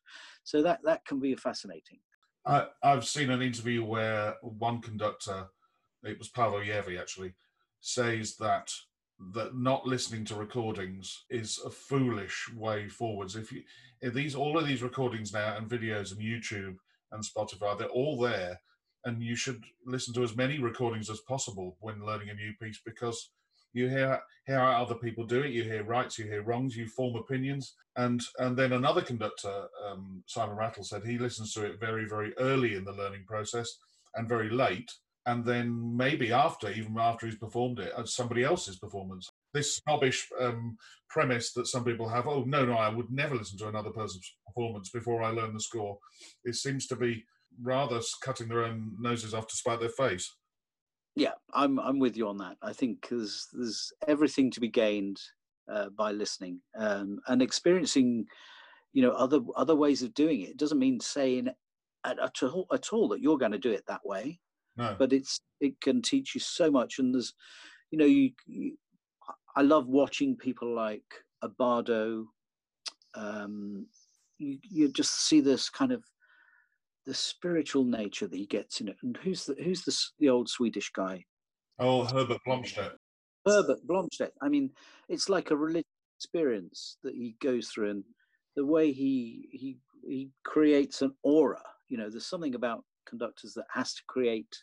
So 0.44 0.64
that 0.64 0.80
that 0.84 1.06
can 1.06 1.20
be 1.20 1.36
fascinating. 1.36 2.00
I, 2.46 2.68
I've 2.82 3.06
seen 3.06 3.30
an 3.30 3.42
interview 3.42 3.86
where 3.86 4.36
one 4.42 4.82
conductor, 4.82 5.48
it 6.04 6.18
was 6.18 6.30
Paavo 6.30 6.66
Järvi 6.66 7.00
actually, 7.00 7.34
says 7.80 8.36
that 8.38 8.72
that 9.34 9.56
not 9.56 9.86
listening 9.86 10.26
to 10.26 10.36
recordings 10.36 11.26
is 11.30 11.62
a 11.64 11.70
foolish 11.70 12.50
way 12.56 12.90
forwards. 12.90 13.36
If 13.36 13.52
you 13.52 13.62
if 14.02 14.16
these 14.16 14.34
all 14.34 14.58
of 14.58 14.68
these 14.68 14.82
recordings 14.82 15.32
now 15.32 15.56
and 15.56 15.70
videos 15.70 16.12
and 16.12 16.20
YouTube 16.20 16.76
and 17.12 17.24
Spotify, 17.24 17.78
they're 17.78 17.88
all 17.88 18.20
there 18.20 18.60
and 19.06 19.22
you 19.22 19.36
should 19.36 19.64
listen 19.86 20.14
to 20.14 20.24
as 20.24 20.36
many 20.36 20.60
recordings 20.60 21.10
as 21.10 21.20
possible 21.22 21.78
when 21.80 22.06
learning 22.06 22.30
a 22.30 22.34
new 22.34 22.54
piece 22.62 22.80
because 22.86 23.30
you 23.74 23.90
hear 23.90 24.22
how 24.48 24.84
other 24.84 24.96
people 24.96 25.26
do 25.26 25.42
it 25.42 25.52
you 25.52 25.64
hear 25.64 25.84
rights 25.84 26.20
you 26.20 26.26
hear 26.26 26.44
wrongs 26.44 26.76
you 26.76 26.88
form 26.88 27.16
opinions. 27.16 27.76
And 27.96 28.22
and 28.40 28.58
then 28.58 28.74
another 28.74 29.02
conductor 29.02 29.68
um, 29.88 30.24
simon 30.26 30.56
rattle 30.56 30.84
said 30.84 31.04
he 31.04 31.18
listens 31.18 31.54
to 31.54 31.66
it 31.66 31.80
very 31.80 32.08
very 32.08 32.34
early 32.38 32.76
in 32.76 32.86
the 32.86 32.92
learning 32.92 33.26
process 33.28 33.78
and 34.16 34.30
very 34.30 34.50
late 34.50 34.92
and 35.26 35.46
then 35.46 35.96
maybe 35.96 36.34
after 36.34 36.70
even 36.70 36.98
after 37.00 37.26
he's 37.26 37.38
performed 37.38 37.80
it 37.80 37.94
as 37.98 38.14
somebody 38.14 38.44
else's 38.44 38.78
performance. 38.78 39.30
This 39.54 39.78
snobbish 39.78 40.28
um, 40.42 40.78
premise 41.14 41.54
that 41.54 41.68
some 41.68 41.86
people 41.86 42.10
have 42.10 42.28
oh 42.28 42.44
no 42.46 42.66
no 42.66 42.74
i 42.74 42.90
would 42.90 43.12
never 43.12 43.36
listen 43.36 43.58
to 43.60 43.68
another 43.68 43.92
person's 43.92 44.36
performance 44.48 44.90
before 44.90 45.22
i 45.22 45.30
learn 45.30 45.54
the 45.54 45.60
score 45.60 45.98
it 46.44 46.56
seems 46.56 46.88
to 46.88 46.96
be 46.96 47.24
rather 47.62 48.00
cutting 48.22 48.48
their 48.48 48.64
own 48.64 48.96
noses 49.00 49.34
off 49.34 49.48
to 49.48 49.56
spite 49.56 49.80
their 49.80 49.90
face. 49.90 50.34
Yeah, 51.16 51.34
I'm 51.54 51.80
I'm 51.80 52.00
with 52.00 52.18
you 52.18 52.28
on 52.28 52.38
that. 52.40 52.58
I 52.62 52.74
think 52.74 53.08
there's 53.10 53.48
there's 53.54 53.92
everything 54.08 54.50
to 54.52 54.60
be 54.60 54.70
gained 54.70 55.20
uh, 55.72 55.90
by 55.90 56.12
listening 56.12 56.60
um, 56.78 57.20
and 57.28 57.42
experiencing, 57.42 58.26
you 58.94 59.02
know, 59.02 59.12
other 59.12 59.40
other 59.56 59.76
ways 59.76 60.02
of 60.02 60.14
doing 60.14 60.42
it. 60.42 60.50
It 60.50 60.58
doesn't 60.58 60.80
mean 60.80 61.00
saying 61.00 61.50
at, 62.06 62.20
at, 62.20 62.44
all, 62.44 62.68
at 62.74 62.92
all 62.92 63.08
that 63.10 63.22
you're 63.22 63.38
going 63.38 63.52
to 63.52 63.60
do 63.60 63.72
it 63.72 63.84
that 63.88 64.06
way. 64.06 64.40
No. 64.76 64.96
But 64.98 65.14
it's 65.14 65.40
it 65.60 65.80
can 65.82 66.02
teach 66.02 66.34
you 66.34 66.42
so 66.42 66.72
much, 66.72 66.98
and 66.98 67.14
there's, 67.14 67.34
you 67.92 67.98
know, 67.98 68.06
you, 68.06 68.32
you 68.48 68.76
I 69.56 69.62
love 69.62 69.88
watching 69.88 70.36
people 70.36 70.74
like 70.74 71.04
Abbado. 71.44 72.26
Um, 73.14 73.86
you 74.40 74.58
you 74.64 74.92
just 74.92 75.28
see 75.28 75.42
this 75.42 75.70
kind 75.70 75.92
of 75.92 76.04
the 77.06 77.14
spiritual 77.14 77.84
nature 77.84 78.28
that 78.28 78.38
he 78.38 78.46
gets 78.46 78.82
in 78.82 78.88
it. 78.88 78.98
And 79.04 79.18
who's 79.24 79.46
the 79.46 79.56
who's 79.64 79.84
the 79.84 79.98
the 80.20 80.30
old 80.30 80.50
Swedish 80.50 80.92
guy? 80.92 81.24
Oh, 81.80 82.06
Herbert 82.06 82.40
Blomstedt. 82.48 82.94
Herbert 83.46 83.86
Blomstedt. 83.88 84.32
I 84.42 84.50
mean, 84.50 84.72
it's 85.10 85.30
like 85.30 85.52
a 85.52 85.58
religious 85.58 85.90
experience 86.18 86.98
that 87.04 87.14
he 87.14 87.36
goes 87.42 87.68
through, 87.68 87.90
and 87.90 88.04
the 88.56 88.66
way 88.66 88.92
he 88.92 89.50
he 89.52 89.78
he 90.08 90.30
creates 90.44 91.02
an 91.02 91.14
aura. 91.24 91.62
You 91.90 91.98
know, 91.98 92.10
there's 92.10 92.26
something 92.26 92.56
about 92.56 92.84
conductors 93.06 93.54
that 93.54 93.66
has 93.74 93.94
to 93.94 94.02
create 94.08 94.56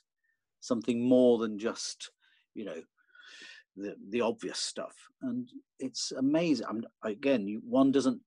something 0.61 1.03
more 1.03 1.39
than 1.39 1.59
just 1.59 2.11
you 2.55 2.65
know 2.65 2.83
the 3.77 3.95
the 4.11 4.21
obvious 4.21 4.59
stuff 4.59 4.95
and 5.23 5.49
it's 5.79 6.13
amazing 6.13 6.67
I'm, 6.69 6.85
again 7.05 7.47
you, 7.47 7.61
one 7.65 7.93
doesn't 7.93 8.21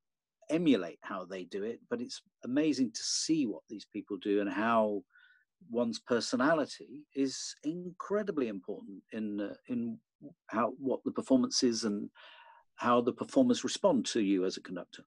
emulate 0.50 1.00
how 1.02 1.26
they 1.26 1.44
do 1.46 1.64
it, 1.64 1.80
but 1.90 2.02
it's 2.02 2.22
amazing 2.44 2.92
to 2.92 3.04
see 3.04 3.46
what 3.46 3.64
these 3.70 3.86
people 3.92 4.18
do 4.18 4.42
and 4.42 4.50
how 4.50 5.04
one's 5.70 6.00
personality 6.00 7.06
is 7.16 7.56
incredibly 7.64 8.48
important 8.48 9.02
in 9.12 9.40
uh, 9.40 9.54
in 9.68 9.98
how 10.48 10.74
what 10.78 11.04
the 11.04 11.12
performance 11.12 11.64
is 11.64 11.84
and 11.84 12.10
how 12.76 13.02
the 13.02 13.14
performers 13.14 13.64
respond 13.64 14.06
to 14.06 14.22
you 14.22 14.46
as 14.46 14.58
a 14.58 14.62
conductor. 14.62 15.04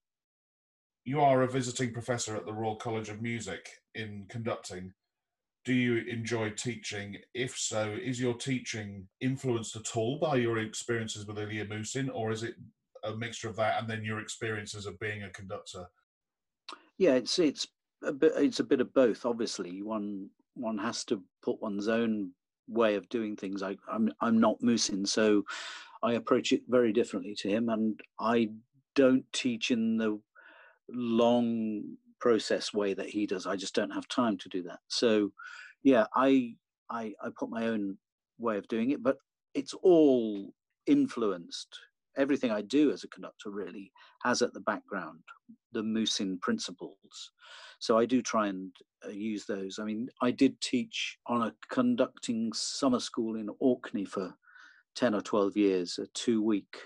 You 1.05 1.21
are 1.21 1.43
a 1.43 1.49
visiting 1.49 1.93
professor 1.93 2.37
at 2.37 2.47
the 2.47 2.53
Royal 2.53 2.77
College 2.77 3.09
of 3.09 3.23
Music 3.23 3.69
in 3.95 4.27
conducting. 4.29 4.93
Do 5.65 5.73
you 5.73 6.05
enjoy 6.09 6.51
teaching? 6.51 7.17
If 7.35 7.57
so, 7.59 7.97
is 8.01 8.21
your 8.21 8.35
teaching 8.35 9.09
influenced 9.21 9.75
at 9.77 9.97
all 9.97 10.19
by 10.19 10.37
your 10.37 10.59
experiences 10.59 11.27
with 11.27 11.39
Ilya 11.39 11.67
Musin, 11.67 12.09
or 12.13 12.31
is 12.31 12.43
it 12.43 12.55
a 13.07 13.17
mixture 13.17 13.49
of 13.49 13.57
that 13.57 13.81
and 13.81 13.89
then 13.89 14.05
your 14.05 14.21
experiences 14.21 14.87
of 14.87 14.99
being 14.99 15.23
a 15.23 15.31
conductor? 15.31 15.87
Yeah, 16.99 17.15
it's 17.15 17.39
it's 17.39 17.67
a 18.03 18.13
bit 18.13 18.33
it's 18.37 18.61
a 18.61 18.65
bit 18.65 18.81
of 18.81 18.93
both. 18.95 19.25
Obviously, 19.25 19.83
one 19.83 20.29
one 20.55 20.79
has 20.79 21.05
to 21.05 21.23
put 21.43 21.61
one's 21.61 21.89
own 21.89 22.33
way 22.69 22.97
of 22.97 23.09
doing 23.09 23.37
things. 23.37 23.63
I, 23.63 23.77
I'm 23.91 24.11
I'm 24.21 24.39
not 24.39 24.63
Musin, 24.63 25.07
so 25.07 25.45
I 26.03 26.15
approach 26.15 26.53
it 26.53 26.63
very 26.69 26.93
differently 26.93 27.35
to 27.37 27.49
him, 27.49 27.69
and 27.69 28.01
I 28.19 28.51
don't 28.95 29.25
teach 29.33 29.71
in 29.71 29.97
the 29.97 30.19
long 30.89 31.97
process 32.21 32.73
way 32.73 32.95
that 32.95 33.09
he 33.09 33.27
does. 33.27 33.47
I 33.47 33.57
just 33.57 33.75
don't 33.75 33.91
have 33.91 34.09
time 34.09 34.39
to 34.39 34.49
do 34.49 34.63
that. 34.65 34.79
So, 34.89 35.33
yeah, 35.83 36.07
I 36.15 36.55
I, 36.91 37.13
I 37.23 37.29
put 37.39 37.51
my 37.51 37.69
own 37.69 37.99
way 38.39 38.59
of 38.59 38.69
doing 38.69 38.91
it, 38.91 39.03
but 39.03 39.17
it's 39.55 39.75
all 39.75 40.53
influenced 40.87 41.79
everything 42.17 42.51
I 42.51 42.63
do 42.63 42.93
as 42.93 43.05
a 43.05 43.09
conductor 43.09 43.51
really 43.51 43.93
has 44.23 44.43
at 44.43 44.53
the 44.53 44.61
background 44.61 45.21
the 45.73 45.83
Musin 45.83 46.39
principles. 46.39 47.33
So 47.79 47.99
I 47.99 48.07
do 48.07 48.23
try 48.23 48.49
and 48.49 48.73
uh, 49.05 49.11
use 49.11 49.45
those. 49.45 49.79
I 49.79 49.85
mean, 49.85 50.09
I 50.23 50.31
did 50.31 50.61
teach 50.61 51.19
on 51.27 51.43
a 51.43 51.55
conducting 51.71 52.53
summer 52.55 53.01
school 53.01 53.37
in 53.37 53.51
Orkney 53.61 54.07
for 54.07 54.35
10 54.95 55.15
or 55.15 55.21
12 55.21 55.57
years, 55.57 55.99
a 56.03 56.07
two 56.15 56.43
week 56.43 56.79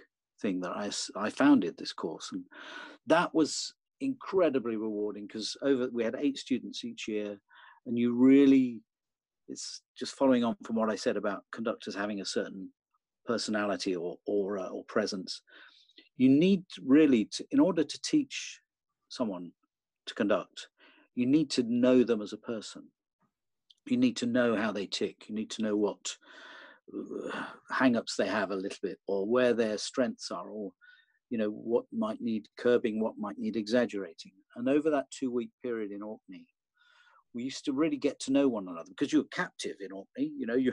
thing 0.43 0.61
that 0.61 0.73
I, 0.73 0.91
I 1.17 1.31
founded 1.31 1.77
this 1.77 1.93
course. 1.93 2.31
And 2.33 2.45
that 3.07 3.33
was 3.35 3.75
incredibly 4.01 4.77
rewarding 4.77 5.27
because 5.27 5.57
over 5.63 5.89
we 5.93 6.03
had 6.03 6.17
eight 6.19 6.39
students 6.39 6.85
each 6.85 7.07
year 7.07 7.39
and 7.87 7.99
you 7.99 8.15
really 8.15 8.81
it's 9.47 9.83
just 9.99 10.15
following 10.15 10.43
on 10.43 10.57
from 10.65 10.77
what 10.77 10.91
I 10.91 10.97
said 10.97 11.17
about 11.17 11.45
conductors 11.53 11.95
having 11.95 12.21
a 12.21 12.25
certain 12.25 12.71
personality 13.27 13.97
or 13.97 14.17
aura 14.27 14.65
or 14.65 14.85
presence. 14.85 15.43
You 16.17 16.29
need 16.29 16.65
really 16.85 17.27
to, 17.33 17.47
in 17.51 17.61
order 17.61 17.85
to 17.85 18.01
teach 18.03 18.61
someone 19.09 19.53
to 20.07 20.15
conduct, 20.15 20.69
you 21.15 21.27
need 21.27 21.51
to 21.51 21.63
know 21.63 22.05
them 22.05 22.23
as 22.23 22.33
a 22.33 22.39
person. 22.39 22.85
you 23.87 23.97
need 23.97 24.17
to 24.17 24.27
know 24.27 24.57
how 24.57 24.73
they 24.73 24.87
tick. 24.87 25.25
You 25.29 25.35
need 25.35 25.51
to 25.51 25.63
know 25.63 25.77
what 25.77 26.17
uh, 26.95 27.43
hang-ups 27.71 28.17
they 28.17 28.27
have 28.27 28.51
a 28.51 28.57
little 28.57 28.79
bit, 28.83 28.99
or 29.07 29.27
where 29.27 29.53
their 29.55 29.79
strengths 29.79 30.31
are, 30.31 30.49
or 30.49 30.73
you 31.31 31.39
know 31.39 31.51
what 31.51 31.85
might 31.93 32.21
need 32.21 32.49
curbing, 32.59 33.01
what 33.01 33.19
might 33.19 33.39
need 33.39 33.57
exaggerating. 33.57 34.33
And 34.57 34.69
over 34.69 34.91
that 34.91 35.11
two-week 35.11 35.51
period 35.63 35.93
in 35.93 36.03
Orkney, 36.03 36.47
we 37.35 37.43
used 37.43 37.65
to 37.65 37.73
really 37.73 37.97
get 37.97 38.19
to 38.21 38.33
know 38.33 38.49
one 38.49 38.69
another 38.69 38.89
because 38.89 39.13
you're 39.13 39.25
captive 39.33 39.77
in 39.81 39.93
Orkney. 39.93 40.33
You 40.37 40.47
know, 40.47 40.55
you 40.57 40.73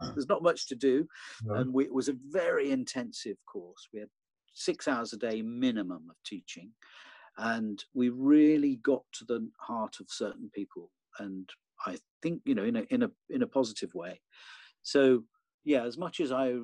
ah. 0.00 0.12
there's 0.14 0.28
not 0.28 0.42
much 0.42 0.68
to 0.68 0.74
do, 0.74 1.06
no. 1.44 1.54
and 1.54 1.72
we, 1.72 1.84
it 1.84 1.94
was 1.94 2.08
a 2.08 2.16
very 2.30 2.70
intensive 2.70 3.36
course. 3.50 3.88
We 3.92 4.00
had 4.00 4.08
six 4.52 4.86
hours 4.86 5.12
a 5.12 5.16
day 5.16 5.42
minimum 5.42 6.06
of 6.10 6.16
teaching, 6.24 6.70
and 7.38 7.82
we 7.94 8.08
really 8.10 8.76
got 8.76 9.02
to 9.14 9.24
the 9.24 9.48
heart 9.58 9.96
of 10.00 10.06
certain 10.08 10.50
people. 10.54 10.90
And 11.18 11.48
I 11.86 11.98
think 12.22 12.42
you 12.44 12.54
know, 12.54 12.64
in 12.64 12.76
a 12.76 12.82
in 12.90 13.02
a 13.02 13.10
in 13.30 13.42
a 13.42 13.46
positive 13.46 13.94
way. 13.94 14.20
So 14.82 15.24
yeah, 15.64 15.84
as 15.84 15.98
much 15.98 16.20
as 16.20 16.32
I 16.32 16.54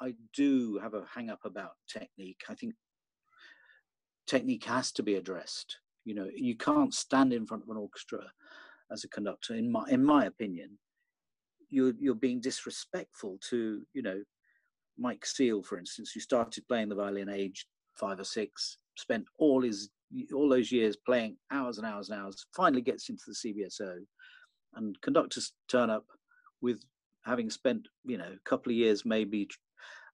I 0.00 0.14
do 0.34 0.78
have 0.82 0.94
a 0.94 1.04
hang 1.12 1.30
up 1.30 1.40
about 1.44 1.72
technique, 1.88 2.42
I 2.48 2.54
think 2.54 2.74
technique 4.26 4.64
has 4.64 4.92
to 4.92 5.02
be 5.02 5.14
addressed. 5.14 5.78
You 6.04 6.14
know, 6.14 6.28
you 6.34 6.56
can't 6.56 6.94
stand 6.94 7.32
in 7.32 7.46
front 7.46 7.64
of 7.64 7.68
an 7.68 7.76
orchestra 7.76 8.24
as 8.90 9.04
a 9.04 9.08
conductor, 9.08 9.54
in 9.54 9.70
my 9.70 9.84
in 9.88 10.04
my 10.04 10.26
opinion, 10.26 10.78
you're 11.68 11.94
you're 11.98 12.14
being 12.14 12.40
disrespectful 12.40 13.38
to 13.50 13.82
you 13.92 14.02
know 14.02 14.22
Mike 14.96 15.24
Seal, 15.24 15.62
for 15.62 15.78
instance, 15.78 16.12
who 16.12 16.20
started 16.20 16.66
playing 16.68 16.88
the 16.88 16.94
violin 16.94 17.28
age 17.28 17.66
five 17.94 18.18
or 18.18 18.24
six, 18.24 18.78
spent 18.96 19.26
all 19.38 19.62
his 19.62 19.90
all 20.34 20.48
those 20.48 20.72
years 20.72 20.96
playing 20.96 21.36
hours 21.50 21.78
and 21.78 21.86
hours 21.86 22.08
and 22.08 22.20
hours, 22.20 22.46
finally 22.56 22.80
gets 22.80 23.08
into 23.10 23.24
the 23.26 23.34
CBSO, 23.34 23.98
and 24.74 25.00
conductors 25.02 25.52
turn 25.68 25.90
up 25.90 26.06
with 26.62 26.82
having 27.24 27.50
spent 27.50 27.86
you 28.04 28.18
know 28.18 28.32
a 28.32 28.48
couple 28.48 28.72
of 28.72 28.76
years 28.76 29.04
maybe 29.04 29.48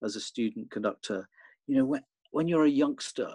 as 0.02 0.16
a 0.16 0.20
student 0.20 0.70
conductor. 0.70 1.28
You 1.66 1.76
know 1.76 1.84
when 1.84 2.02
when 2.32 2.48
you're 2.48 2.66
a 2.66 2.70
youngster, 2.70 3.30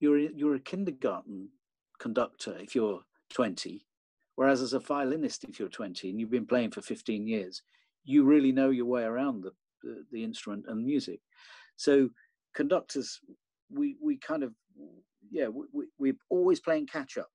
you're 0.00 0.18
you're 0.18 0.56
a 0.56 0.60
kindergarten 0.60 1.50
conductor 1.98 2.56
if 2.58 2.74
you're 2.74 3.00
20 3.34 3.84
Whereas 4.38 4.62
as 4.62 4.72
a 4.72 4.78
violinist, 4.78 5.42
if 5.42 5.58
you're 5.58 5.68
20 5.68 6.10
and 6.10 6.20
you've 6.20 6.30
been 6.30 6.46
playing 6.46 6.70
for 6.70 6.80
15 6.80 7.26
years, 7.26 7.60
you 8.04 8.22
really 8.22 8.52
know 8.52 8.70
your 8.70 8.84
way 8.84 9.02
around 9.02 9.42
the, 9.42 9.50
the, 9.82 10.04
the 10.12 10.22
instrument 10.22 10.66
and 10.68 10.86
music. 10.86 11.18
So 11.74 12.10
conductors, 12.54 13.18
we, 13.68 13.96
we 14.00 14.16
kind 14.16 14.44
of, 14.44 14.52
yeah, 15.28 15.48
we, 15.48 15.86
we're 15.98 16.16
always 16.30 16.60
playing 16.60 16.86
catch 16.86 17.18
up 17.18 17.32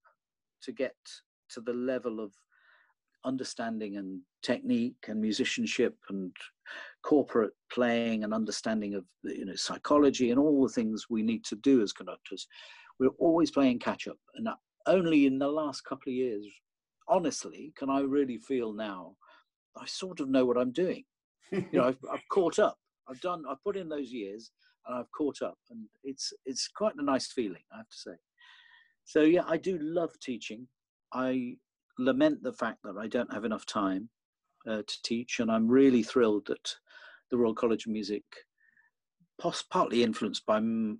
to 0.61 0.71
get 0.71 0.95
to 1.49 1.59
the 1.59 1.73
level 1.73 2.21
of 2.21 2.31
understanding 3.25 3.97
and 3.97 4.21
technique 4.41 5.03
and 5.09 5.19
musicianship 5.19 5.97
and 6.07 6.31
corporate 7.03 7.51
playing 7.69 8.23
and 8.23 8.33
understanding 8.33 8.95
of 8.95 9.03
you 9.23 9.43
know 9.43 9.55
psychology 9.55 10.31
and 10.31 10.39
all 10.39 10.63
the 10.63 10.73
things 10.73 11.07
we 11.09 11.21
need 11.21 11.43
to 11.43 11.55
do 11.57 11.81
as 11.81 11.93
conductors 11.93 12.47
we're 12.99 13.07
always 13.19 13.49
playing 13.49 13.79
catch 13.79 14.09
up 14.09 14.17
and 14.35 14.49
only 14.87 15.25
in 15.25 15.39
the 15.39 15.47
last 15.47 15.85
couple 15.85 16.09
of 16.09 16.15
years 16.15 16.45
honestly, 17.07 17.73
can 17.77 17.89
I 17.89 18.01
really 18.01 18.37
feel 18.37 18.73
now? 18.73 19.15
I 19.75 19.85
sort 19.85 20.19
of 20.19 20.29
know 20.29 20.45
what 20.45 20.57
I'm 20.57 20.71
doing. 20.71 21.03
you 21.51 21.65
know, 21.73 21.83
I've, 21.87 21.97
I've 22.11 22.27
caught 22.29 22.59
up. 22.59 22.77
I've 23.09 23.21
done. 23.21 23.43
I've 23.49 23.63
put 23.63 23.77
in 23.77 23.89
those 23.89 24.11
years, 24.11 24.51
and 24.85 24.97
I've 24.97 25.11
caught 25.11 25.41
up, 25.41 25.57
and 25.69 25.87
it's 26.03 26.31
it's 26.45 26.67
quite 26.67 26.95
a 26.97 27.03
nice 27.03 27.31
feeling, 27.31 27.63
I 27.73 27.77
have 27.77 27.89
to 27.89 27.97
say. 27.97 28.15
So 29.05 29.21
yeah, 29.21 29.43
I 29.47 29.57
do 29.57 29.77
love 29.81 30.11
teaching. 30.21 30.67
I 31.13 31.55
lament 31.99 32.41
the 32.43 32.53
fact 32.53 32.79
that 32.83 32.97
I 32.97 33.07
don't 33.07 33.33
have 33.33 33.45
enough 33.45 33.65
time 33.65 34.09
uh, 34.67 34.83
to 34.87 35.01
teach, 35.03 35.39
and 35.39 35.51
I'm 35.51 35.67
really 35.67 36.03
thrilled 36.03 36.47
that 36.47 36.75
the 37.29 37.37
Royal 37.37 37.55
College 37.55 37.85
of 37.85 37.91
Music, 37.91 38.23
partly 39.69 40.03
influenced 40.03 40.45
by 40.45 40.57
m- 40.57 40.99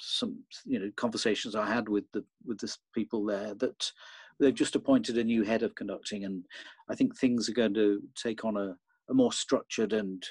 some 0.00 0.42
you 0.64 0.78
know 0.78 0.90
conversations 0.96 1.54
I 1.54 1.66
had 1.66 1.88
with 1.88 2.04
the 2.12 2.24
with 2.44 2.58
the 2.58 2.74
people 2.94 3.24
there, 3.24 3.54
that 3.54 3.92
they've 4.40 4.54
just 4.54 4.74
appointed 4.74 5.18
a 5.18 5.24
new 5.24 5.44
head 5.44 5.62
of 5.62 5.74
conducting, 5.74 6.24
and 6.24 6.44
I 6.88 6.94
think 6.94 7.16
things 7.16 7.48
are 7.48 7.54
going 7.54 7.74
to 7.74 8.00
take 8.20 8.44
on 8.44 8.56
a, 8.56 8.74
a 9.10 9.14
more 9.14 9.32
structured 9.32 9.92
and 9.92 10.22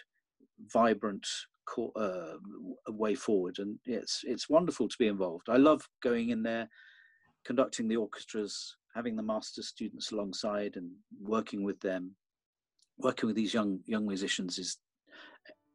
vibrant 0.74 1.26
uh, 1.95 2.34
way 2.88 3.16
forward. 3.16 3.60
And 3.60 3.78
it's 3.86 4.22
it's 4.24 4.49
wonderful 4.49 4.88
to 4.88 4.95
be 4.99 5.07
involved. 5.07 5.47
I 5.49 5.57
love 5.57 5.88
going 6.01 6.30
in 6.30 6.43
there, 6.43 6.68
conducting 7.45 7.88
the 7.88 7.97
orchestras, 7.97 8.76
having 8.95 9.16
the 9.16 9.24
master 9.24 9.62
students 9.62 10.12
alongside, 10.12 10.76
and 10.76 10.91
working 11.22 11.64
with 11.64 11.80
them. 11.80 12.16
Working 12.97 13.28
with 13.28 13.36
these 13.36 13.53
young 13.53 13.80
young 13.86 14.05
musicians 14.05 14.60
is, 14.60 14.78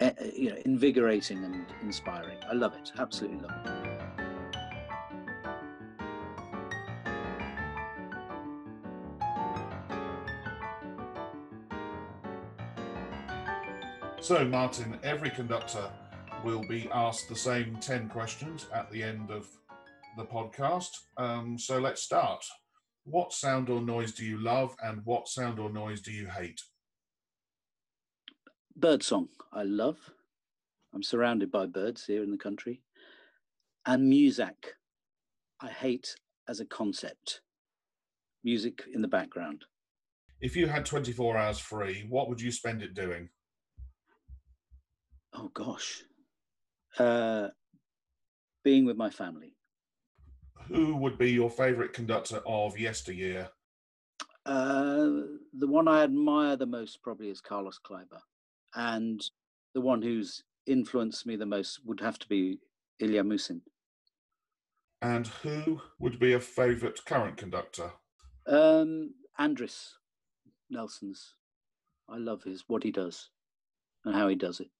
eh, 0.00 0.12
eh, 0.18 0.30
you 0.36 0.50
know, 0.50 0.58
invigorating 0.66 1.42
and 1.42 1.64
inspiring. 1.82 2.38
I 2.50 2.52
love 2.52 2.74
it. 2.74 2.92
Absolutely 2.98 3.38
love 3.38 3.66
it. 3.66 3.93
So, 14.24 14.42
Martyn, 14.42 14.98
every 15.02 15.28
conductor 15.28 15.86
will 16.42 16.66
be 16.66 16.88
asked 16.90 17.28
the 17.28 17.36
same 17.36 17.76
10 17.76 18.08
questions 18.08 18.66
at 18.72 18.90
the 18.90 19.02
end 19.02 19.30
of 19.30 19.46
the 20.16 20.24
podcast. 20.24 20.88
Um, 21.18 21.58
so, 21.58 21.78
let's 21.78 22.00
start. 22.00 22.42
What 23.04 23.34
sound 23.34 23.68
or 23.68 23.82
noise 23.82 24.14
do 24.14 24.24
you 24.24 24.38
love, 24.38 24.74
and 24.82 25.02
what 25.04 25.28
sound 25.28 25.58
or 25.58 25.68
noise 25.68 26.00
do 26.00 26.10
you 26.10 26.26
hate? 26.26 26.58
Birdsong, 28.74 29.28
I 29.52 29.62
love. 29.64 29.98
I'm 30.94 31.02
surrounded 31.02 31.52
by 31.52 31.66
birds 31.66 32.06
here 32.06 32.22
in 32.22 32.30
the 32.30 32.38
country. 32.38 32.80
And 33.84 34.08
music, 34.08 34.76
I 35.60 35.68
hate 35.68 36.16
as 36.48 36.60
a 36.60 36.64
concept. 36.64 37.42
Music 38.42 38.84
in 38.90 39.02
the 39.02 39.06
background. 39.06 39.66
If 40.40 40.56
you 40.56 40.66
had 40.66 40.86
24 40.86 41.36
hours 41.36 41.58
free, 41.58 42.06
what 42.08 42.30
would 42.30 42.40
you 42.40 42.50
spend 42.50 42.80
it 42.80 42.94
doing? 42.94 43.28
Oh 45.34 45.50
gosh, 45.54 46.04
uh, 46.98 47.48
being 48.62 48.84
with 48.84 48.96
my 48.96 49.10
family. 49.10 49.54
Who 50.68 50.96
would 50.96 51.18
be 51.18 51.30
your 51.30 51.50
favourite 51.50 51.92
conductor 51.92 52.40
of 52.46 52.78
yesteryear? 52.78 53.50
Uh, 54.46 55.22
the 55.52 55.66
one 55.66 55.88
I 55.88 56.02
admire 56.02 56.56
the 56.56 56.66
most 56.66 57.02
probably 57.02 57.30
is 57.30 57.40
Carlos 57.40 57.78
Kleiber, 57.84 58.20
and 58.74 59.22
the 59.74 59.80
one 59.80 60.02
who's 60.02 60.44
influenced 60.66 61.26
me 61.26 61.36
the 61.36 61.46
most 61.46 61.80
would 61.84 62.00
have 62.00 62.18
to 62.18 62.28
be 62.28 62.60
Ilya 63.00 63.24
Musin. 63.24 63.60
And 65.02 65.26
who 65.26 65.82
would 65.98 66.18
be 66.18 66.32
a 66.32 66.40
favourite 66.40 67.04
current 67.04 67.36
conductor? 67.36 67.92
Um, 68.46 69.14
Andris 69.38 69.92
Nelsons. 70.70 71.34
I 72.08 72.18
love 72.18 72.42
his 72.42 72.64
what 72.66 72.82
he 72.82 72.90
does 72.90 73.30
and 74.04 74.14
how 74.14 74.28
he 74.28 74.34
does 74.34 74.60
it. 74.60 74.70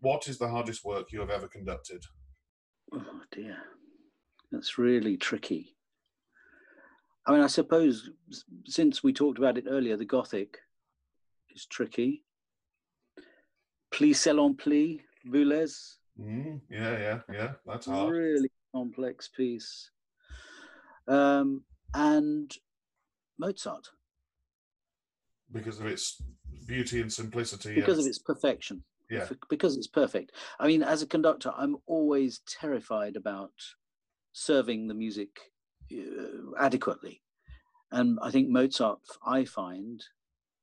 What 0.00 0.28
is 0.28 0.38
the 0.38 0.48
hardest 0.48 0.84
work 0.84 1.12
you 1.12 1.20
have 1.20 1.30
ever 1.30 1.48
conducted? 1.48 2.02
Oh 2.92 3.20
dear, 3.32 3.56
that's 4.52 4.78
really 4.78 5.16
tricky. 5.16 5.76
I 7.26 7.32
mean, 7.32 7.40
I 7.40 7.48
suppose 7.48 8.10
since 8.66 9.02
we 9.02 9.12
talked 9.12 9.38
about 9.38 9.58
it 9.58 9.64
earlier, 9.68 9.96
the 9.96 10.04
Gothic 10.04 10.58
is 11.54 11.66
tricky. 11.66 12.24
Pli 13.90 14.12
Selon 14.12 14.56
Pli, 14.56 15.02
Boulez. 15.26 15.96
Mm, 16.20 16.60
yeah, 16.70 16.98
yeah, 16.98 17.20
yeah, 17.32 17.52
that's 17.66 17.86
hard. 17.86 18.12
Really 18.12 18.50
complex 18.74 19.28
piece. 19.28 19.90
Um, 21.08 21.64
and 21.94 22.52
Mozart. 23.38 23.88
Because 25.50 25.80
of 25.80 25.86
its 25.86 26.22
beauty 26.66 27.00
and 27.00 27.12
simplicity. 27.12 27.74
Because 27.74 27.98
of 27.98 28.06
its 28.06 28.18
perfection 28.18 28.82
yeah. 29.10 29.26
because 29.48 29.76
it's 29.76 29.86
perfect. 29.86 30.32
I 30.58 30.66
mean, 30.66 30.82
as 30.82 31.02
a 31.02 31.06
conductor, 31.06 31.52
I'm 31.56 31.76
always 31.86 32.40
terrified 32.46 33.16
about 33.16 33.52
serving 34.32 34.88
the 34.88 34.94
music 34.94 35.30
uh, 35.92 36.58
adequately, 36.58 37.22
and 37.92 38.18
I 38.22 38.30
think 38.30 38.48
Mozart, 38.48 39.00
I 39.24 39.44
find 39.44 40.02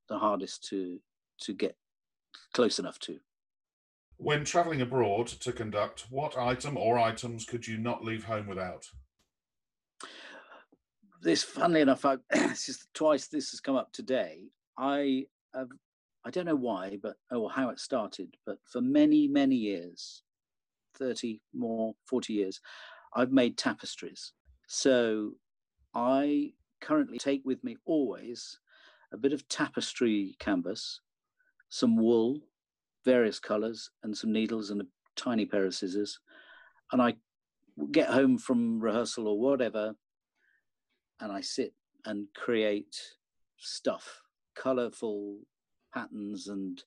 the 0.09 0.17
hardest 0.17 0.67
to 0.69 0.99
to 1.41 1.53
get 1.53 1.75
close 2.53 2.79
enough 2.79 2.99
to. 2.99 3.19
When 4.17 4.45
traveling 4.45 4.81
abroad 4.81 5.27
to 5.27 5.51
conduct, 5.51 6.05
what 6.09 6.37
item 6.37 6.77
or 6.77 6.99
items 6.99 7.45
could 7.45 7.67
you 7.67 7.77
not 7.77 8.03
leave 8.03 8.23
home 8.23 8.47
without? 8.47 8.85
This, 11.21 11.43
funnily 11.43 11.81
enough, 11.81 12.05
I, 12.05 12.17
this 12.29 12.69
is 12.69 12.87
twice 12.93 13.27
this 13.27 13.51
has 13.51 13.59
come 13.59 13.75
up 13.75 13.91
today. 13.91 14.49
I 14.77 15.25
have 15.53 15.69
I 16.25 16.29
don't 16.29 16.45
know 16.45 16.55
why, 16.55 16.97
but 17.01 17.15
oh, 17.31 17.41
or 17.41 17.51
how 17.51 17.69
it 17.69 17.79
started, 17.79 18.35
but 18.45 18.57
for 18.65 18.81
many, 18.81 19.27
many 19.27 19.55
years, 19.55 20.23
30 20.97 21.41
more, 21.53 21.95
40 22.05 22.33
years, 22.33 22.61
I've 23.13 23.31
made 23.31 23.57
tapestries. 23.57 24.31
So 24.67 25.33
I 25.93 26.53
currently 26.81 27.17
take 27.17 27.41
with 27.45 27.63
me 27.63 27.77
always 27.85 28.59
a 29.11 29.17
bit 29.17 29.33
of 29.33 29.47
tapestry 29.47 30.35
canvas, 30.39 31.01
some 31.69 31.97
wool, 31.97 32.39
various 33.05 33.39
colors, 33.39 33.89
and 34.03 34.17
some 34.17 34.31
needles 34.31 34.69
and 34.69 34.81
a 34.81 34.85
tiny 35.15 35.45
pair 35.45 35.65
of 35.65 35.75
scissors. 35.75 36.19
And 36.91 37.01
I 37.01 37.15
get 37.91 38.09
home 38.09 38.37
from 38.37 38.79
rehearsal 38.79 39.27
or 39.27 39.39
whatever, 39.39 39.95
and 41.19 41.31
I 41.31 41.41
sit 41.41 41.73
and 42.05 42.27
create 42.33 42.95
stuff, 43.57 44.21
colorful 44.55 45.37
patterns 45.93 46.47
and 46.47 46.83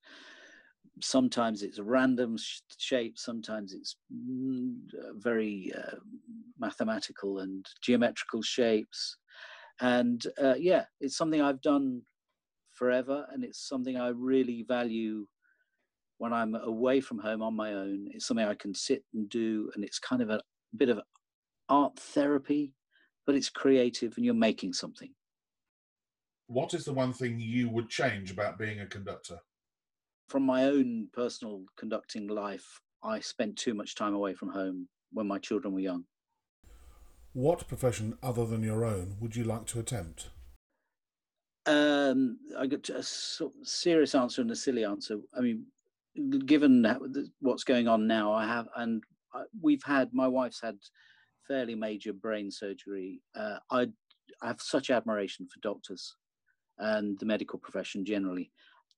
sometimes 1.01 1.63
it's 1.63 1.79
random 1.79 2.37
sh- 2.37 2.61
shapes, 2.79 3.25
sometimes 3.25 3.73
it's 3.73 3.97
mm, 4.13 4.77
uh, 4.95 5.13
very 5.17 5.73
uh, 5.77 5.97
mathematical 6.59 7.41
and 7.41 7.67
geometrical 7.83 8.43
shapes. 8.43 9.17
And 9.81 10.25
uh, 10.43 10.55
yeah, 10.59 10.85
it's 11.01 11.17
something 11.17 11.43
I've 11.43 11.61
done 11.61 12.03
forever, 12.73 13.27
and 13.33 13.45
it's 13.45 13.69
something 13.69 13.97
I 13.97 14.09
really 14.09 14.65
value 14.67 15.27
when 16.19 16.33
I'm 16.33 16.55
away 16.55 17.01
from 17.01 17.19
home 17.19 17.43
on 17.43 17.55
my 17.55 17.75
own. 17.75 18.09
It's 18.13 18.27
something 18.27 18.47
I 18.47 18.55
can 18.55 18.75
sit 18.75 19.05
and 19.13 19.29
do, 19.29 19.71
and 19.75 19.85
it's 19.85 19.99
kind 19.99 20.23
of 20.23 20.31
a 20.31 20.41
bit 20.77 20.89
of 20.89 21.01
art 21.69 21.99
therapy, 21.99 22.73
but 23.27 23.35
it's 23.35 23.51
creative, 23.51 24.15
and 24.17 24.25
you're 24.25 24.35
making 24.35 24.73
something. 24.73 25.11
What 26.47 26.75
is 26.75 26.85
the 26.85 26.93
one 26.93 27.13
thing 27.13 27.41
you 27.41 27.69
would 27.69 27.89
change 27.89 28.31
about 28.31 28.59
being 28.59 28.81
a 28.81 28.87
conductor? 28.87 29.41
from 30.29 30.45
my 30.45 30.65
own 30.65 31.09
personal 31.13 31.65
conducting 31.77 32.29
life, 32.29 32.81
I 33.03 33.21
spent 33.21 33.57
too 33.57 33.75
much 33.75 33.95
time 33.95 34.15
away 34.15 34.35
from 34.35 34.49
home 34.49 34.89
when 35.13 35.27
my 35.27 35.39
children 35.39 35.75
were 35.75 35.81
young. 35.81 36.05
What 37.33 37.69
profession 37.69 38.19
other 38.23 38.47
than 38.47 38.63
your 38.63 38.85
own 38.85 39.17
would 39.21 39.37
you 39.37 39.45
like 39.45 39.67
to 39.67 39.81
attempt? 39.81 40.31
Um, 41.67 42.39
I 42.59 42.67
got 42.67 42.89
a 42.89 43.03
serious 43.03 44.15
answer 44.15 44.41
and 44.41 44.51
a 44.51 44.57
silly 44.57 44.85
answer. 44.85 45.19
I 45.37 45.41
mean, 45.41 45.67
given 46.47 46.87
what's 47.41 47.65
going 47.65 47.89
on 47.89 48.07
now, 48.07 48.33
I 48.33 48.47
have, 48.47 48.69
and 48.77 49.03
we've 49.61 49.83
had, 49.83 50.15
my 50.15 50.27
wife's 50.27 50.61
had 50.61 50.79
fairly 51.47 51.75
major 51.75 52.13
brain 52.13 52.51
surgery. 52.51 53.21
Uh, 53.35 53.59
I, 53.71 53.89
I 54.43 54.47
have 54.47 54.61
such 54.61 54.91
admiration 54.91 55.47
for 55.47 55.61
doctors 55.61 56.17
and 56.79 57.19
the 57.19 57.27
medical 57.27 57.59
profession 57.59 58.05
generally 58.05 58.51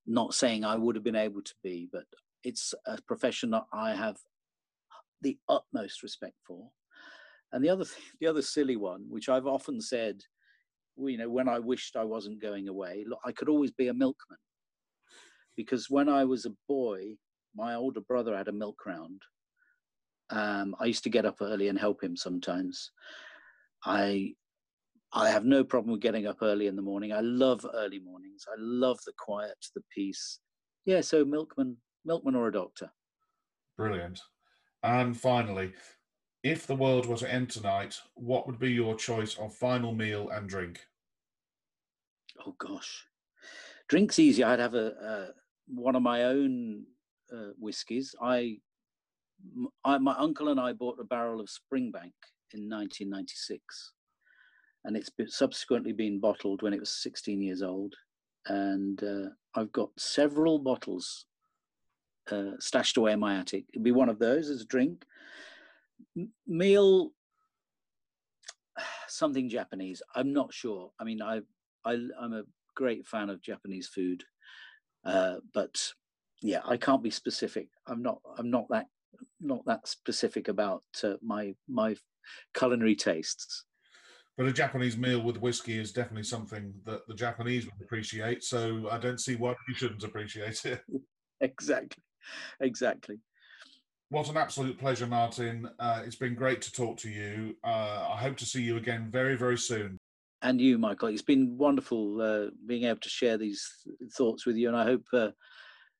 not 0.07 0.35
saying 0.35 0.65
I 0.65 0.77
would 0.77 0.97
have 0.97 1.05
been 1.05 1.15
able 1.15 1.43
to 1.43 1.55
be, 1.63 1.89
but 1.93 2.05
it's 2.43 2.75
a 2.87 2.99
profession 3.03 3.51
that 3.51 3.65
I 3.73 3.95
have 3.95 4.17
the 5.21 5.39
utmost 5.49 6.03
respect 6.03 6.37
for. 6.47 6.71
And 7.53 7.65
the 7.65 7.69
other, 7.69 7.85
the 8.21 8.27
other 8.27 8.43
silly 8.43 8.77
one, 8.77 9.05
which 9.09 9.29
I've 9.29 9.47
often 9.47 9.81
said, 9.81 10.21
you 10.97 11.19
know, 11.19 11.29
when 11.29 11.49
I 11.49 11.59
wished 11.59 11.97
I 11.97 12.05
wasn't 12.05 12.43
going 12.43 12.69
away, 12.69 13.05
look, 13.07 13.21
I 13.25 13.33
could 13.33 13.49
always 13.49 13.71
be 13.71 13.89
a 13.89 13.95
milkman, 13.95 14.39
because 15.57 15.91
when 15.91 16.09
I 16.09 16.25
was 16.25 16.47
a 16.47 16.55
boy, 16.69 17.17
my 17.55 17.75
older 17.75 18.01
brother 18.01 18.37
had 18.37 18.49
a 18.49 18.53
milk 18.53 18.87
round. 18.87 19.21
Um, 20.31 20.75
I 20.79 20.87
used 20.87 21.05
to 21.05 21.11
get 21.11 21.25
up 21.25 21.37
early 21.41 21.69
and 21.69 21.79
help 21.79 22.03
him 22.03 22.17
sometimes. 22.17 22.91
I 23.85 24.35
I 25.13 25.31
have 25.31 25.45
no 25.45 25.65
problem 25.65 25.93
with 25.93 26.03
getting 26.03 26.27
up 26.27 26.43
early 26.43 26.67
in 26.67 26.77
the 26.77 26.83
morning. 26.83 27.13
I 27.13 27.21
love 27.21 27.65
early 27.75 27.99
mornings. 27.99 28.45
I 28.51 28.57
love 28.59 28.99
the 29.07 29.13
quiet, 29.17 29.57
the 29.75 29.83
peace. 29.95 30.41
Yeah, 30.85 31.01
so 31.01 31.25
milkman, 31.25 31.79
milkman 32.05 32.35
or 32.35 32.49
a 32.49 32.53
doctor. 32.53 32.91
Brilliant. 33.77 34.21
And 34.83 35.19
finally, 35.19 35.73
if 36.43 36.67
the 36.67 36.77
world 36.77 37.07
were 37.07 37.17
to 37.17 37.33
end 37.33 37.51
tonight, 37.51 37.99
what 38.15 38.47
would 38.47 38.59
be 38.59 38.71
your 38.71 38.95
choice 38.95 39.37
of 39.39 39.55
final 39.55 39.95
meal 39.95 40.29
and 40.29 40.49
drink? 40.49 40.81
Oh 42.47 42.55
gosh, 42.59 43.07
drink's 43.89 44.19
easy. 44.19 44.45
I'd 44.45 44.61
have 44.61 44.75
a, 44.75 44.93
a 44.93 45.29
one 45.67 45.97
of 45.97 46.03
my 46.03 46.25
own 46.25 46.85
uh, 47.33 47.53
whiskies. 47.59 48.15
I, 48.23 48.59
I, 49.85 49.99
my 49.99 50.15
uncle 50.17 50.49
and 50.49 50.61
I 50.61 50.75
bought 50.75 51.01
a 51.01 51.05
barrel 51.05 51.41
of 51.41 51.49
Springbank 51.49 52.13
in 52.53 52.69
1996 52.69 53.93
and 54.85 54.97
it's 54.97 55.11
subsequently 55.27 55.93
been 55.93 56.21
bottled 56.21 56.63
when 56.63 56.73
it 56.73 56.81
was 56.81 56.91
16 56.91 57.43
years 57.43 57.63
old. 57.63 57.95
And 58.47 59.03
uh, 59.03 59.29
I've 59.55 59.73
got 59.73 59.91
several 59.99 60.59
bottles 60.59 61.27
uh, 62.31 62.53
stashed 62.61 62.97
away 62.97 63.13
in 63.13 63.21
my 63.21 63.37
attic. 63.37 63.65
It'd 63.73 63.83
be 63.83 63.93
one 63.93 64.09
of 64.09 64.19
those 64.19 64.49
as 64.49 64.63
a 64.63 64.67
drink. 64.67 65.05
M- 66.17 66.31
meal, 66.47 67.13
something 69.09 69.49
Japanese. 69.49 70.03
I'm 70.15 70.33
not 70.33 70.53
sure. 70.53 70.91
I 70.99 71.05
mean, 71.05 71.21
I, 71.23 71.41
I 71.85 71.99
I'm 72.21 72.33
a 72.33 72.45
great 72.75 73.07
fan 73.07 73.31
of 73.31 73.43
Japanese 73.43 73.89
food, 73.89 74.25
uh, 75.05 75.37
but 75.53 75.93
yeah, 76.43 76.61
I 76.65 76.77
can't 76.77 77.03
be 77.03 77.11
specific. 77.11 77.69
I'm 77.87 78.03
not. 78.03 78.21
I'm 78.39 78.51
not 78.51 78.67
that 78.71 78.87
not 79.41 79.65
that 79.67 79.89
specific 79.89 80.49
about 80.49 80.85
uh, 81.03 81.15
my 81.23 81.55
my 81.69 81.97
culinary 82.55 82.95
tastes. 82.95 83.65
But 84.39 84.47
a 84.47 84.53
Japanese 84.53 84.97
meal 84.97 85.21
with 85.21 85.41
whiskey 85.41 85.79
is 85.79 85.91
definitely 85.91 86.23
something 86.23 86.73
that 86.85 87.07
the 87.09 87.15
Japanese 87.15 87.67
would 87.67 87.83
appreciate. 87.83 88.45
So 88.45 88.89
I 88.89 88.97
don't 88.97 89.21
see 89.21 89.35
why 89.35 89.57
you 89.67 89.75
shouldn't 89.75 90.05
appreciate 90.05 90.65
it. 90.65 90.81
exactly. 91.41 92.05
Exactly. 92.61 93.19
What 94.11 94.31
an 94.31 94.37
absolute 94.37 94.79
pleasure, 94.79 95.09
Martyn. 95.09 95.69
Uh, 95.81 96.03
it's 96.07 96.15
been 96.15 96.37
great 96.37 96.63
to 96.63 96.73
talk 96.73 96.99
to 96.99 97.11
you. 97.11 97.57
Uh, 97.65 98.11
I 98.13 98.17
hope 98.17 98.37
to 98.37 98.47
see 98.47 98.63
you 98.63 98.77
again 98.77 99.09
very, 99.11 99.37
very 99.37 99.59
soon. 99.59 99.99
And 100.41 100.61
you, 100.61 100.79
Michael. 100.79 101.09
It's 101.09 101.21
been 101.21 101.59
wonderful 101.59 102.23
uh, 102.23 102.51
being 102.65 102.85
able 102.85 103.01
to 103.01 103.09
share 103.09 103.39
these 103.39 103.69
thoughts 104.17 104.47
with 104.47 104.55
you. 104.55 104.69
And 104.69 104.77
I 104.77 104.85
hope 104.85 105.05
uh, 105.13 105.31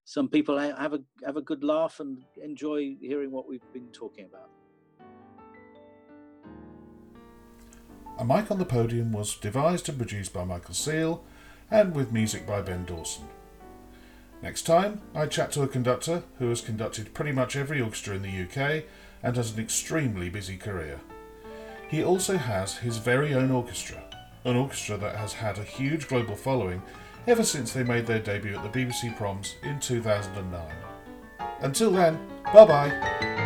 some 0.05 0.29
people 0.29 0.57
have 0.57 0.95
a 0.95 1.01
have 1.27 1.37
a 1.37 1.43
good 1.43 1.65
laugh 1.65 1.99
and 1.99 2.23
enjoy 2.41 2.97
hearing 3.01 3.33
what 3.33 3.49
we've 3.49 3.73
been 3.75 3.89
talking 3.89 4.27
about. 4.27 4.49
A 8.19 8.25
Mic 8.25 8.51
on 8.51 8.59
the 8.59 8.65
Podium 8.65 9.13
was 9.13 9.37
devised 9.37 9.89
and 9.89 9.97
produced 9.97 10.33
by 10.33 10.43
Michael 10.43 10.75
Seal 10.75 11.23
and 11.71 11.95
with 11.95 12.11
music 12.11 12.45
by 12.49 12.61
Ben 12.61 12.85
Dawson. 12.85 13.27
Next 14.43 14.63
time, 14.63 15.03
I 15.15 15.27
chat 15.27 15.53
to 15.53 15.63
a 15.63 15.69
conductor 15.69 16.25
who 16.41 16.49
has 16.49 16.61
conducted 16.61 17.15
pretty 17.15 17.31
much 17.31 17.55
every 17.55 17.81
orchestra 17.81 18.17
in 18.17 18.23
the 18.23 18.43
UK 18.43 18.85
and 19.23 19.37
has 19.37 19.55
an 19.55 19.61
extremely 19.61 20.31
busy 20.31 20.57
career. 20.57 20.99
He 21.89 22.03
also 22.03 22.37
has 22.37 22.79
his 22.79 22.99
very 22.99 23.35
own 23.35 23.53
orchestra, 23.53 24.03
an 24.45 24.57
orchestra 24.57 24.97
that 24.97 25.15
has 25.15 25.35
had 25.35 25.57
a 25.57 25.63
huge 25.63 26.09
global 26.09 26.35
following 26.35 26.83
ever 27.29 27.45
since 27.45 27.73
they 27.73 27.85
made 27.85 28.07
their 28.07 28.19
debut 28.19 28.57
at 28.57 28.65
the 28.65 28.81
BBC 28.81 29.17
Proms 29.17 29.55
in 29.63 29.79
2009. 29.79 30.61
Until 31.61 31.93
then, 31.93 32.19
bye 32.53 32.65
bye! 32.65 33.38